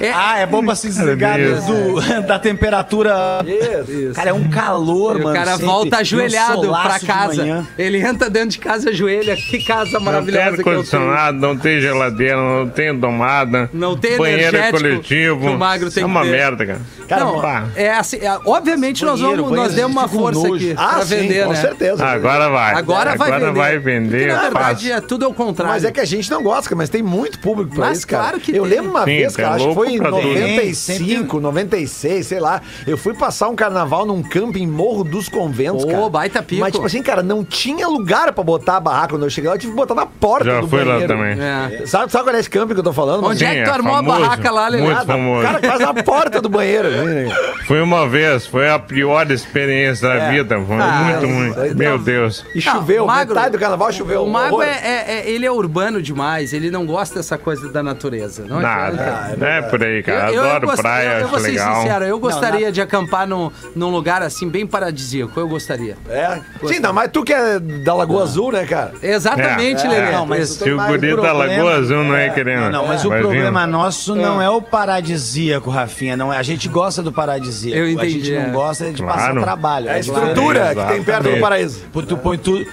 É, 0.00 0.10
Ah, 0.12 0.38
é 0.38 0.46
bom 0.46 0.64
pra 0.64 0.74
se 0.74 0.88
desligar 0.88 1.36
Cara, 1.38 1.54
do, 1.60 2.22
da 2.26 2.38
temperatura. 2.38 3.44
Isso. 3.46 4.14
Cara, 4.14 4.30
é 4.30 4.32
um 4.32 4.48
calor, 4.48 5.16
E 5.16 5.22
mano. 5.22 5.30
o 5.30 5.34
cara 5.38 5.50
sempre. 5.52 5.66
volta 5.66 5.96
um 5.96 6.00
ajoelhado 6.00 6.68
pra 6.68 6.98
casa. 7.00 7.66
Ele 7.78 7.98
entra 7.98 8.30
dentro 8.30 8.50
de 8.50 8.58
casa, 8.58 8.90
ajoelha. 8.90 9.36
Que 9.36 9.62
casa 9.64 9.90
Não 9.92 9.98
tem 9.98 10.04
maravilhosa 10.04 10.44
que 10.44 10.60
eu 10.60 10.64
tenho. 10.64 10.70
ar-condicionado, 10.76 11.38
não 11.38 11.56
tem 11.56 11.80
geladeira, 11.80 12.36
não 12.36 12.68
tem 12.68 12.98
tomada. 12.98 13.68
Não 13.72 13.96
tem 13.96 14.16
banheiro 14.16 14.42
energético 14.42 14.78
coletivo. 14.78 15.40
que 15.40 15.46
o 15.48 15.58
magro 15.58 15.90
tem 15.90 16.02
é 16.02 16.06
uma 16.06 16.24
merda, 16.24 16.66
cara. 16.66 16.80
Não, 17.20 17.40
pá. 17.40 17.64
é 17.74 17.90
assim, 17.90 18.18
é, 18.18 18.38
obviamente 18.46 19.04
nós, 19.04 19.20
Banheiro, 19.20 19.42
vamos, 19.42 19.58
nós 19.58 19.68
banheiro, 19.72 19.88
demos 19.90 19.96
uma 20.02 20.08
força 20.08 20.48
nojo. 20.48 20.54
aqui 20.54 20.74
Ah, 20.78 20.88
pra 20.94 21.06
sim, 21.06 21.16
vender, 21.16 21.44
com 21.44 21.52
né? 21.52 21.60
certeza. 21.60 22.06
Agora 22.06 22.48
vai. 22.48 22.74
Agora 22.74 23.16
vai 23.16 23.32
vender. 23.32 23.52
vai 23.52 23.72
Porque, 23.74 23.78
vender. 23.90 24.26
na 24.32 24.42
verdade, 24.42 24.92
é 24.92 25.00
tudo 25.00 25.24
ao 25.26 25.34
contrário. 25.34 25.74
Mas 25.74 25.84
é 25.84 25.90
que 25.90 25.98
a 26.00 26.04
gente 26.04 26.30
não 26.30 26.40
gosta, 26.42 26.72
mas 26.76 26.88
tem 26.88 27.02
muito 27.02 27.38
público 27.40 27.74
pra 27.74 27.86
Mas 27.86 27.98
isso, 27.98 28.06
cara. 28.06 28.22
claro 28.22 28.40
que 28.40 28.52
eu 28.56 28.62
tem. 28.62 28.72
lembro 28.72 28.90
uma 28.90 29.04
vez, 29.04 29.34
tem 29.34 29.44
cara, 29.44 29.56
acho 29.56 29.68
que 29.68 29.74
foi 29.74 29.89
em 29.94 29.98
pra 29.98 30.10
tudo. 30.10 30.22
95, 30.28 31.40
96, 31.40 32.26
sei 32.26 32.40
lá. 32.40 32.60
Eu 32.86 32.96
fui 32.96 33.14
passar 33.14 33.48
um 33.48 33.56
carnaval 33.56 34.04
num 34.06 34.22
camping 34.22 34.66
Morro 34.66 35.04
dos 35.04 35.28
Conventos, 35.28 35.84
Ô, 35.84 35.88
cara. 35.88 36.08
baita 36.08 36.42
pico. 36.42 36.60
Mas, 36.60 36.72
tipo 36.72 36.84
assim, 36.86 37.02
cara, 37.02 37.22
não 37.22 37.44
tinha 37.44 37.86
lugar 37.88 38.32
pra 38.32 38.42
botar 38.44 38.76
a 38.76 38.80
barraca 38.80 39.08
quando 39.10 39.24
eu 39.24 39.30
cheguei 39.30 39.48
lá. 39.48 39.56
Eu 39.56 39.60
tive 39.60 39.72
que 39.72 39.76
botar 39.76 39.94
na 39.94 40.06
porta 40.06 40.44
Já 40.44 40.60
do 40.60 40.68
fui 40.68 40.78
lá 40.84 40.92
banheiro. 40.94 41.08
também. 41.14 41.36
É. 41.40 41.86
Sabe, 41.86 42.10
sabe 42.12 42.24
qual 42.24 42.36
é 42.36 42.40
esse 42.40 42.50
camping 42.50 42.74
que 42.74 42.80
eu 42.80 42.84
tô 42.84 42.92
falando? 42.92 43.24
Onde 43.24 43.44
mano? 43.44 43.56
é 43.56 43.60
que 43.60 43.60
Sim, 43.60 43.64
tu 43.64 43.70
é 43.70 43.74
armou 43.74 43.92
a 43.94 43.96
famoso. 43.96 44.20
barraca 44.20 44.50
lá, 44.50 44.68
Lelê? 44.68 44.82
Muito 44.84 45.06
famoso. 45.06 45.42
Cara, 45.46 45.60
quase 45.60 45.82
na 45.84 45.94
porta 46.02 46.40
do 46.40 46.48
banheiro. 46.48 46.88
Foi 47.66 47.80
uma 47.80 48.08
vez, 48.08 48.46
foi 48.46 48.68
a 48.68 48.78
pior 48.78 49.30
experiência 49.30 50.08
da 50.08 50.30
vida. 50.30 50.60
Foi 50.60 50.76
Ah, 50.80 51.02
muito 51.20 51.26
ruim. 51.26 51.74
Meu 51.74 51.98
Deus. 51.98 52.44
E 52.54 52.60
choveu, 52.60 53.04
o 53.04 53.06
Magro- 53.06 53.34
metade 53.34 53.52
do 53.52 53.58
carnaval 53.60 53.92
choveu. 53.92 54.24
O 54.24 54.30
Mago 54.30 54.60
é, 54.62 54.66
é- 54.70 55.04
é- 55.26 55.30
ele 55.30 55.46
é 55.46 55.52
urbano 55.52 56.02
demais, 56.02 56.52
ele 56.52 56.70
não 56.70 56.84
gosta 56.84 57.16
dessa 57.16 57.38
coisa 57.38 57.68
da 57.68 57.82
natureza. 57.82 58.44
Não. 58.48 58.60
Nada. 58.60 59.36
Não 59.38 59.46
é 59.46 59.62
por 59.80 59.86
aí, 59.86 60.02
cara. 60.02 60.28
Eu- 60.30 60.34
eu 60.44 60.50
Adoro 60.50 60.66
gost- 60.66 60.82
praia, 60.82 61.08
eu, 61.14 61.20
eu 61.20 61.28
vou 61.28 61.38
ser 61.40 61.50
legal. 61.52 61.80
sincero, 61.82 62.04
eu 62.04 62.18
gostaria 62.18 62.70
de 62.70 62.80
acampar 62.82 63.26
num, 63.26 63.50
num 63.74 63.88
lugar 63.88 64.22
assim, 64.22 64.48
bem 64.48 64.66
paradisíaco. 64.66 65.38
Eu 65.40 65.48
gostaria. 65.48 65.96
É. 66.08 66.38
Sim, 66.66 66.78
não, 66.80 66.92
mas 66.92 67.10
tu 67.12 67.24
que 67.24 67.32
é 67.32 67.58
da 67.58 67.94
Lagoa 67.94 68.22
Azul, 68.24 68.52
né, 68.52 68.66
cara? 68.66 68.92
Exatamente, 69.02 69.86
É, 69.86 69.88
Lelê. 69.88 70.12
não, 70.12 70.26
mas. 70.26 70.50
Se 70.50 70.70
o 70.70 70.76
guri 70.76 71.16
da 71.16 71.32
Lagoa 71.32 71.74
Azul 71.76 72.04
não 72.04 72.14
é 72.14 72.28
querendo. 72.30 72.64
Não, 72.64 72.70
não, 72.82 72.86
mas 72.88 73.02
o 73.04 73.06
Imagina. 73.08 73.28
problema 73.28 73.66
nosso 73.66 74.14
não 74.14 74.40
é 74.42 74.50
o 74.50 74.60
paradisíaco, 74.60 75.70
Rafinha. 75.70 76.16
Não 76.16 76.32
é. 76.32 76.36
A 76.38 76.42
gente 76.42 76.68
gosta 76.68 77.02
do 77.02 77.10
paradisíaco. 77.12 77.76
Eu 77.78 77.86
A 77.86 77.90
entendi, 77.90 78.20
gente 78.24 78.32
não 78.38 78.42
é. 78.48 78.50
gosta 78.50 78.90
de 78.92 79.02
Claro. 79.02 79.18
passar 79.18 79.40
trabalho. 79.40 79.88
É 79.88 79.92
a 79.92 79.96
É 79.96 80.00
estrutura 80.00 80.74
que 80.74 80.84
tem 80.92 81.02
perto 81.02 81.30
do 81.30 81.40
paraíso. 81.40 81.80
Tu 82.06 82.16
põe 82.16 82.36
tudo. 82.38 82.66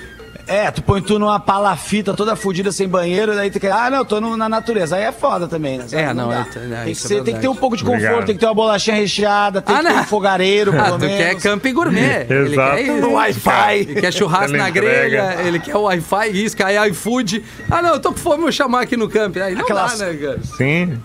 É, 0.48 0.72
tu 0.72 0.82
põe 0.82 1.02
tu 1.02 1.20
numa 1.20 1.39
palafita 1.39 2.14
toda 2.14 2.36
fodida 2.36 2.72
sem 2.72 2.88
banheiro, 2.88 3.36
daí 3.36 3.52
tu 3.52 3.60
quer. 3.60 3.72
Ah, 3.72 3.89
não, 3.89 4.06
tô 4.06 4.22
no- 4.22 4.38
na 4.38 4.48
natureza. 4.48 4.95
Aí 4.95 5.04
é 5.04 5.12
foda 5.12 5.48
também, 5.48 5.78
né? 5.78 5.86
Sabe? 5.88 6.02
É, 6.04 6.14
não, 6.14 6.30
dá. 6.30 6.36
é- 6.36 6.39
é, 6.39 6.84
tem, 6.84 6.91
isso 6.93 7.08
que 7.08 7.14
é 7.14 7.18
ser- 7.18 7.24
tem 7.24 7.34
que 7.36 7.41
ter 7.41 7.48
um 7.50 7.56
pouco 7.56 7.76
de 7.76 7.84
conforto, 7.84 8.04
Obrigado. 8.06 8.26
tem 8.26 8.36
que 8.36 8.39
ter 8.39 8.45
uma 8.45 8.54
bolachinha 8.56 8.95
recheada, 8.95 9.62
tem 9.62 9.76
Ah, 9.76 9.80
que 9.80 9.86
ter 9.88 9.93
não. 9.93 10.02
um 10.02 10.06
fogareiro, 10.06 10.72
pelo 10.74 10.84
Ah, 10.84 10.91
tu 10.91 11.00
menos. 11.00 11.18
quer 11.18 11.36
camping 11.36 11.74
gourmet. 11.74 12.26
Ele 12.30 12.54
Exato. 12.54 12.76
quer 12.78 12.82
isso. 12.82 13.10
Wi-Fi. 13.12 13.76
Ele 13.80 14.02
quer 14.02 14.14
churrasco 14.14 14.52
Ele 14.52 14.58
na 14.58 14.70
grelha, 14.70 15.38
ele 15.45 15.60
quer 15.60 15.76
Wi-Fi, 15.76 16.30
isca, 16.45 16.66
aí 16.68 16.89
iFood. 16.91 17.43
Ah, 17.70 17.82
não, 17.82 17.89
eu 17.95 18.00
tô 18.00 18.12
com 18.14 18.18
fome, 18.18 18.41
vou 18.43 18.52
chamar 18.52 18.82
aqui 18.84 18.95
no 18.95 19.10
camping. 19.10 19.41
Aí 19.41 19.54
não 19.54 19.62
Aquelas- 19.64 20.00
dá, 20.00 20.06
né, 20.06 20.14
cara? 20.16 20.39
Sim. 20.58 20.98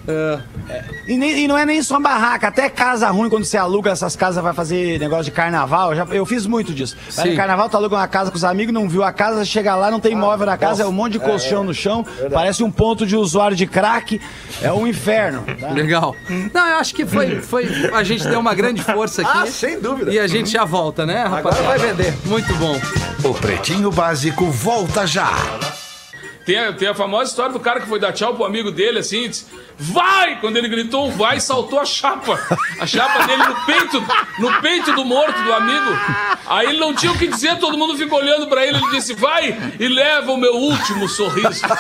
E, 1.09 1.16
nem- 1.16 1.45
e 1.45 1.49
não 1.49 1.59
é 1.59 1.66
nem 1.66 1.82
só 1.82 1.99
barraca, 1.99 2.49
até 2.49 2.68
casa 2.70 3.09
ruim, 3.11 3.28
quando 3.28 3.45
você 3.45 3.57
aluga 3.57 3.90
essas 3.90 4.14
casas, 4.14 4.43
vai 4.43 4.53
fazer 4.53 4.99
negócio 5.01 5.24
de 5.24 5.30
carnaval. 5.32 5.90
Eu, 5.90 5.97
já, 5.97 6.05
eu 6.12 6.24
fiz 6.26 6.47
muito 6.47 6.72
disso. 6.72 6.97
Vai 7.16 7.30
no 7.30 7.36
carnaval, 7.36 7.68
tu 7.68 7.76
aluga 7.76 7.97
uma 7.97 8.07
casa 8.09 8.30
com 8.30 8.36
os 8.36 8.45
amigos, 8.45 8.72
não 8.72 8.88
viu 8.88 9.03
a 9.03 9.12
casa, 9.12 9.31
chega 9.44 9.74
lá, 9.74 9.90
não 9.90 10.00
tem 10.00 10.14
móvel 10.14 10.46
na 10.46 10.56
casa, 10.56 10.82
é 10.82 10.86
um 10.86 10.92
monte 10.92 11.12
de 11.12 11.20
colchão 11.20 11.64
no 11.64 11.74
chão, 11.74 12.04
parece 12.32 12.62
um 12.62 12.70
ponto 12.70 13.06
de 13.06 13.16
usuário 13.16 13.56
de 13.56 13.66
crack, 13.66 14.20
é 14.60 14.72
um 14.72 14.86
inferno. 14.86 15.44
tá? 15.60 15.70
Legal. 15.72 16.14
Não, 16.52 16.66
eu 16.68 16.76
acho 16.76 16.94
que 16.94 17.04
foi, 17.04 17.40
foi. 17.40 17.66
A 17.92 18.02
gente 18.02 18.26
deu 18.26 18.40
uma 18.40 18.54
grande 18.54 18.82
força 18.82 19.22
aqui. 19.22 19.38
Ah, 19.38 19.46
sem 19.46 19.80
dúvida. 19.80 20.12
E 20.12 20.18
a 20.18 20.26
gente 20.26 20.50
já 20.50 20.64
volta, 20.64 21.04
né, 21.06 21.24
rapaz? 21.24 21.56
Agora 21.58 21.62
vai 21.62 21.78
vender. 21.78 22.14
Muito 22.24 22.54
bom. 22.56 22.78
O 23.24 23.34
Pretinho 23.34 23.90
Básico 23.90 24.46
volta 24.50 25.06
já. 25.06 25.30
Tem 26.45 26.59
a, 26.59 26.72
tem 26.72 26.88
a 26.88 26.95
famosa 26.95 27.30
história 27.30 27.53
do 27.53 27.61
cara 27.61 27.80
que 27.80 27.86
foi 27.86 28.01
dar 28.01 28.12
tchau 28.12 28.34
pro 28.34 28.45
amigo 28.45 28.70
dele, 28.70 28.99
assim, 28.99 29.28
disse, 29.28 29.47
vai! 29.78 30.40
Quando 30.40 30.57
ele 30.57 30.68
gritou 30.68 31.11
vai, 31.11 31.38
saltou 31.38 31.78
a 31.78 31.84
chapa. 31.84 32.38
A 32.80 32.86
chapa 32.86 33.26
dele 33.26 33.45
no 33.45 33.55
peito, 33.64 34.05
no 34.38 34.61
peito 34.61 34.93
do 34.93 35.05
morto 35.05 35.40
do 35.43 35.53
amigo. 35.53 35.90
Aí 36.47 36.68
ele 36.68 36.78
não 36.78 36.95
tinha 36.95 37.12
o 37.12 37.18
que 37.18 37.28
dizer, 37.28 37.59
todo 37.59 37.78
mundo 37.78 37.97
ficou 37.97 38.18
olhando 38.18 38.49
pra 38.49 38.66
ele, 38.66 38.78
ele 38.78 38.90
disse, 38.90 39.14
vai 39.14 39.57
e 39.78 39.88
leva 39.88 40.32
o 40.32 40.36
meu 40.36 40.55
último 40.55 41.09
sorriso. 41.09 41.62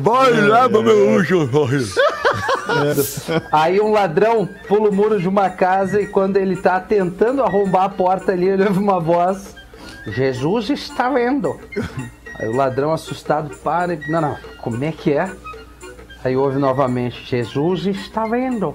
Vai 0.00 0.32
lá 0.32 0.68
meu 0.68 1.10
último 1.10 1.46
Aí 3.52 3.80
um 3.80 3.92
ladrão 3.92 4.48
pula 4.66 4.90
o 4.90 4.94
muro 4.94 5.20
de 5.20 5.28
uma 5.28 5.50
casa 5.50 6.00
e 6.00 6.06
quando 6.06 6.36
ele 6.36 6.56
tá 6.56 6.80
tentando 6.80 7.42
arrombar 7.42 7.84
a 7.84 7.88
porta 7.88 8.32
ali, 8.32 8.48
ele 8.48 8.64
ouve 8.64 8.78
uma 8.78 9.00
voz: 9.00 9.54
Jesus 10.06 10.70
está 10.70 11.08
vendo. 11.10 11.58
Aí 12.38 12.48
o 12.48 12.56
ladrão 12.56 12.92
assustado 12.92 13.56
para 13.58 13.94
e. 13.94 14.10
Não, 14.10 14.20
não, 14.20 14.36
como 14.58 14.82
é 14.84 14.92
que 14.92 15.12
é? 15.12 15.30
Aí 16.24 16.36
ouve 16.36 16.58
novamente: 16.58 17.24
Jesus 17.24 17.86
está 17.86 18.26
vendo. 18.26 18.74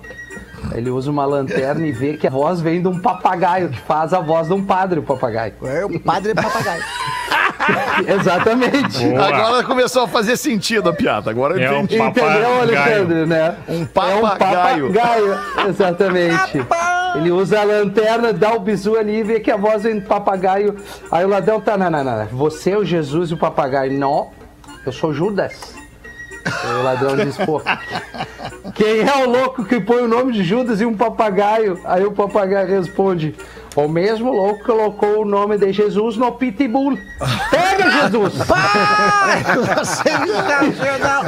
Ele 0.73 0.89
usa 0.89 1.09
uma 1.11 1.25
lanterna 1.25 1.85
e 1.85 1.91
vê 1.91 2.13
que 2.17 2.27
a 2.27 2.29
voz 2.29 2.61
vem 2.61 2.81
de 2.81 2.87
um 2.87 2.99
papagaio, 2.99 3.69
que 3.69 3.79
faz 3.79 4.13
a 4.13 4.19
voz 4.19 4.47
de 4.47 4.53
um 4.53 4.63
padre, 4.63 4.99
o 4.99 5.03
papagaio. 5.03 5.53
É 5.63 5.85
o 5.85 5.99
padre 5.99 6.33
papagaio. 6.33 6.83
Exatamente. 8.07 9.05
Boa. 9.07 9.27
Agora 9.27 9.63
começou 9.63 10.03
a 10.03 10.07
fazer 10.07 10.37
sentido 10.37 10.89
a 10.89 10.93
piada. 10.93 11.29
Agora 11.29 11.55
eu 11.55 11.61
É 11.61 11.71
um 11.71 11.83
entendi. 11.83 11.95
Entendeu, 12.01 12.23
papagaio. 12.23 12.61
Alexandre, 12.61 13.25
né? 13.25 13.55
Um 13.67 13.81
É 13.81 14.15
um 14.15 14.21
papagaio. 14.21 14.93
papagaio, 14.93 15.39
exatamente. 15.69 16.65
Ele 17.15 17.31
usa 17.31 17.59
a 17.59 17.63
lanterna, 17.63 18.31
dá 18.33 18.53
o 18.53 18.59
bisu 18.59 18.95
ali 18.95 19.17
e 19.19 19.23
vê 19.23 19.39
que 19.39 19.51
a 19.51 19.57
voz 19.57 19.83
vem 19.83 19.99
do 19.99 20.07
papagaio. 20.07 20.75
Aí 21.11 21.25
o 21.25 21.27
ladrão 21.27 21.59
tá, 21.59 21.77
não, 21.77 21.89
não, 21.89 22.03
não. 22.03 22.25
Você 22.27 22.71
é 22.71 22.77
o 22.77 22.85
Jesus 22.85 23.31
e 23.31 23.33
o 23.33 23.37
papagaio. 23.37 23.91
Não, 23.97 24.29
eu 24.85 24.91
sou 24.91 25.13
Judas. 25.13 25.75
O 26.79 26.83
ladrão 26.83 27.15
disse, 27.17 27.43
pô, 27.45 27.61
quem 28.73 29.01
é 29.01 29.15
o 29.25 29.29
louco 29.29 29.63
que 29.65 29.79
põe 29.79 30.01
o 30.01 30.07
nome 30.07 30.33
de 30.33 30.43
Judas 30.43 30.81
e 30.81 30.85
um 30.85 30.95
papagaio? 30.95 31.79
Aí 31.85 32.05
o 32.05 32.11
papagaio 32.11 32.67
responde, 32.67 33.35
o 33.75 33.87
mesmo 33.87 34.31
louco 34.31 34.59
que 34.59 34.65
colocou 34.65 35.21
o 35.21 35.25
nome 35.25 35.57
de 35.57 35.71
Jesus 35.71 36.17
no 36.17 36.31
pitbull. 36.33 36.97
Pega, 37.49 37.89
Jesus! 37.91 38.33
Sensacional. 39.85 41.23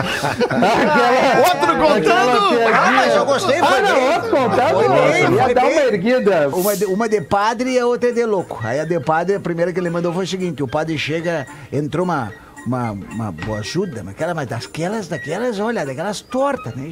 Aquela- 0.49 1.39
Outro 1.39 1.77
contando? 1.77 2.59
Ah, 2.73 2.91
mas 2.95 3.15
eu 3.15 3.25
gostei, 3.25 3.57
Ah, 3.59 3.81
não, 3.81 3.95
bem. 3.95 4.13
outro 4.15 4.29
contando, 4.29 4.73
Foi 4.73 4.89
bem, 4.89 5.33
ia 5.33 5.53
dar 5.53 5.65
uma 5.65 5.81
erguida. 5.81 6.49
Uma 6.49 6.75
de, 6.75 6.85
uma 6.85 7.09
de 7.09 7.21
padre 7.21 7.71
e 7.71 7.79
a 7.79 7.85
outra 7.85 8.11
de 8.11 8.25
louco. 8.25 8.59
Aí 8.63 8.79
a 8.79 8.85
de 8.85 8.99
padre, 8.99 9.35
a 9.35 9.39
primeira 9.39 9.71
que 9.73 9.79
ele 9.79 9.89
mandou 9.89 10.13
foi 10.13 10.23
o 10.23 10.27
seguinte: 10.27 10.61
o 10.63 10.67
padre 10.67 10.97
chega, 10.97 11.45
entrou 11.71 12.03
uma. 12.05 12.31
Uma, 12.65 12.91
uma 12.91 13.31
boa 13.31 13.59
ajuda, 13.59 14.03
mas 14.03 14.13
aquela, 14.13 14.33
mas 14.33 14.47
daquelas, 14.47 15.07
daquelas, 15.09 15.59
olha, 15.59 15.85
daquelas 15.85 16.21
tortas, 16.21 16.73
né? 16.75 16.91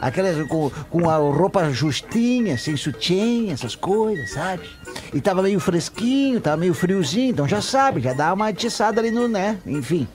Aquelas 0.00 0.46
com, 0.48 0.70
com 0.88 1.10
a 1.10 1.16
roupa 1.16 1.70
justinha, 1.70 2.56
sem 2.56 2.76
sutiã, 2.78 3.52
essas 3.52 3.76
coisas, 3.76 4.30
sabe? 4.30 4.66
E 5.12 5.20
tava 5.20 5.42
meio 5.42 5.60
fresquinho, 5.60 6.40
tava 6.40 6.56
meio 6.56 6.72
friozinho, 6.72 7.32
então 7.32 7.46
já 7.46 7.60
sabe, 7.60 8.00
já 8.00 8.14
dá 8.14 8.32
uma 8.32 8.48
atiçada 8.48 9.00
ali 9.00 9.10
no, 9.10 9.28
né? 9.28 9.58
Enfim. 9.66 10.08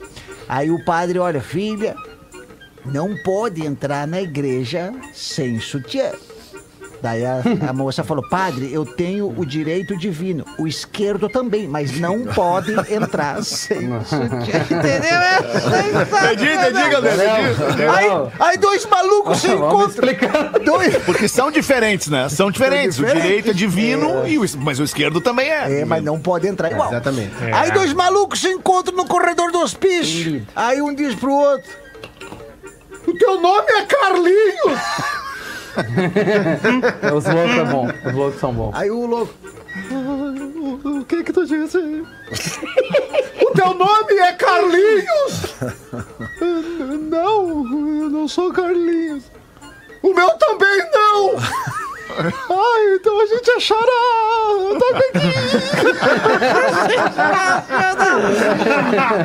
Aí 0.49 0.71
o 0.71 0.83
padre, 0.83 1.19
olha, 1.19 1.41
filha, 1.41 1.95
não 2.85 3.15
pode 3.23 3.65
entrar 3.65 4.07
na 4.07 4.21
igreja 4.21 4.93
sem 5.13 5.59
sutiã. 5.59 6.11
Daí 7.01 7.25
a, 7.25 7.41
a 7.69 7.73
moça 7.73 8.03
falou, 8.03 8.27
padre, 8.27 8.71
eu 8.73 8.85
tenho 8.85 9.33
o 9.37 9.45
direito 9.45 9.97
divino, 9.97 10.43
o 10.57 10.67
esquerdo 10.67 11.29
também, 11.29 11.67
mas 11.67 11.99
não 11.99 12.23
pode 12.25 12.73
entrar 12.91 13.43
sem 13.43 13.87
sutiã. 14.03 14.59
Entendeu? 14.77 15.17
É 15.17 15.37
Entendi, 16.27 16.51
entendi, 16.51 16.89
galera. 16.89 17.51
entendi. 17.51 17.83
Aí, 17.83 18.09
aí 18.39 18.57
dois 18.57 18.85
malucos 18.85 19.39
se 19.39 19.47
encontram. 19.47 20.09
Dois... 20.65 20.97
Porque 21.03 21.27
são 21.27 21.51
diferentes, 21.51 22.07
né? 22.07 22.27
São 22.29 22.51
diferentes. 22.51 22.99
O 22.99 23.05
direito 23.05 23.51
é 23.51 23.53
divino, 23.53 24.27
e 24.27 24.37
o, 24.37 24.45
mas 24.57 24.79
o 24.79 24.83
esquerdo 24.83 25.21
também 25.21 25.49
é. 25.49 25.81
É, 25.81 25.85
mas 25.85 26.03
não 26.03 26.19
pode 26.19 26.47
entrar 26.47 26.71
igual. 26.71 26.89
Exatamente. 26.89 27.31
Aí 27.53 27.71
dois 27.71 27.93
malucos 27.93 28.39
se 28.39 28.49
encontram 28.49 28.95
no 28.95 29.05
corredor 29.05 29.51
do 29.51 29.59
hospício. 29.59 30.45
Aí 30.55 30.81
um 30.81 30.93
diz 30.93 31.15
pro 31.15 31.31
outro: 31.31 31.69
O 33.07 33.13
teu 33.13 33.39
nome 33.39 33.71
é 33.71 33.85
Carlinhos! 33.85 34.79
Os 37.15 37.25
loucos 37.25 37.55
são 37.55 37.65
bons, 37.65 37.93
os 38.05 38.13
loucos 38.13 38.39
são 38.39 38.53
bons. 38.53 38.75
Aí 38.75 38.89
o 38.89 39.05
louco. 39.05 39.33
O 40.83 41.05
que 41.05 41.23
que 41.23 41.31
tu 41.31 41.45
disse? 41.45 41.77
o 43.45 43.51
teu 43.53 43.73
nome 43.73 44.13
é 44.13 44.33
Carlinhos? 44.33 45.55
não, 47.09 47.47
eu 48.01 48.09
não 48.09 48.27
sou 48.27 48.51
Carlinhos. 48.51 49.25
O 50.01 50.13
meu 50.13 50.29
também 50.31 50.89
não. 50.91 51.86
Ai, 52.09 52.95
então 52.95 53.19
a 53.21 53.25
gente 53.25 53.51
é 53.51 53.59
xará. 53.59 53.81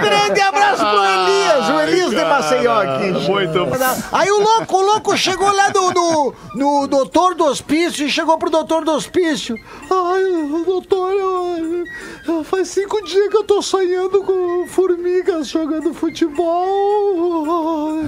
Grande 0.01 0.41
abraço 0.41 0.85
pro 0.85 1.05
Elias, 1.05 1.69
o 1.69 1.81
Elias 1.81 2.11
de 2.11 2.25
Maceió 2.25 2.81
aqui. 2.81 3.11
Muito 3.31 3.67
bom. 3.67 3.77
Aí 4.13 4.31
o 4.31 4.41
louco, 4.41 4.77
o 4.77 4.81
louco 4.83 5.17
chegou 5.17 5.51
lá 5.53 5.71
no, 5.71 5.91
no, 5.93 6.35
no 6.55 6.87
doutor 6.87 7.35
do 7.35 7.45
hospício 7.45 8.07
e 8.07 8.11
chegou 8.11 8.39
pro 8.39 8.51
doutor 8.51 8.85
do 8.85 8.93
hospício. 8.93 9.57
Ai, 9.91 10.65
doutor, 10.65 11.13
eu- 11.13 12.45
faz 12.45 12.69
cinco 12.69 13.03
dias 13.05 13.29
que 13.29 13.37
eu 13.37 13.45
tô 13.45 13.61
sonhando 13.63 14.23
com 14.23 14.67
formigas 14.67 15.49
jogando 15.49 15.93
futebol. 15.95 18.01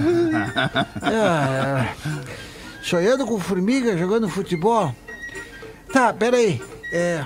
Ah, 1.01 1.87
sonhando 2.85 3.25
com 3.25 3.39
formiga, 3.39 3.97
jogando 3.97 4.29
futebol. 4.29 4.93
Tá, 5.91 6.13
peraí. 6.13 6.61
É. 6.93 7.25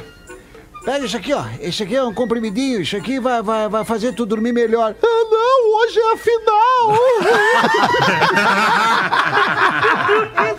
Pega 0.86 1.06
isso 1.06 1.18
aqui, 1.18 1.34
ó. 1.34 1.44
Esse 1.60 1.84
aqui 1.84 1.96
é 1.96 2.04
um 2.04 2.14
comprimidinho. 2.14 2.82
Isso 2.82 2.96
aqui 2.96 3.20
vai, 3.20 3.42
vai, 3.42 3.68
vai 3.68 3.84
fazer 3.84 4.14
tu 4.14 4.26
dormir 4.26 4.54
melhor. 4.54 4.96
Ah, 5.04 5.28
não, 5.30 5.76
hoje 5.76 6.00
é 6.00 6.14
a 6.14 6.18
final. 6.18 6.98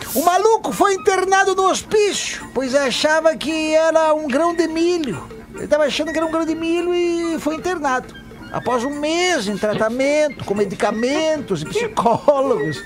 O 0.15 0.25
maluco 0.25 0.73
foi 0.73 0.95
internado 0.95 1.55
no 1.55 1.69
hospício, 1.69 2.49
pois 2.53 2.75
achava 2.75 3.37
que 3.37 3.75
era 3.75 4.13
um 4.13 4.27
grão 4.27 4.55
de 4.55 4.67
milho. 4.67 5.23
Ele 5.55 5.65
estava 5.65 5.85
achando 5.85 6.11
que 6.13 6.19
era 6.19 6.27
um 6.27 6.31
grão 6.31 6.45
de 6.45 6.55
milho 6.55 6.95
e 6.95 7.39
foi 7.39 7.55
internado. 7.55 8.20
Após 8.53 8.85
um 8.85 8.99
mês 8.99 9.47
em 9.49 9.57
tratamento, 9.57 10.45
com 10.45 10.55
medicamentos 10.55 11.63
e 11.63 11.67
psicólogos, 11.67 12.83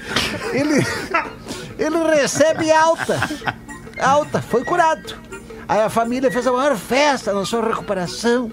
ele, 0.53 0.87
ele 1.79 2.15
recebe 2.15 2.71
alta. 2.71 3.19
Alta, 3.99 4.43
foi 4.43 4.65
curado. 4.65 5.17
Aí 5.67 5.81
a 5.81 5.89
família 5.89 6.31
fez 6.31 6.47
a 6.47 6.53
maior 6.53 6.77
festa 6.77 7.33
na 7.33 7.45
sua 7.47 7.67
recuperação. 7.67 8.53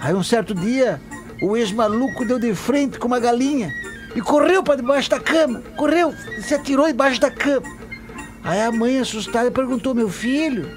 Aí 0.00 0.14
um 0.14 0.22
certo 0.22 0.54
dia, 0.54 1.00
o 1.42 1.56
ex-maluco 1.56 2.24
deu 2.24 2.38
de 2.38 2.54
frente 2.54 2.98
com 2.98 3.08
uma 3.08 3.18
galinha 3.18 3.72
e 4.14 4.20
correu 4.20 4.62
para 4.62 4.76
debaixo 4.76 5.10
da 5.10 5.18
cama. 5.18 5.62
Correu, 5.76 6.14
se 6.40 6.54
atirou 6.54 6.88
embaixo 6.88 7.20
da 7.20 7.30
cama. 7.30 7.66
Aí 8.44 8.60
a 8.60 8.70
mãe, 8.70 9.00
assustada, 9.00 9.50
perguntou: 9.50 9.94
Meu 9.94 10.08
filho, 10.08 10.70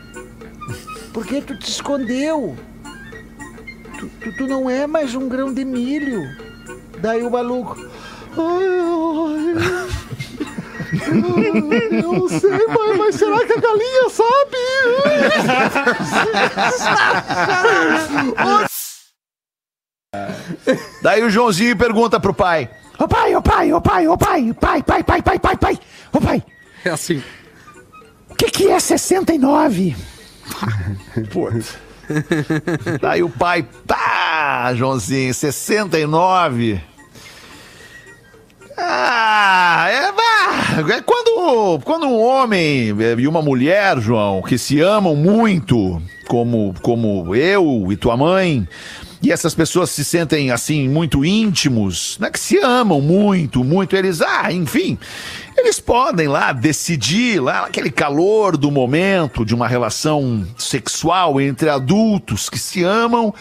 por 1.14 1.26
que 1.26 1.42
tu 1.42 1.58
te 1.58 1.70
escondeu? 1.70 2.56
Tu, 4.00 4.08
tu, 4.22 4.32
tu 4.38 4.48
não 4.48 4.70
é 4.70 4.86
mais 4.88 5.14
um 5.16 5.28
grão 5.28 5.52
de 5.54 5.66
milho. 5.66 6.22
Daí 7.00 7.24
o 7.24 7.30
maluco: 7.32 7.76
Ai, 8.38 8.80
ai. 8.80 8.88
Eu 11.92 12.14
não 12.14 12.30
sei, 12.30 12.66
mas, 12.68 12.98
mas 12.98 13.16
será 13.16 13.46
que 13.46 13.54
a 13.54 13.60
galinha 13.60 14.10
sabe? 14.10 14.58
Daí 21.02 21.24
o 21.24 21.30
Joãozinho 21.30 21.78
pergunta 21.78 22.20
pro 22.20 22.34
pai: 22.34 22.70
Ô 23.00 23.08
pai, 23.08 23.36
ô 23.36 23.42
pai, 23.42 23.74
ô 23.74 23.82
pai, 23.82 24.08
ô 24.08 24.18
pai, 24.18 24.54
pai, 24.60 24.84
pai, 24.84 25.04
pai, 25.04 25.22
pai, 25.22 25.40
pai, 25.40 25.58
pai, 25.58 25.80
ô 26.14 26.20
pai, 26.22 26.44
É 26.84 26.90
assim. 26.90 27.22
o 28.30 28.36
que 28.36 28.50
que 28.50 28.68
é 28.70 28.80
69? 28.80 29.96
Putz. 31.32 31.78
Daí 33.02 33.24
o 33.24 33.30
pai, 33.30 33.66
tá, 33.86 34.74
Joãozinho, 34.74 35.34
69. 35.34 36.82
Ah, 38.78 39.88
é, 39.90 40.94
é 40.94 41.02
quando, 41.02 41.80
quando 41.84 42.08
um 42.08 42.22
homem 42.22 42.96
e 43.18 43.28
uma 43.28 43.42
mulher, 43.42 44.00
João, 44.00 44.42
que 44.42 44.58
se 44.58 44.80
amam 44.80 45.16
muito, 45.16 46.02
como, 46.28 46.76
como 46.82 47.36
eu 47.36 47.88
e 47.92 47.96
tua 47.96 48.16
mãe, 48.16 48.68
e 49.22 49.32
essas 49.32 49.56
pessoas 49.56 49.90
se 49.90 50.06
sentem 50.06 50.52
assim 50.52 50.88
muito 50.88 51.26
íntimos, 51.26 52.18
né, 52.20 52.30
que 52.30 52.40
se 52.40 52.58
amam 52.60 53.02
muito, 53.02 53.64
muito, 53.64 53.96
eles, 53.96 54.22
ah, 54.22 54.52
enfim, 54.52 54.98
eles 55.58 55.80
podem 55.80 56.28
lá 56.28 56.54
decidir, 56.54 57.42
lá 57.42 57.64
naquele 57.64 57.90
calor 57.90 58.56
do 58.56 58.70
momento 58.70 59.44
de 59.44 59.56
uma 59.56 59.68
relação 59.68 60.48
sexual 60.56 61.42
entre 61.42 61.68
adultos 61.68 62.48
que 62.48 62.60
se 62.60 62.84
amam, 62.84 63.34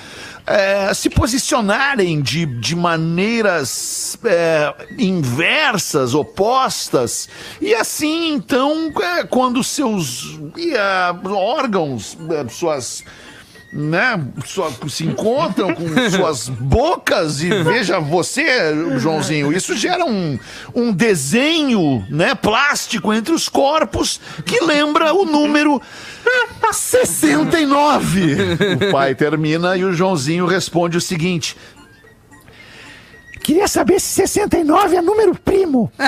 é, 0.46 0.94
se 0.94 1.10
posicionarem 1.10 2.22
de, 2.22 2.46
de 2.46 2.74
maneiras 2.74 4.18
é, 4.24 4.74
inversas, 4.98 6.14
opostas, 6.14 7.28
e 7.60 7.74
assim, 7.74 8.32
então, 8.32 8.90
é, 9.18 9.24
quando 9.24 9.62
seus 9.62 10.38
é, 10.56 11.28
órgãos, 11.28 12.16
é, 12.30 12.48
suas 12.48 13.04
né, 13.72 14.20
só 14.44 14.70
se 14.88 15.04
encontram 15.04 15.74
com 15.74 15.86
suas 16.10 16.48
bocas 16.48 17.42
e 17.42 17.48
veja 17.62 17.98
você, 17.98 18.72
Joãozinho, 18.98 19.52
isso 19.52 19.76
gera 19.76 20.04
um, 20.04 20.38
um 20.74 20.92
desenho, 20.92 22.04
né, 22.08 22.34
plástico 22.34 23.12
entre 23.12 23.34
os 23.34 23.48
corpos 23.48 24.20
que 24.44 24.60
lembra 24.64 25.12
o 25.12 25.24
número 25.24 25.80
69. 26.72 28.36
O 28.88 28.92
pai 28.92 29.14
termina 29.14 29.76
e 29.76 29.84
o 29.84 29.92
Joãozinho 29.92 30.46
responde 30.46 30.96
o 30.96 31.00
seguinte: 31.00 31.56
Queria 33.42 33.68
saber 33.68 34.00
se 34.00 34.26
69 34.26 34.96
é 34.96 35.02
número 35.02 35.34
primo. 35.34 35.92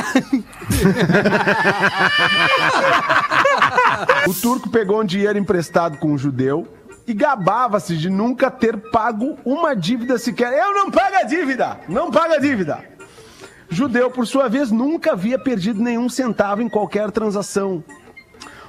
O 4.26 4.34
turco 4.34 4.68
pegou 4.68 5.00
um 5.00 5.04
dinheiro 5.04 5.38
emprestado 5.38 5.98
com 5.98 6.12
um 6.12 6.18
judeu 6.18 6.68
e 7.08 7.14
gabava-se 7.14 7.96
de 7.96 8.10
nunca 8.10 8.50
ter 8.50 8.76
pago 8.76 9.38
uma 9.42 9.74
dívida 9.74 10.18
sequer. 10.18 10.52
Eu 10.52 10.74
não 10.74 10.90
pago 10.90 11.16
a 11.16 11.22
dívida! 11.22 11.80
Não 11.88 12.10
pago 12.10 12.34
a 12.34 12.38
dívida! 12.38 12.84
Judeu, 13.70 14.10
por 14.10 14.26
sua 14.26 14.46
vez, 14.46 14.70
nunca 14.70 15.12
havia 15.12 15.38
perdido 15.38 15.82
nenhum 15.82 16.08
centavo 16.10 16.60
em 16.60 16.68
qualquer 16.68 17.10
transação. 17.10 17.82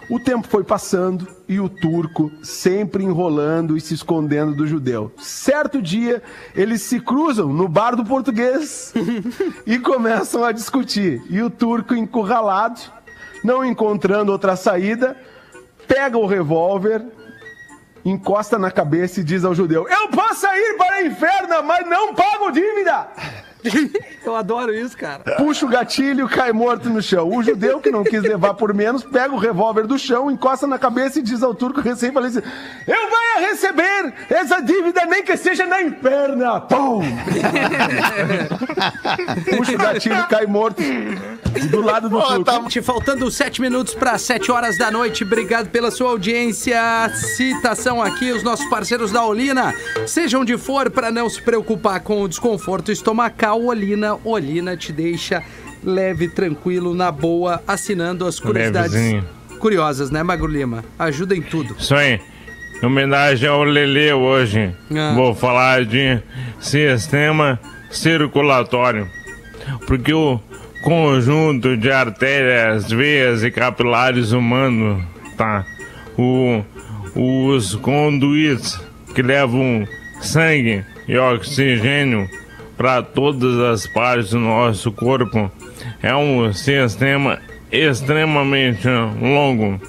O 0.10 0.20
tempo 0.20 0.48
foi 0.48 0.64
passando 0.64 1.28
e 1.48 1.60
o 1.60 1.68
turco 1.68 2.32
sempre 2.42 3.04
enrolando 3.04 3.76
e 3.76 3.82
se 3.82 3.94
escondendo 3.94 4.56
do 4.56 4.66
judeu. 4.66 5.12
Certo 5.18 5.82
dia, 5.82 6.24
eles 6.56 6.82
se 6.82 7.00
cruzam 7.00 7.50
no 7.50 7.68
bar 7.68 7.96
do 7.96 8.06
português 8.06 8.94
e 9.68 9.78
começam 9.78 10.46
a 10.46 10.54
discutir. 10.54 11.22
E 11.30 11.42
o 11.42 11.50
turco, 11.50 11.94
encurralado, 11.94 12.80
não 13.44 13.64
encontrando 13.66 14.32
outra 14.32 14.56
saída, 14.56 15.16
pega 15.88 16.18
o 16.18 16.26
revólver, 16.26 17.06
encosta 18.04 18.58
na 18.58 18.72
cabeça 18.72 19.20
e 19.20 19.24
diz 19.24 19.44
ao 19.44 19.56
judeu: 19.56 19.88
Eu 19.88 20.10
posso 20.10 20.46
ir 20.48 20.78
para 20.78 20.98
o 20.98 21.06
inferno, 21.06 21.64
mas 21.64 21.88
não 21.88 22.14
pago 22.14 22.52
dívida! 22.52 23.08
Eu 24.26 24.36
adoro 24.36 24.74
isso, 24.74 24.98
cara. 24.98 25.24
Puxa 25.38 25.66
o 25.66 25.70
gatilho, 25.70 26.28
cai 26.30 26.52
morto 26.52 26.90
no 26.90 27.02
chão. 27.02 27.30
O 27.30 27.44
judeu, 27.44 27.80
que 27.80 27.92
não 27.92 28.04
quis 28.04 28.22
levar 28.22 28.54
por 28.54 28.74
menos, 28.74 29.04
pega 29.04 29.34
o 29.34 29.38
revólver 29.38 29.88
do 29.88 29.98
chão, 29.98 30.30
encosta 30.30 30.68
na 30.68 30.78
cabeça 30.78 31.20
e 31.20 31.22
diz 31.22 31.44
ao 31.44 31.54
turco 31.54 31.82
recém-falecido: 31.82 32.48
Eu 32.88 33.10
vou 33.10 33.50
receber 33.50 34.14
essa 34.30 34.62
dívida, 34.62 35.06
nem 35.06 35.24
que 35.24 35.36
seja 35.36 35.66
na 35.66 35.82
inferna! 35.82 36.62
Pum! 36.62 37.02
Puxa 39.58 39.74
o 39.74 39.78
gatilho, 39.78 40.28
cai 40.28 40.46
morto 40.46 40.82
do 41.70 41.82
lado 41.82 42.10
do 42.10 42.22
turco. 42.22 42.70
Te 42.70 42.82
faltando 42.82 43.30
sete 43.32 43.62
minutos 43.62 43.94
para 43.94 44.18
sete 44.18 44.52
horas 44.52 44.78
da 44.78 44.92
noite. 44.92 45.24
Obrigado 45.24 45.70
pela 45.70 45.92
sua 45.92 46.10
audiência. 46.10 46.80
Citação 47.36 48.02
aqui, 48.02 48.32
os 48.32 48.44
nossos 48.44 48.68
parceiros 48.70 49.12
da 49.12 49.26
Olina. 49.26 49.74
Seja 50.06 50.38
onde 50.38 50.58
for, 50.58 50.90
para 50.90 51.12
não 51.12 51.30
se 51.30 51.42
preocupar 51.42 52.02
com 52.02 52.22
o 52.22 52.28
desconforto 52.28 52.92
estomacal, 52.92 53.49
Olina, 53.54 54.18
Olina 54.24 54.76
te 54.78 54.92
deixa 54.92 55.44
leve, 55.84 56.28
tranquilo, 56.28 56.94
na 56.94 57.12
boa, 57.12 57.62
assinando 57.68 58.26
as 58.26 58.40
curiosidades 58.40 58.92
Levezinho. 58.94 59.24
curiosas, 59.60 60.12
né, 60.12 60.22
Magro 60.24 60.48
Lima? 60.48 60.84
Ajuda 60.98 61.36
em 61.36 61.42
tudo. 61.42 61.76
Isso 61.80 61.96
aí. 61.96 62.20
Em 62.82 62.86
homenagem 62.86 63.48
ao 63.50 63.64
Lele 63.64 64.12
hoje, 64.14 64.74
Ah. 64.96 65.14
vou 65.16 65.34
falar 65.36 65.86
de 65.86 66.22
sistema 66.60 67.60
circulatório. 67.92 69.08
Porque 69.86 70.14
o 70.14 70.40
conjunto 70.84 71.76
de 71.78 71.92
artérias, 71.92 72.90
veias 72.90 73.44
e 73.44 73.52
capilares 73.52 74.32
humanos, 74.32 75.04
tá? 75.38 75.66
O, 76.18 76.64
os 77.16 77.76
conduítes 77.76 78.80
que 79.14 79.22
levam 79.22 79.86
sangue 80.22 80.84
e 81.08 81.18
oxigênio 81.18 82.30
para 82.80 83.04
todas 83.04 83.60
as 83.60 83.86
partes 83.86 84.30
do 84.30 84.40
nosso 84.40 84.90
corpo 84.90 85.52
é 86.02 86.16
um 86.16 86.54
sistema 86.54 87.38
extremamente 87.70 88.88
longo. 89.22 89.82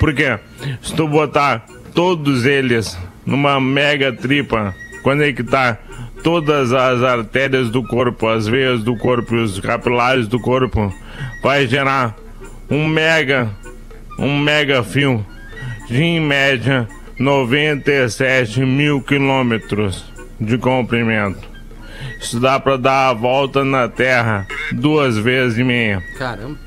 Porque 0.00 0.36
se 0.82 0.92
tu 0.96 1.06
botar 1.06 1.64
todos 1.94 2.44
eles 2.44 2.98
numa 3.24 3.60
mega 3.60 4.12
tripa, 4.12 4.74
conectar 5.04 5.80
todas 6.24 6.72
as 6.72 7.04
artérias 7.04 7.70
do 7.70 7.84
corpo, 7.84 8.26
as 8.26 8.48
veias 8.48 8.82
do 8.82 8.96
corpo 8.96 9.36
e 9.36 9.38
os 9.38 9.60
capilares 9.60 10.26
do 10.26 10.40
corpo, 10.40 10.92
vai 11.40 11.68
gerar 11.68 12.16
um 12.68 12.88
mega, 12.88 13.48
um 14.18 14.36
mega 14.40 14.82
fio 14.82 15.24
de 15.88 16.02
em 16.02 16.20
média 16.20 16.88
97 17.16 18.58
mil 18.58 19.00
quilômetros 19.00 20.04
de 20.40 20.58
comprimento. 20.58 21.53
Isso 22.24 22.40
dá 22.40 22.58
para 22.58 22.78
dar 22.78 23.10
a 23.10 23.12
volta 23.12 23.62
na 23.64 23.86
Terra 23.86 24.46
duas 24.72 25.18
vezes 25.18 25.58
e 25.58 25.62
meia. 25.64 26.02
Caramba. 26.18 26.58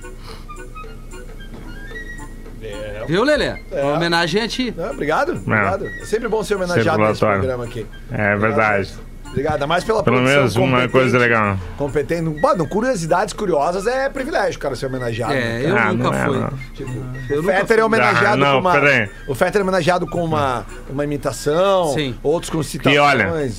Viu, 3.08 3.24
Lelê? 3.24 3.55
Uma 3.72 3.93
homenagem 3.93 4.41
a 4.43 4.47
ti. 4.47 4.74
Ah, 4.78 4.91
obrigado, 4.91 5.32
obrigado. 5.32 5.86
É 5.86 6.05
sempre 6.05 6.28
bom 6.28 6.43
ser 6.43 6.55
homenageado 6.55 6.99
nesse 7.01 7.20
programa 7.22 7.64
aqui. 7.64 7.86
É 8.12 8.36
verdade. 8.36 8.93
Obrigado, 9.30 9.68
mais 9.68 9.84
pela 9.84 10.03
Pelo 10.03 10.22
menos 10.22 10.55
uma 10.55 10.88
coisa 10.88 11.18
legal. 11.18 11.58
Competente. 11.78 12.22
No, 12.22 12.32
Bom, 12.39 12.55
no 12.55 12.68
Curiosidades 12.68 13.34
Curiosas 13.34 13.86
é 13.86 14.10
privilégio, 14.10 14.60
cara, 14.60 14.76
ser 14.76 14.88
homenageado. 14.88 15.34
É, 15.34 15.36
né, 15.60 15.62
eu 15.70 15.78
Ah, 15.78 15.93
nunca 15.93 16.03
não 16.03 16.14
é, 16.14 16.26
fui. 16.26 16.38
não. 16.39 16.53
Eu 17.30 17.39
O 17.39 17.41
nunca 17.43 17.53
Fetter 17.58 17.80
é 17.80 17.84
homenageado 17.86 18.34
Ah, 18.34 18.36
não, 18.38 18.53
com 18.62 18.68
uma. 18.70 19.10
O 19.28 19.36
Fetter 19.36 19.60
é 19.60 19.64
homenageado 19.64 20.08
com 20.08 20.24
uma, 20.24 20.66
uma 20.89 21.03
imitação, 21.03 21.93
Sim. 21.93 22.16
outros 22.24 22.49
com 22.49 22.64
citações. 22.64 22.95
E 22.95 22.99
olha, 22.99 23.49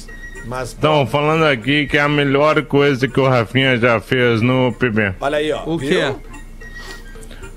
Mas, 0.47 0.71
Estão 0.71 1.07
falando 1.07 1.45
aqui 1.45 1.87
que 1.87 1.97
é 1.99 2.01
a 2.01 2.09
melhor 2.09 2.63
coisa 2.63 3.07
que 3.07 3.21
o 3.21 3.29
Rafinha 3.29 3.77
já 3.77 4.01
fez 4.01 4.41
no 4.41 4.73
PB. 4.73 5.15
olha 5.21 5.39
aí, 5.39 5.53
ó. 5.53 5.63
O 5.67 5.79
viu? 5.79 5.89
quê? 5.89 6.15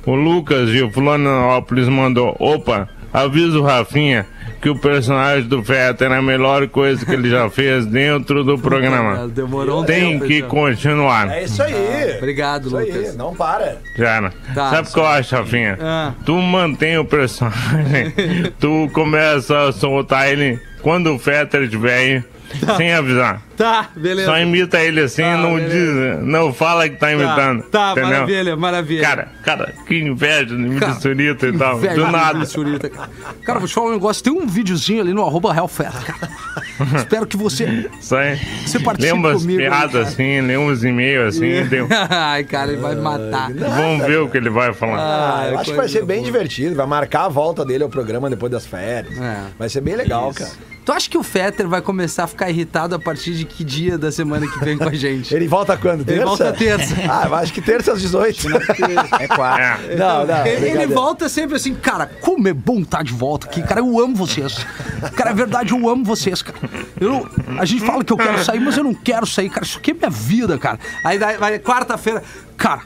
O 0.06 0.16
Lucas 0.16 0.70
de 0.70 0.90
Florianópolis 0.92 1.88
mandou: 1.88 2.36
opa, 2.40 2.90
avisa 3.14 3.60
o 3.60 3.64
Rafinha 3.64 4.26
que 4.62 4.70
o 4.70 4.80
personagem 4.80 5.48
do 5.48 5.64
Fetter 5.64 6.12
é 6.12 6.18
a 6.18 6.22
melhor 6.22 6.68
coisa 6.68 7.04
que 7.04 7.12
ele 7.12 7.30
já 7.30 7.50
fez 7.50 7.86
dentro 7.88 8.44
do 8.44 8.60
programa. 8.60 9.28
Demorou 9.34 9.82
um 9.82 9.86
Tem 9.86 10.12
tempo, 10.12 10.26
que 10.28 10.38
então. 10.38 10.50
continuar. 10.50 11.32
É 11.32 11.44
isso 11.46 11.64
aí. 11.64 12.18
Obrigado, 12.18 12.68
isso 12.68 12.78
aí, 12.78 12.92
Lucas. 12.92 13.16
não 13.16 13.34
para. 13.36 13.78
Já, 13.98 14.22
né? 14.22 14.32
Tá, 14.54 14.70
Sabe 14.70 14.88
o 14.88 14.94
que 14.94 15.00
eu 15.00 15.08
acho, 15.08 15.36
Rafinha? 15.36 15.80
Ah. 15.82 16.14
Tu 16.24 16.36
mantém 16.36 16.98
o 17.00 17.06
personagem, 17.06 18.14
tu 18.62 18.88
começa 18.94 19.68
a 19.68 19.72
soltar 19.72 20.32
ele 20.32 20.60
quando 20.84 21.12
o 21.16 21.18
Fetter 21.18 21.64
estiver 21.64 21.98
aí, 21.98 22.24
sem 22.78 22.93
avisar. 22.93 23.41
Tá, 23.58 23.89
beleza. 23.95 24.28
Só 24.32 24.38
imita 24.39 24.80
ele 24.80 25.02
assim, 25.02 25.22
Tá, 25.22 25.38
não 25.38 25.56
beleza. 25.56 26.16
diz, 26.18 26.26
não 26.28 26.52
fala 26.54 26.89
que 26.89 26.95
tá 26.95 27.12
imitando. 27.12 27.64
Tá, 27.64 27.91
entendeu? 27.91 28.10
maravilha, 28.10 28.56
maravilha. 28.56 29.02
Cara, 29.04 29.28
cara, 29.43 29.74
que 29.88 29.95
inveja 29.99 30.45
de 30.45 30.54
misturita 30.56 31.47
e 31.47 31.58
tal. 31.58 31.78
Inveja 31.78 31.93
Do 31.95 32.08
nada. 32.12 32.39
misturita, 32.39 32.89
cara. 32.89 33.10
Cara, 33.45 33.60
vou 33.60 33.68
te 33.68 33.74
falar 33.74 33.88
um 33.89 33.93
negócio. 33.93 34.24
Tem 34.24 34.34
um 34.34 34.47
videozinho 34.47 35.02
ali 35.02 35.14
no 35.14 35.24
arroba 35.24 35.54
cara. 35.54 35.93
Espero 36.97 37.28
que 37.28 37.38
você... 37.38 37.88
Isso 37.99 38.16
aí. 38.16 38.39
Você 38.66 38.80
participa 38.80 39.14
Lê 39.14 39.20
umas 39.20 39.41
comigo 39.41 39.62
aí, 39.62 39.70
cara. 39.70 39.88
piadas 39.89 40.08
assim, 40.08 40.41
lê 40.41 40.58
uns 40.58 40.84
e-mails 40.84 41.36
assim, 41.36 41.64
deu. 41.68 41.88
Ai, 42.10 42.43
cara, 42.43 42.72
ele 42.72 42.82
vai 42.82 42.95
me 42.95 43.02
matar. 43.02 43.52
Vamos 43.54 44.06
ver 44.08 44.20
o 44.22 44.30
que 44.30 44.38
ele 44.38 44.49
vai 44.49 44.74
falar. 44.74 44.97
Ah, 44.97 45.47
eu 45.49 45.56
Ai, 45.58 45.62
acho 45.62 45.72
que 45.72 45.78
vai 45.78 45.88
ser 45.88 46.04
bem 46.04 46.18
boa. 46.18 46.26
divertido. 46.26 46.76
Vai 46.76 46.88
marcar 46.88 47.26
a 47.26 47.30
volta 47.30 47.64
dele 47.64 47.84
ao 47.84 47.89
programa 47.89 48.30
depois 48.30 48.52
das 48.52 48.66
férias. 48.66 49.16
É. 49.20 49.43
Vai 49.60 49.70
ser 49.70 49.82
bem 49.82 49.95
legal, 49.95 50.34
cara. 50.34 50.49
Tu 50.84 50.92
acha 50.92 51.10
que 51.10 51.18
o 51.18 51.22
Fetter 51.22 51.68
vai 51.68 51.82
começar 51.82 52.24
a 52.24 52.28
ficar 52.28 52.50
irritado 52.50 52.96
a 52.96 53.00
partir 53.00 53.36
de 53.36 53.46
que 53.46 53.64
dia 53.64 53.98
da 54.00 54.12
semana 54.12 54.48
que 54.48 54.60
vem 54.66 54.78
com 54.78 54.90
a 54.90 54.94
gente? 54.94 55.34
Ele 55.34 55.48
volta 55.48 55.78
quando? 55.78 56.04
Terça? 56.04 56.20
Ele 56.20 56.26
volta 56.26 56.54
terça. 56.54 56.96
Ah, 57.12 57.26
eu 57.28 57.36
acho 57.36 57.54
que 57.54 57.62
terça 57.62 57.92
às 57.94 58.02
18. 58.02 58.50
né? 58.50 58.60
É 59.20 59.28
quatro. 59.28 59.64
É. 59.92 59.96
Não, 59.96 60.26
não. 60.26 60.46
Ele, 60.46 60.70
ele 60.70 60.88
volta 60.88 61.28
sempre 61.30 61.56
assim, 61.56 61.76
cara, 61.76 62.06
como 62.22 62.48
é 62.48 62.54
bom 62.54 62.80
estar 62.80 63.04
de 63.04 63.14
volta 63.14 63.48
aqui, 63.48 63.62
cara, 63.62 63.80
eu 63.82 64.00
amo 64.00 64.16
vocês. 64.16 64.66
Cara, 65.16 65.32
é 65.32 65.34
verdade, 65.34 65.72
eu 65.72 65.90
amo 65.90 66.04
vocês, 66.04 66.42
cara. 66.42 66.58
Eu 67.00 67.30
a 67.60 67.66
gente 67.66 67.86
fala 67.86 68.04
que 68.04 68.14
eu 68.14 68.18
quero 68.18 68.44
sair, 68.44 68.60
mas 68.60 68.78
eu 68.78 68.84
não 68.84 68.94
quero 68.94 69.26
sair, 69.26 69.50
cara, 69.50 69.66
isso 69.66 69.78
aqui 69.78 69.92
é 69.92 69.94
minha 69.94 70.10
vida, 70.10 70.58
cara. 70.58 70.80
Aí 71.04 71.18
vai 71.18 71.60
quarta-feira, 71.60 72.24
cara, 72.58 72.82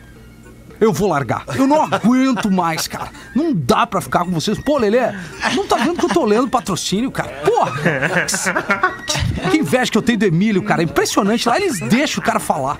eu 0.86 0.94
vou 0.94 1.10
largar. 1.10 1.44
Eu 1.56 1.68
não 1.68 1.82
aguento 1.82 2.52
mais, 2.52 2.88
cara. 2.88 3.10
Não 3.36 3.54
dá 3.54 3.86
pra 3.86 4.02
ficar 4.02 4.24
com 4.24 4.32
vocês. 4.32 4.58
Pô, 4.60 4.78
Lelê, 4.78 5.00
não 5.56 5.68
tá 5.68 5.78
vendo 5.78 5.98
que 5.98 6.06
eu 6.06 6.10
tô 6.10 6.26
lendo 6.26 6.48
patrocínio, 6.48 7.12
cara? 7.12 7.30
Porra! 7.44 7.72
Que, 9.52 9.58
inveja 9.58 9.92
que 9.92 9.98
eu 9.98 10.02
tenho 10.02 10.20
do 10.20 10.26
Emílio, 10.26 10.64
cara. 10.64 10.84
Impressionante. 10.84 11.48
Lá 11.48 11.58
eles 11.58 11.80
deixam 11.80 12.22
o 12.22 12.26
cara 12.26 12.40
falar. 12.40 12.78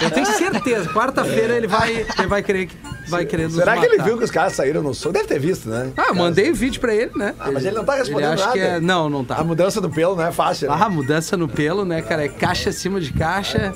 Eu 0.00 0.10
tenho 0.10 0.26
certeza. 0.26 0.88
Quarta-feira 0.90 1.56
ele 1.56 1.66
vai, 1.66 2.06
ele 2.18 2.26
vai 2.26 2.42
querer 2.42 2.66
que 2.66 2.76
vai 3.10 3.24
querer 3.26 3.44
nos 3.44 3.54
Será 3.56 3.76
que 3.76 3.84
ele 3.84 4.02
viu 4.02 4.16
que 4.16 4.24
os 4.24 4.30
caras 4.30 4.52
saíram 4.54 4.82
no 4.82 4.94
som? 4.94 5.10
Deve 5.10 5.26
ter 5.26 5.38
visto, 5.38 5.68
né? 5.68 5.90
Ah, 5.96 6.14
mandei 6.14 6.52
vídeo 6.52 6.80
pra 6.80 6.94
ele, 6.94 7.10
né? 7.16 7.34
Ah, 7.38 7.50
mas 7.50 7.64
ele 7.64 7.76
não 7.76 7.84
tá 7.84 7.94
respondendo 7.96 8.32
ele 8.32 8.34
acha 8.34 8.46
nada. 8.46 8.52
Que 8.58 8.64
é... 8.64 8.80
Não, 8.80 9.10
não 9.10 9.24
tá. 9.24 9.36
A 9.36 9.44
mudança 9.44 9.80
do 9.80 9.90
pelo 9.90 10.16
não 10.16 10.24
é 10.24 10.32
fácil. 10.32 10.68
né? 10.68 10.76
Ah, 10.78 10.88
mudança 10.88 11.36
no 11.36 11.48
pelo, 11.48 11.84
né, 11.84 12.00
cara? 12.02 12.24
É 12.24 12.28
caixa 12.28 12.70
acima 12.70 13.00
de 13.00 13.12
caixa. 13.12 13.72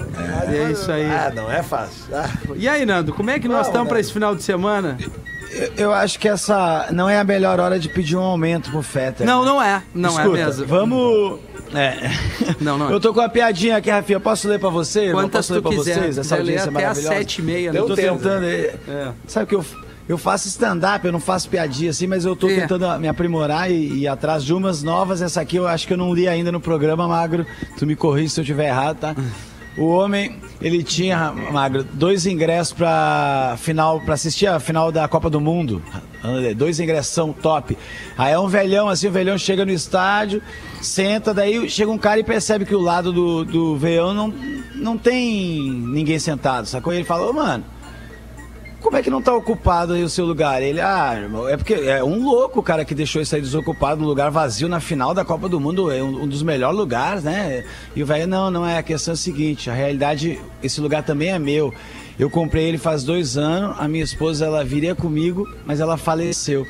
E 0.50 0.56
é 0.56 0.70
isso 0.70 0.90
aí. 0.90 1.04
Ah, 1.06 1.32
não 1.34 1.50
é 1.50 1.62
fácil. 1.62 2.04
Ah, 2.12 2.28
E 2.56 2.68
aí, 2.68 2.86
Nando, 2.86 3.12
como 3.12 3.30
é 3.30 3.38
que 3.38 3.48
nós 3.48 3.66
estamos 3.66 3.86
né? 3.86 3.90
pra 3.90 4.00
esse 4.00 4.12
final 4.12 4.34
de 4.34 4.42
semana? 4.42 4.96
Eu, 5.50 5.70
eu 5.76 5.92
acho 5.92 6.18
que 6.18 6.28
essa 6.28 6.88
não 6.90 7.08
é 7.08 7.18
a 7.18 7.24
melhor 7.24 7.60
hora 7.60 7.78
de 7.78 7.88
pedir 7.88 8.16
um 8.16 8.20
aumento 8.22 8.70
pro 8.70 8.82
Fetter. 8.82 9.26
Não, 9.26 9.44
não 9.44 9.62
é. 9.62 9.82
Não 9.94 10.10
Escuta, 10.10 10.38
é 10.38 10.44
mesmo. 10.46 10.66
Vamos. 10.66 11.40
É. 11.74 12.10
Não, 12.60 12.78
não 12.78 12.90
é. 12.90 12.92
Eu 12.92 13.00
tô 13.00 13.12
com 13.12 13.20
uma 13.20 13.28
piadinha 13.28 13.76
aqui, 13.76 13.90
Rafinha. 13.90 14.20
Posso 14.20 14.48
ler 14.48 14.58
pra 14.58 14.68
você? 14.68 15.10
Quantas 15.10 15.46
Posso 15.48 15.54
ler 15.54 15.58
tu 15.60 15.62
pra 15.62 15.72
quiser. 15.72 15.94
vocês? 16.00 16.18
Essa 16.18 16.36
audiência 16.36 16.70
até 16.70 16.84
às 16.86 16.98
sete 16.98 17.38
e 17.40 17.42
meia, 17.42 17.72
né? 17.72 17.78
Eu 17.78 17.86
tô 17.86 17.94
tentando. 17.94 18.44
é, 18.44 18.74
É. 18.88 19.08
Sabe 19.26 19.46
que 19.46 19.54
eu, 19.54 19.64
eu 20.08 20.16
faço 20.18 20.48
stand-up, 20.48 21.04
eu 21.06 21.12
não 21.12 21.20
faço 21.20 21.48
piadinha 21.48 21.90
assim, 21.90 22.06
mas 22.06 22.24
eu 22.24 22.34
tô 22.36 22.48
É. 22.48 22.60
tentando 22.60 22.86
me 23.00 23.08
aprimorar 23.08 23.70
e 23.70 24.00
ir 24.02 24.08
atrás 24.08 24.44
de 24.44 24.52
umas 24.54 24.82
novas. 24.82 25.20
Essa 25.22 25.40
aqui 25.40 25.56
eu 25.56 25.66
acho 25.66 25.86
que 25.86 25.92
eu 25.92 25.98
não 25.98 26.14
li 26.14 26.28
ainda 26.28 26.50
no 26.52 26.60
programa, 26.60 27.06
Magro. 27.08 27.46
Tu 27.78 27.86
me 27.86 27.96
corrige 27.96 28.30
se 28.30 28.40
eu 28.40 28.44
tiver 28.44 28.68
errado, 28.68 28.98
tá? 28.98 29.14
O 29.76 29.86
homem, 29.88 30.36
ele 30.62 30.84
tinha, 30.84 31.32
Magro, 31.32 31.82
dois 31.82 32.26
ingressos 32.26 32.72
pra 32.72 33.56
final, 33.58 34.00
para 34.00 34.14
assistir 34.14 34.46
a 34.46 34.60
final 34.60 34.92
da 34.92 35.08
Copa 35.08 35.28
do 35.28 35.40
Mundo. 35.40 35.82
Dois 36.56 36.80
ingressos 36.80 37.12
são 37.12 37.32
top. 37.32 37.76
Aí 38.16 38.32
é 38.32 38.38
um 38.38 38.48
velhão, 38.48 38.88
assim, 38.88 39.08
o 39.08 39.12
velhão 39.12 39.36
chega 39.36 39.64
no 39.64 39.72
estádio, 39.72 40.42
senta, 40.80 41.34
daí 41.34 41.68
chega 41.68 41.90
um 41.90 41.98
cara 41.98 42.18
e 42.18 42.24
percebe 42.24 42.64
que 42.64 42.74
o 42.74 42.80
lado 42.80 43.12
do, 43.12 43.44
do 43.44 43.76
velhão 43.76 44.14
não, 44.14 44.34
não 44.74 44.96
tem 44.96 45.70
ninguém 45.70 46.18
sentado, 46.18 46.66
sacou? 46.66 46.92
E 46.92 46.96
ele 46.96 47.04
fala, 47.04 47.28
ô 47.28 47.32
mano, 47.32 47.64
como 48.84 48.98
é 48.98 49.02
que 49.02 49.08
não 49.08 49.22
tá 49.22 49.34
ocupado 49.34 49.94
aí 49.94 50.04
o 50.04 50.10
seu 50.10 50.26
lugar? 50.26 50.62
Ele, 50.62 50.78
ah, 50.78 51.14
irmão, 51.14 51.48
é 51.48 51.56
porque 51.56 51.72
é 51.72 52.04
um 52.04 52.22
louco 52.22 52.60
o 52.60 52.62
cara 52.62 52.84
que 52.84 52.94
deixou 52.94 53.22
isso 53.22 53.34
aí 53.34 53.40
desocupado, 53.40 54.02
um 54.02 54.06
lugar 54.06 54.30
vazio 54.30 54.68
na 54.68 54.78
final 54.78 55.14
da 55.14 55.24
Copa 55.24 55.48
do 55.48 55.58
Mundo, 55.58 55.90
é 55.90 56.02
um, 56.02 56.24
um 56.24 56.28
dos 56.28 56.42
melhores 56.42 56.76
lugares, 56.76 57.24
né? 57.24 57.64
E 57.96 58.02
o 58.02 58.06
velho, 58.06 58.26
não, 58.26 58.50
não 58.50 58.66
é, 58.66 58.76
a 58.76 58.82
questão 58.82 59.12
é 59.12 59.14
a 59.14 59.16
seguinte, 59.16 59.70
a 59.70 59.72
realidade, 59.72 60.38
esse 60.62 60.82
lugar 60.82 61.02
também 61.02 61.30
é 61.30 61.38
meu. 61.38 61.72
Eu 62.18 62.30
comprei 62.30 62.64
ele 62.64 62.78
faz 62.78 63.02
dois 63.02 63.36
anos, 63.36 63.76
a 63.78 63.88
minha 63.88 64.04
esposa, 64.04 64.44
ela 64.44 64.64
viria 64.64 64.94
comigo, 64.94 65.48
mas 65.66 65.80
ela 65.80 65.96
faleceu. 65.96 66.66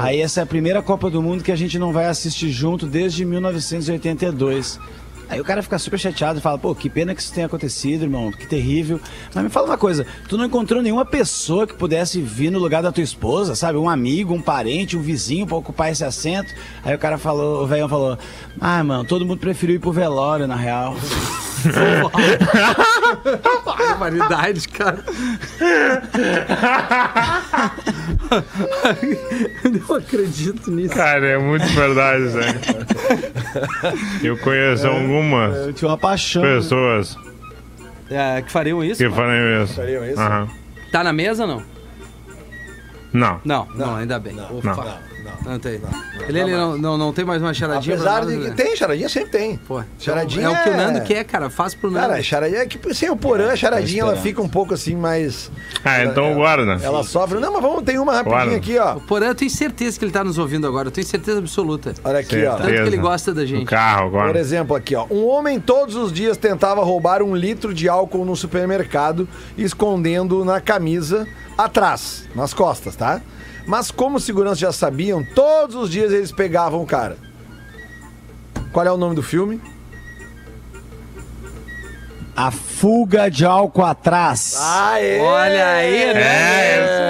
Aí 0.00 0.20
essa 0.20 0.40
é 0.40 0.42
a 0.42 0.46
primeira 0.46 0.82
Copa 0.82 1.10
do 1.10 1.22
Mundo 1.22 1.44
que 1.44 1.52
a 1.52 1.56
gente 1.56 1.78
não 1.78 1.92
vai 1.92 2.06
assistir 2.06 2.50
junto 2.50 2.86
desde 2.86 3.24
1982. 3.24 4.78
Aí 5.28 5.40
o 5.40 5.44
cara 5.44 5.60
fica 5.60 5.76
super 5.78 5.98
chateado 5.98 6.38
e 6.38 6.42
fala, 6.42 6.56
pô, 6.56 6.72
que 6.72 6.88
pena 6.88 7.12
que 7.14 7.20
isso 7.20 7.32
tenha 7.32 7.46
acontecido, 7.46 8.02
irmão, 8.02 8.30
que 8.30 8.46
terrível. 8.46 9.00
Mas 9.34 9.42
me 9.42 9.50
fala 9.50 9.66
uma 9.66 9.76
coisa, 9.76 10.06
tu 10.28 10.36
não 10.38 10.44
encontrou 10.44 10.80
nenhuma 10.80 11.04
pessoa 11.04 11.66
que 11.66 11.74
pudesse 11.74 12.20
vir 12.20 12.50
no 12.50 12.60
lugar 12.60 12.80
da 12.80 12.92
tua 12.92 13.02
esposa, 13.02 13.56
sabe? 13.56 13.76
Um 13.76 13.88
amigo, 13.88 14.32
um 14.32 14.40
parente, 14.40 14.96
um 14.96 15.02
vizinho 15.02 15.44
pra 15.44 15.56
ocupar 15.56 15.90
esse 15.90 16.04
assento? 16.04 16.54
Aí 16.84 16.94
o 16.94 16.98
cara 16.98 17.18
falou, 17.18 17.64
o 17.64 17.66
velho 17.66 17.88
falou, 17.88 18.16
ah, 18.60 18.84
mano, 18.84 19.04
todo 19.04 19.26
mundo 19.26 19.38
preferiu 19.38 19.76
ir 19.76 19.80
pro 19.80 19.90
velório, 19.90 20.46
na 20.46 20.56
real. 20.56 20.94
Barbaridade, 23.64 24.68
cara. 24.68 24.98
Eu 29.64 29.70
não 29.70 29.96
acredito 29.96 30.70
nisso. 30.70 30.94
Cara, 30.94 31.26
é 31.26 31.38
muito 31.38 31.66
verdade, 31.68 32.24
né? 32.24 32.60
Eu 34.22 34.36
conheço 34.38 34.86
algumas 34.86 35.56
Eu 35.66 35.72
tinha 35.72 35.88
uma 35.90 35.98
paixão. 35.98 36.42
pessoas 36.42 37.16
É, 38.10 38.42
que 38.42 38.50
fariam 38.52 38.82
isso? 38.84 38.98
que. 39.02 39.74
Fariam 39.74 40.04
isso? 40.08 40.20
Aham. 40.20 40.48
Tá 40.92 41.02
na 41.04 41.12
mesa 41.12 41.42
ou 41.44 41.48
não? 41.48 41.75
Não. 43.16 43.40
Não, 43.44 43.66
não, 43.74 43.96
ainda 43.96 44.18
bem. 44.18 44.36
Ufa. 44.50 44.74
Não. 44.74 45.06
Não 45.44 45.58
tem. 45.58 45.80
ele 46.28 46.38
ele 46.40 46.52
não, 46.52 46.78
não, 46.78 46.96
não 46.98 47.12
tem 47.12 47.24
mais 47.24 47.42
uma 47.42 47.52
charadinha 47.52 47.96
Apesar 47.96 48.20
pra 48.22 48.30
de 48.30 48.36
nós, 48.36 48.44
que 48.44 48.50
né? 48.50 48.54
tem, 48.56 48.76
charadinha 48.76 49.08
sempre 49.08 49.30
tem. 49.30 49.56
Pô, 49.56 49.82
Charadinha 49.98 50.46
é 50.46 50.48
o 50.48 50.62
que 50.62 50.68
o 50.68 50.72
é- 50.72 50.76
Nando 50.76 51.00
quer, 51.02 51.24
cara. 51.24 51.50
Faz 51.50 51.74
pro 51.74 51.90
Nando. 51.90 52.08
Cara, 52.08 52.22
charadinha 52.22 52.60
é 52.62 52.66
que 52.66 52.94
sem 52.94 53.10
o 53.10 53.16
porã, 53.16 53.50
a 53.52 53.56
charadinha 53.56 54.02
ela 54.02 54.16
fica 54.16 54.40
um 54.40 54.48
pouco 54.48 54.74
assim 54.74 54.94
mais. 54.94 55.50
Ah, 55.84 56.04
então 56.04 56.32
guarda. 56.34 56.78
Ela 56.82 57.02
sofre. 57.02 57.40
Não, 57.40 57.52
mas 57.52 57.62
vamos, 57.62 57.82
tem 57.82 57.98
uma 57.98 58.12
rapidinha 58.12 58.44
Bora. 58.44 58.56
aqui, 58.56 58.78
ó. 58.78 58.96
O 58.96 59.00
Porã, 59.00 59.26
eu 59.26 59.34
tenho 59.34 59.50
certeza 59.50 59.98
que 59.98 60.04
ele 60.04 60.12
tá 60.12 60.22
nos 60.22 60.38
ouvindo 60.38 60.66
agora. 60.66 60.88
Eu 60.88 60.92
tenho 60.92 61.06
certeza 61.06 61.38
absoluta. 61.38 61.92
Olha 62.04 62.20
aqui, 62.20 62.44
ó. 62.46 62.56
Tanto 62.56 62.68
que 62.68 62.74
ele 62.74 62.96
gosta 62.96 63.34
da 63.34 63.44
gente. 63.44 63.66
carro 63.66 64.10
Por 64.10 64.20
agora. 64.20 64.38
exemplo, 64.38 64.76
aqui, 64.76 64.94
ó. 64.94 65.06
Um 65.10 65.26
homem 65.26 65.58
todos 65.58 65.96
os 65.96 66.12
dias 66.12 66.36
tentava 66.36 66.82
roubar 66.84 67.20
um 67.22 67.34
litro 67.34 67.74
de 67.74 67.88
álcool 67.88 68.24
no 68.24 68.36
supermercado, 68.36 69.28
escondendo 69.56 70.44
na 70.44 70.60
camisa 70.60 71.26
atrás, 71.56 72.28
nas 72.34 72.52
costas, 72.52 72.96
tá? 72.96 73.20
Mas 73.66 73.90
como 73.90 74.16
os 74.16 74.24
seguranças 74.24 74.58
já 74.58 74.72
sabiam, 74.72 75.24
todos 75.34 75.74
os 75.74 75.90
dias 75.90 76.12
eles 76.12 76.30
pegavam 76.30 76.82
o 76.82 76.86
cara. 76.86 77.16
Qual 78.72 78.86
é 78.86 78.92
o 78.92 78.96
nome 78.96 79.14
do 79.14 79.22
filme? 79.22 79.60
A 82.36 82.50
fuga 82.50 83.30
de 83.30 83.46
álcool 83.46 83.82
atrás. 83.84 84.58
Aê! 84.60 85.18
Olha 85.20 85.66
aí, 85.68 86.12
né? 86.12 86.20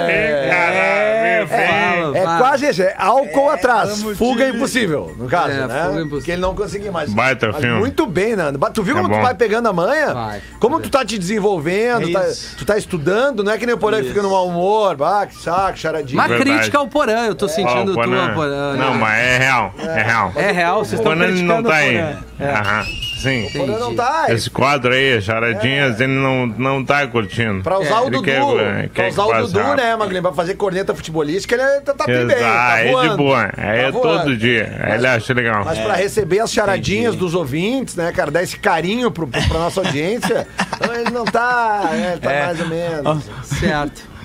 É, 0.09 0.49
caralho, 0.49 1.47
Fala, 1.47 2.17
É 2.17 2.23
fala. 2.23 2.37
quase 2.37 2.65
esse, 2.65 2.81
é 2.81 2.95
álcool 2.97 3.49
atrás. 3.49 4.01
Fuga 4.17 4.47
impossível, 4.47 5.13
no 5.17 5.27
caso, 5.27 5.51
É, 5.51 5.67
né? 5.67 5.67
fuga 5.67 5.75
impossível. 6.01 6.09
Porque 6.09 6.31
ele 6.31 6.41
não 6.41 6.55
conseguia 6.55 6.91
mais. 6.93 7.11
Baita 7.13 7.47
Mas 7.51 7.57
filme. 7.61 7.77
Muito 7.79 8.05
bem, 8.07 8.35
Nando. 8.37 8.57
Tu 8.73 8.81
viu 8.83 8.97
É 8.97 9.01
como 9.01 9.13
tu 9.13 9.17
bom. 9.17 9.21
vai 9.21 9.33
pegando 9.35 9.67
a 9.67 9.73
manha? 9.73 10.13
Vai. 10.13 10.41
Como 10.61 10.79
tu 10.79 10.89
tá 10.89 11.03
te 11.03 11.17
desenvolvendo, 11.17 12.09
É 12.09 12.13
tá- 12.13 12.27
isso. 12.29 12.55
tu 12.57 12.65
tá 12.65 12.77
estudando, 12.77 13.43
não 13.43 13.51
é 13.51 13.57
que 13.57 13.65
nem 13.65 13.75
o 13.75 13.77
Porã 13.77 14.01
que 14.01 14.07
fica 14.07 14.21
no 14.21 14.29
mau 14.31 14.47
humor, 14.47 14.95
ah, 15.03 15.25
que 15.25 15.35
saco, 15.35 15.77
charadinha. 15.77 16.21
Uma 16.21 16.27
Verdade. 16.29 16.49
crítica 16.51 16.77
ao 16.77 16.87
Porã, 16.87 17.25
eu 17.25 17.35
tô 17.35 17.47
sentindo 17.49 17.91
Ó, 17.91 18.01
o 18.01 18.05
tua, 18.05 18.33
Porã. 18.33 18.73
né? 18.73 18.79
Não, 18.79 18.93
mas 18.93 19.19
é 19.19 19.37
real. 19.39 19.73
É 19.77 20.01
real. 20.03 20.31
É 20.37 20.51
real, 20.51 20.85
vocês 20.85 20.99
estão 20.99 21.11
ele 21.13 21.21
não 21.21 21.27
criticando 21.27 21.69
tá 21.69 21.75
aí. 21.75 21.97
Porã. 21.97 22.49
Aham. 22.49 23.06
Sim. 23.17 23.49
O 23.59 23.65
não 23.67 23.95
tá. 23.95 24.25
Esse 24.29 24.49
quadro 24.49 24.93
aí, 24.93 25.21
charadinhas, 25.21 25.99
ele 25.99 26.13
não, 26.13 26.45
não 26.47 26.85
tá 26.85 27.05
curtindo. 27.07 27.63
Pra 27.63 27.79
usar 27.79 28.01
o 28.01 28.07
Ele 28.07 28.11
Dudu, 28.11 28.23
quer- 28.23 28.41
pra 28.41 28.87
quer 28.89 29.09
usar 29.09 29.23
o 29.25 29.41
Dudu, 29.47 29.59
rápido. 29.59 29.77
né, 29.77 29.95
Maglinho? 29.95 30.21
Pra 30.21 30.33
fazer 30.33 30.53
corneta 30.55 30.93
futebolística, 30.93 31.55
ele 31.55 31.63
é- 31.63 31.79
tá, 31.81 31.93
tá 31.93 32.05
bem, 32.05 32.27
tá 32.27 32.79
é 32.79 33.09
de 33.09 33.17
boa. 33.17 33.43
Aí 33.57 33.81
Tá 33.81 33.87
é 33.87 33.91
voando. 33.91 34.19
todo 34.23 34.37
dia. 34.37 34.77
Aí 34.83 34.93
ele 34.97 35.07
acha 35.07 35.33
legal. 35.33 35.63
Mas 35.65 35.77
pra 35.79 35.93
receber 35.95 36.39
as 36.39 36.51
charadinhas 36.51 37.15
dos 37.15 37.33
ouvintes, 37.33 37.95
né, 37.95 38.11
cara, 38.11 38.29
dar 38.31 38.43
esse 38.43 38.57
carinho 38.57 39.09
pro, 39.11 39.27
pro, 39.27 39.41
pra 39.47 39.59
nossa 39.59 39.81
audiência, 39.81 40.47
ele 41.01 41.09
não 41.11 41.25
tá, 41.25 41.89
é, 41.93 42.17
tá 42.17 42.29
mais 42.29 42.59
ou 42.61 42.67
menos. 42.67 43.29
Certo. 43.43 44.17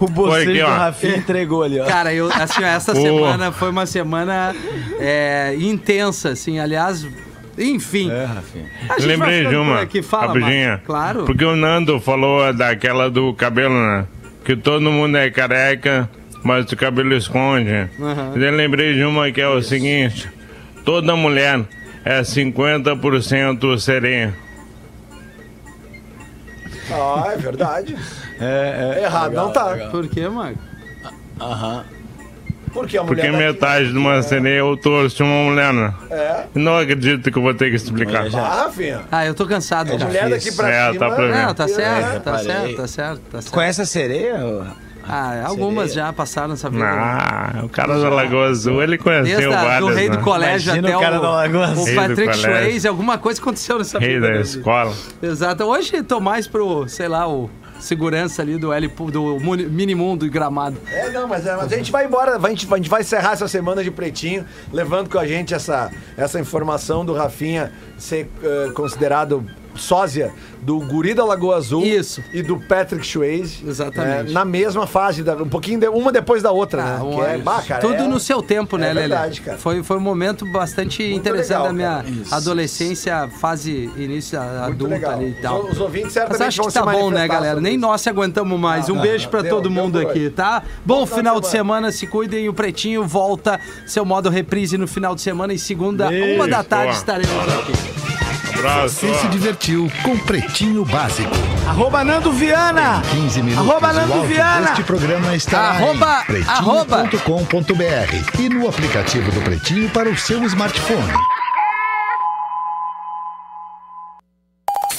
O 0.00 0.06
bocejo 0.06 0.52
do. 0.64 0.66
Rafinha 0.70 1.16
entregou 1.16 1.64
ali, 1.64 1.80
ó. 1.80 1.84
Cara, 1.84 2.14
eu, 2.14 2.30
assim, 2.32 2.62
essa 2.62 2.94
semana 2.96 3.50
foi 3.50 3.68
uma 3.70 3.84
semana 3.84 4.54
é, 5.00 5.56
intensa, 5.58 6.28
assim, 6.30 6.60
aliás, 6.60 7.04
enfim. 7.58 8.10
É, 8.10 8.24
Rafinha. 8.24 8.66
A 8.88 8.98
gente 8.98 9.00
vai 9.00 9.06
Lembrei 9.06 9.46
de 9.46 9.56
uma, 9.56 9.80
aqui. 9.82 10.02
Fala, 10.02 10.28
rapidinha. 10.28 10.80
Claro. 10.84 11.24
Porque 11.24 11.44
o 11.44 11.56
Nando 11.56 12.00
falou 12.00 12.52
daquela 12.52 13.10
do 13.10 13.34
cabelo, 13.34 13.74
né? 13.74 14.06
Que 14.44 14.56
todo 14.56 14.90
mundo 14.90 15.16
é 15.16 15.30
careca, 15.30 16.08
mas 16.42 16.70
o 16.70 16.76
cabelo 16.76 17.14
esconde. 17.14 17.88
Aham. 18.00 18.32
Eu 18.34 18.52
lembrei 18.56 18.94
de 18.94 19.04
uma 19.04 19.30
que 19.30 19.40
é 19.40 19.48
o 19.48 19.60
seguinte: 19.62 20.28
toda 20.84 21.14
mulher 21.16 21.60
é 22.04 22.20
50% 22.22 23.78
sereia. 23.78 24.34
Ah, 26.90 27.32
é 27.32 27.36
verdade. 27.36 27.96
É, 28.40 28.96
é. 28.98 29.04
Errado 29.04 29.34
não 29.34 29.52
tá. 29.52 29.76
Por 29.90 30.08
quê, 30.08 30.28
Marco? 30.28 30.58
Aham. 31.40 31.84
Porque 32.72 32.96
a 32.98 33.02
mulher 33.02 33.26
Porque 33.30 33.36
metade 33.36 33.90
de 33.92 33.98
uma 33.98 34.22
sereia 34.22 34.60
é 34.60 34.62
o 34.62 34.76
torso 34.76 35.16
de 35.16 35.22
uma 35.22 35.44
mulher, 35.50 35.72
né? 35.72 35.94
É. 36.10 36.44
Não 36.54 36.76
acredito 36.78 37.30
que 37.30 37.38
eu 37.38 37.42
vou 37.42 37.54
ter 37.54 37.70
que 37.70 37.76
explicar. 37.76 38.26
Ah, 38.34 38.64
Rafinha. 38.64 39.00
Ah, 39.10 39.26
eu 39.26 39.34
tô 39.34 39.46
cansado, 39.46 39.88
A 39.88 39.92
cara. 39.92 40.04
mulher 40.06 40.28
daqui 40.30 40.52
pra 40.52 40.70
É, 40.70 40.92
cima... 40.92 40.98
tá 41.08 41.14
pra. 41.14 41.28
Não, 41.46 41.54
tá 41.54 41.68
certo, 41.68 42.16
É, 42.16 42.18
tá 42.20 42.38
certo, 42.38 42.76
tá 42.76 42.86
certo, 42.88 43.20
tá 43.30 43.40
certo. 43.42 43.52
Conhece 43.54 43.80
a 43.82 43.86
sereia? 43.86 44.36
Ah, 45.10 45.42
algumas 45.46 45.88
Sereia. 45.92 46.08
já 46.08 46.12
passaram 46.12 46.52
essa 46.52 46.68
vida. 46.68 46.84
né? 46.84 46.90
Ah, 46.94 47.60
o 47.64 47.68
cara 47.70 47.98
da 47.98 48.10
Lagoa 48.10 48.48
Azul, 48.48 48.82
ele 48.82 48.98
conheceu 48.98 49.38
Desde 49.38 49.54
a, 49.54 49.62
várias, 49.64 49.80
do 49.80 49.86
rei 49.94 50.08
né? 50.10 50.16
do 50.18 50.22
colégio 50.22 50.68
Imagina 50.74 50.88
até 50.88 50.96
o 50.98 51.00
cara 51.00 51.18
o, 51.18 51.22
da 51.22 51.30
Lagoa 51.30 51.60
o 51.60 51.62
Azul. 51.64 51.84
Rei 51.86 51.94
do 51.94 52.00
Patrick. 52.08 52.36
Swayze, 52.36 52.88
alguma 52.88 53.16
coisa 53.16 53.40
aconteceu 53.40 53.78
nessa 53.78 53.98
Rei 53.98 54.14
vida. 54.16 54.26
da 54.28 54.34
né? 54.34 54.40
escola. 54.42 54.92
Exato. 55.22 55.64
Hoje 55.64 56.02
tô 56.02 56.20
mais 56.20 56.46
pro, 56.46 56.86
sei 56.88 57.08
lá, 57.08 57.26
o 57.26 57.48
segurança 57.80 58.42
ali 58.42 58.58
do 58.58 58.72
L 58.72 58.88
do 58.88 59.38
Minimundo 59.70 60.26
e 60.26 60.28
Gramado. 60.28 60.76
É, 60.86 61.10
não, 61.10 61.26
mas, 61.28 61.46
é, 61.46 61.56
mas 61.56 61.72
a 61.72 61.76
gente 61.76 61.92
vai 61.92 62.06
embora, 62.06 62.36
a 62.36 62.48
gente, 62.48 62.66
a 62.72 62.76
gente 62.76 62.88
vai 62.88 63.00
encerrar 63.02 63.32
essa 63.32 63.48
semana 63.48 63.82
de 63.82 63.90
pretinho, 63.90 64.44
levando 64.72 65.08
com 65.08 65.18
a 65.18 65.26
gente 65.26 65.54
essa, 65.54 65.90
essa 66.16 66.40
informação 66.40 67.04
do 67.04 67.12
Rafinha 67.12 67.72
ser 67.96 68.28
eh, 68.42 68.70
considerado 68.74 69.44
sósia 69.78 70.32
do 70.60 70.80
Guri 70.80 71.14
da 71.14 71.24
Lagoa 71.24 71.56
Azul 71.56 71.84
Isso. 71.84 72.22
e 72.32 72.42
do 72.42 72.58
Patrick 72.58 73.06
Swayze. 73.06 73.64
Exatamente. 73.66 74.30
eh, 74.30 74.32
na 74.32 74.44
mesma 74.44 74.86
fase, 74.86 75.22
da- 75.22 75.36
um 75.36 75.48
pouquinho, 75.48 75.78
de- 75.80 75.88
uma 75.88 76.10
depois 76.12 76.42
da 76.42 76.50
outra, 76.50 76.82
Ah, 76.82 76.98
né? 76.98 77.02
um- 77.02 77.14
Que 77.16 77.20
é, 77.22 77.38
bah, 77.38 77.62
cara, 77.62 77.80
Tudo 77.80 77.94
é- 77.94 78.08
no 78.08 78.18
seu 78.20 78.42
tempo, 78.42 78.76
né, 78.76 78.90
é 78.90 78.92
Lelê? 78.92 79.08
verdade, 79.08 79.40
cara. 79.40 79.56
Foi, 79.58 79.82
foi 79.82 79.96
um 79.96 80.00
momento 80.00 80.44
bastante 80.52 81.02
interessante 81.02 81.48
legal, 81.58 81.66
da 81.66 81.72
minha. 81.72 82.04
Isso. 82.22 82.34
adolescência, 82.34 83.28
fase 83.40 83.90
início 83.96 84.38
Muito 84.40 84.62
adulta 84.62 84.94
legal. 84.94 85.12
ali 85.12 85.30
e 85.30 85.42
tal. 85.42 85.62
Os, 85.64 85.72
os 85.72 85.80
ouvintes 85.80 86.04
Mas 86.06 86.12
certamente 86.14 86.48
acho 86.48 86.56
vão 86.58 86.66
que 86.66 86.72
se 86.72 86.78
tá 86.78 86.84
bom, 86.86 87.10
né, 87.10 87.28
galera? 87.28 87.60
Nem 87.60 87.76
nós 87.78 88.00
se 88.00 88.08
aguentamos 88.08 88.58
mais. 88.58 88.88
Um 88.88 89.00
beijo 89.00 89.28
pra 89.28 89.42
deu, 89.42 89.50
todo 89.50 89.62
deu 89.64 89.72
mundo 89.72 89.98
aqui, 90.00 90.18
hoje. 90.26 90.30
tá? 90.30 90.62
Bom 90.84 91.06
final 91.06 91.18
final 91.18 91.34
de 91.40 91.46
de 91.46 91.52
semana, 91.52 91.92
se 91.92 92.06
cuidem. 92.06 92.48
O 92.48 92.52
Pretinho 92.54 93.06
volta 93.06 93.60
seu 93.86 94.04
modo 94.04 94.28
reprise 94.30 94.76
no 94.78 94.86
final 94.88 95.14
de 95.14 95.20
semana 95.20 95.52
e 95.52 95.58
segunda, 95.58 96.08
uma 96.34 96.48
da 96.48 96.62
tarde, 96.64 96.86
Boa. 96.92 96.96
estaremos 96.98 97.34
aqui. 97.54 97.97
Abraço. 98.58 98.94
Você 99.06 99.14
se 99.14 99.28
divertiu 99.28 99.90
com 100.02 100.18
Pretinho 100.18 100.84
Básico. 100.84 101.30
Arroba 101.68 102.02
Nando 102.04 102.32
Viana. 102.32 103.02
15 103.10 103.42
minutos. 103.42 103.70
Arroba 103.70 103.92
Nando 103.92 104.22
Viana. 104.24 104.70
Este 104.70 104.82
programa 104.82 105.34
está 105.36 105.60
Arroba- 105.70 106.24
em 106.28 106.42
arroba. 106.42 107.04
pretinho.com.br 107.04 108.40
e 108.40 108.48
no 108.48 108.68
aplicativo 108.68 109.30
do 109.30 109.40
Pretinho 109.42 109.88
para 109.90 110.08
o 110.08 110.16
seu 110.16 110.42
smartphone. 110.44 111.12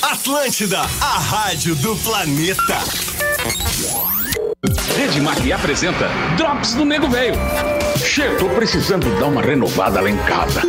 Atlântida, 0.02 0.80
a 1.02 1.20
rádio 1.20 1.76
do 1.76 1.96
planeta. 1.98 2.78
Rede 4.96 5.22
Mac 5.22 5.38
apresenta 5.54 6.08
Drops 6.38 6.74
do 6.76 6.86
Nego 6.86 7.08
Velho. 7.10 7.36
Che, 7.98 8.36
tô 8.38 8.48
precisando 8.50 9.10
dar 9.20 9.26
uma 9.28 9.42
renovada 9.42 10.02
lá 10.02 10.10
em 10.10 10.18
casa. 10.18 10.62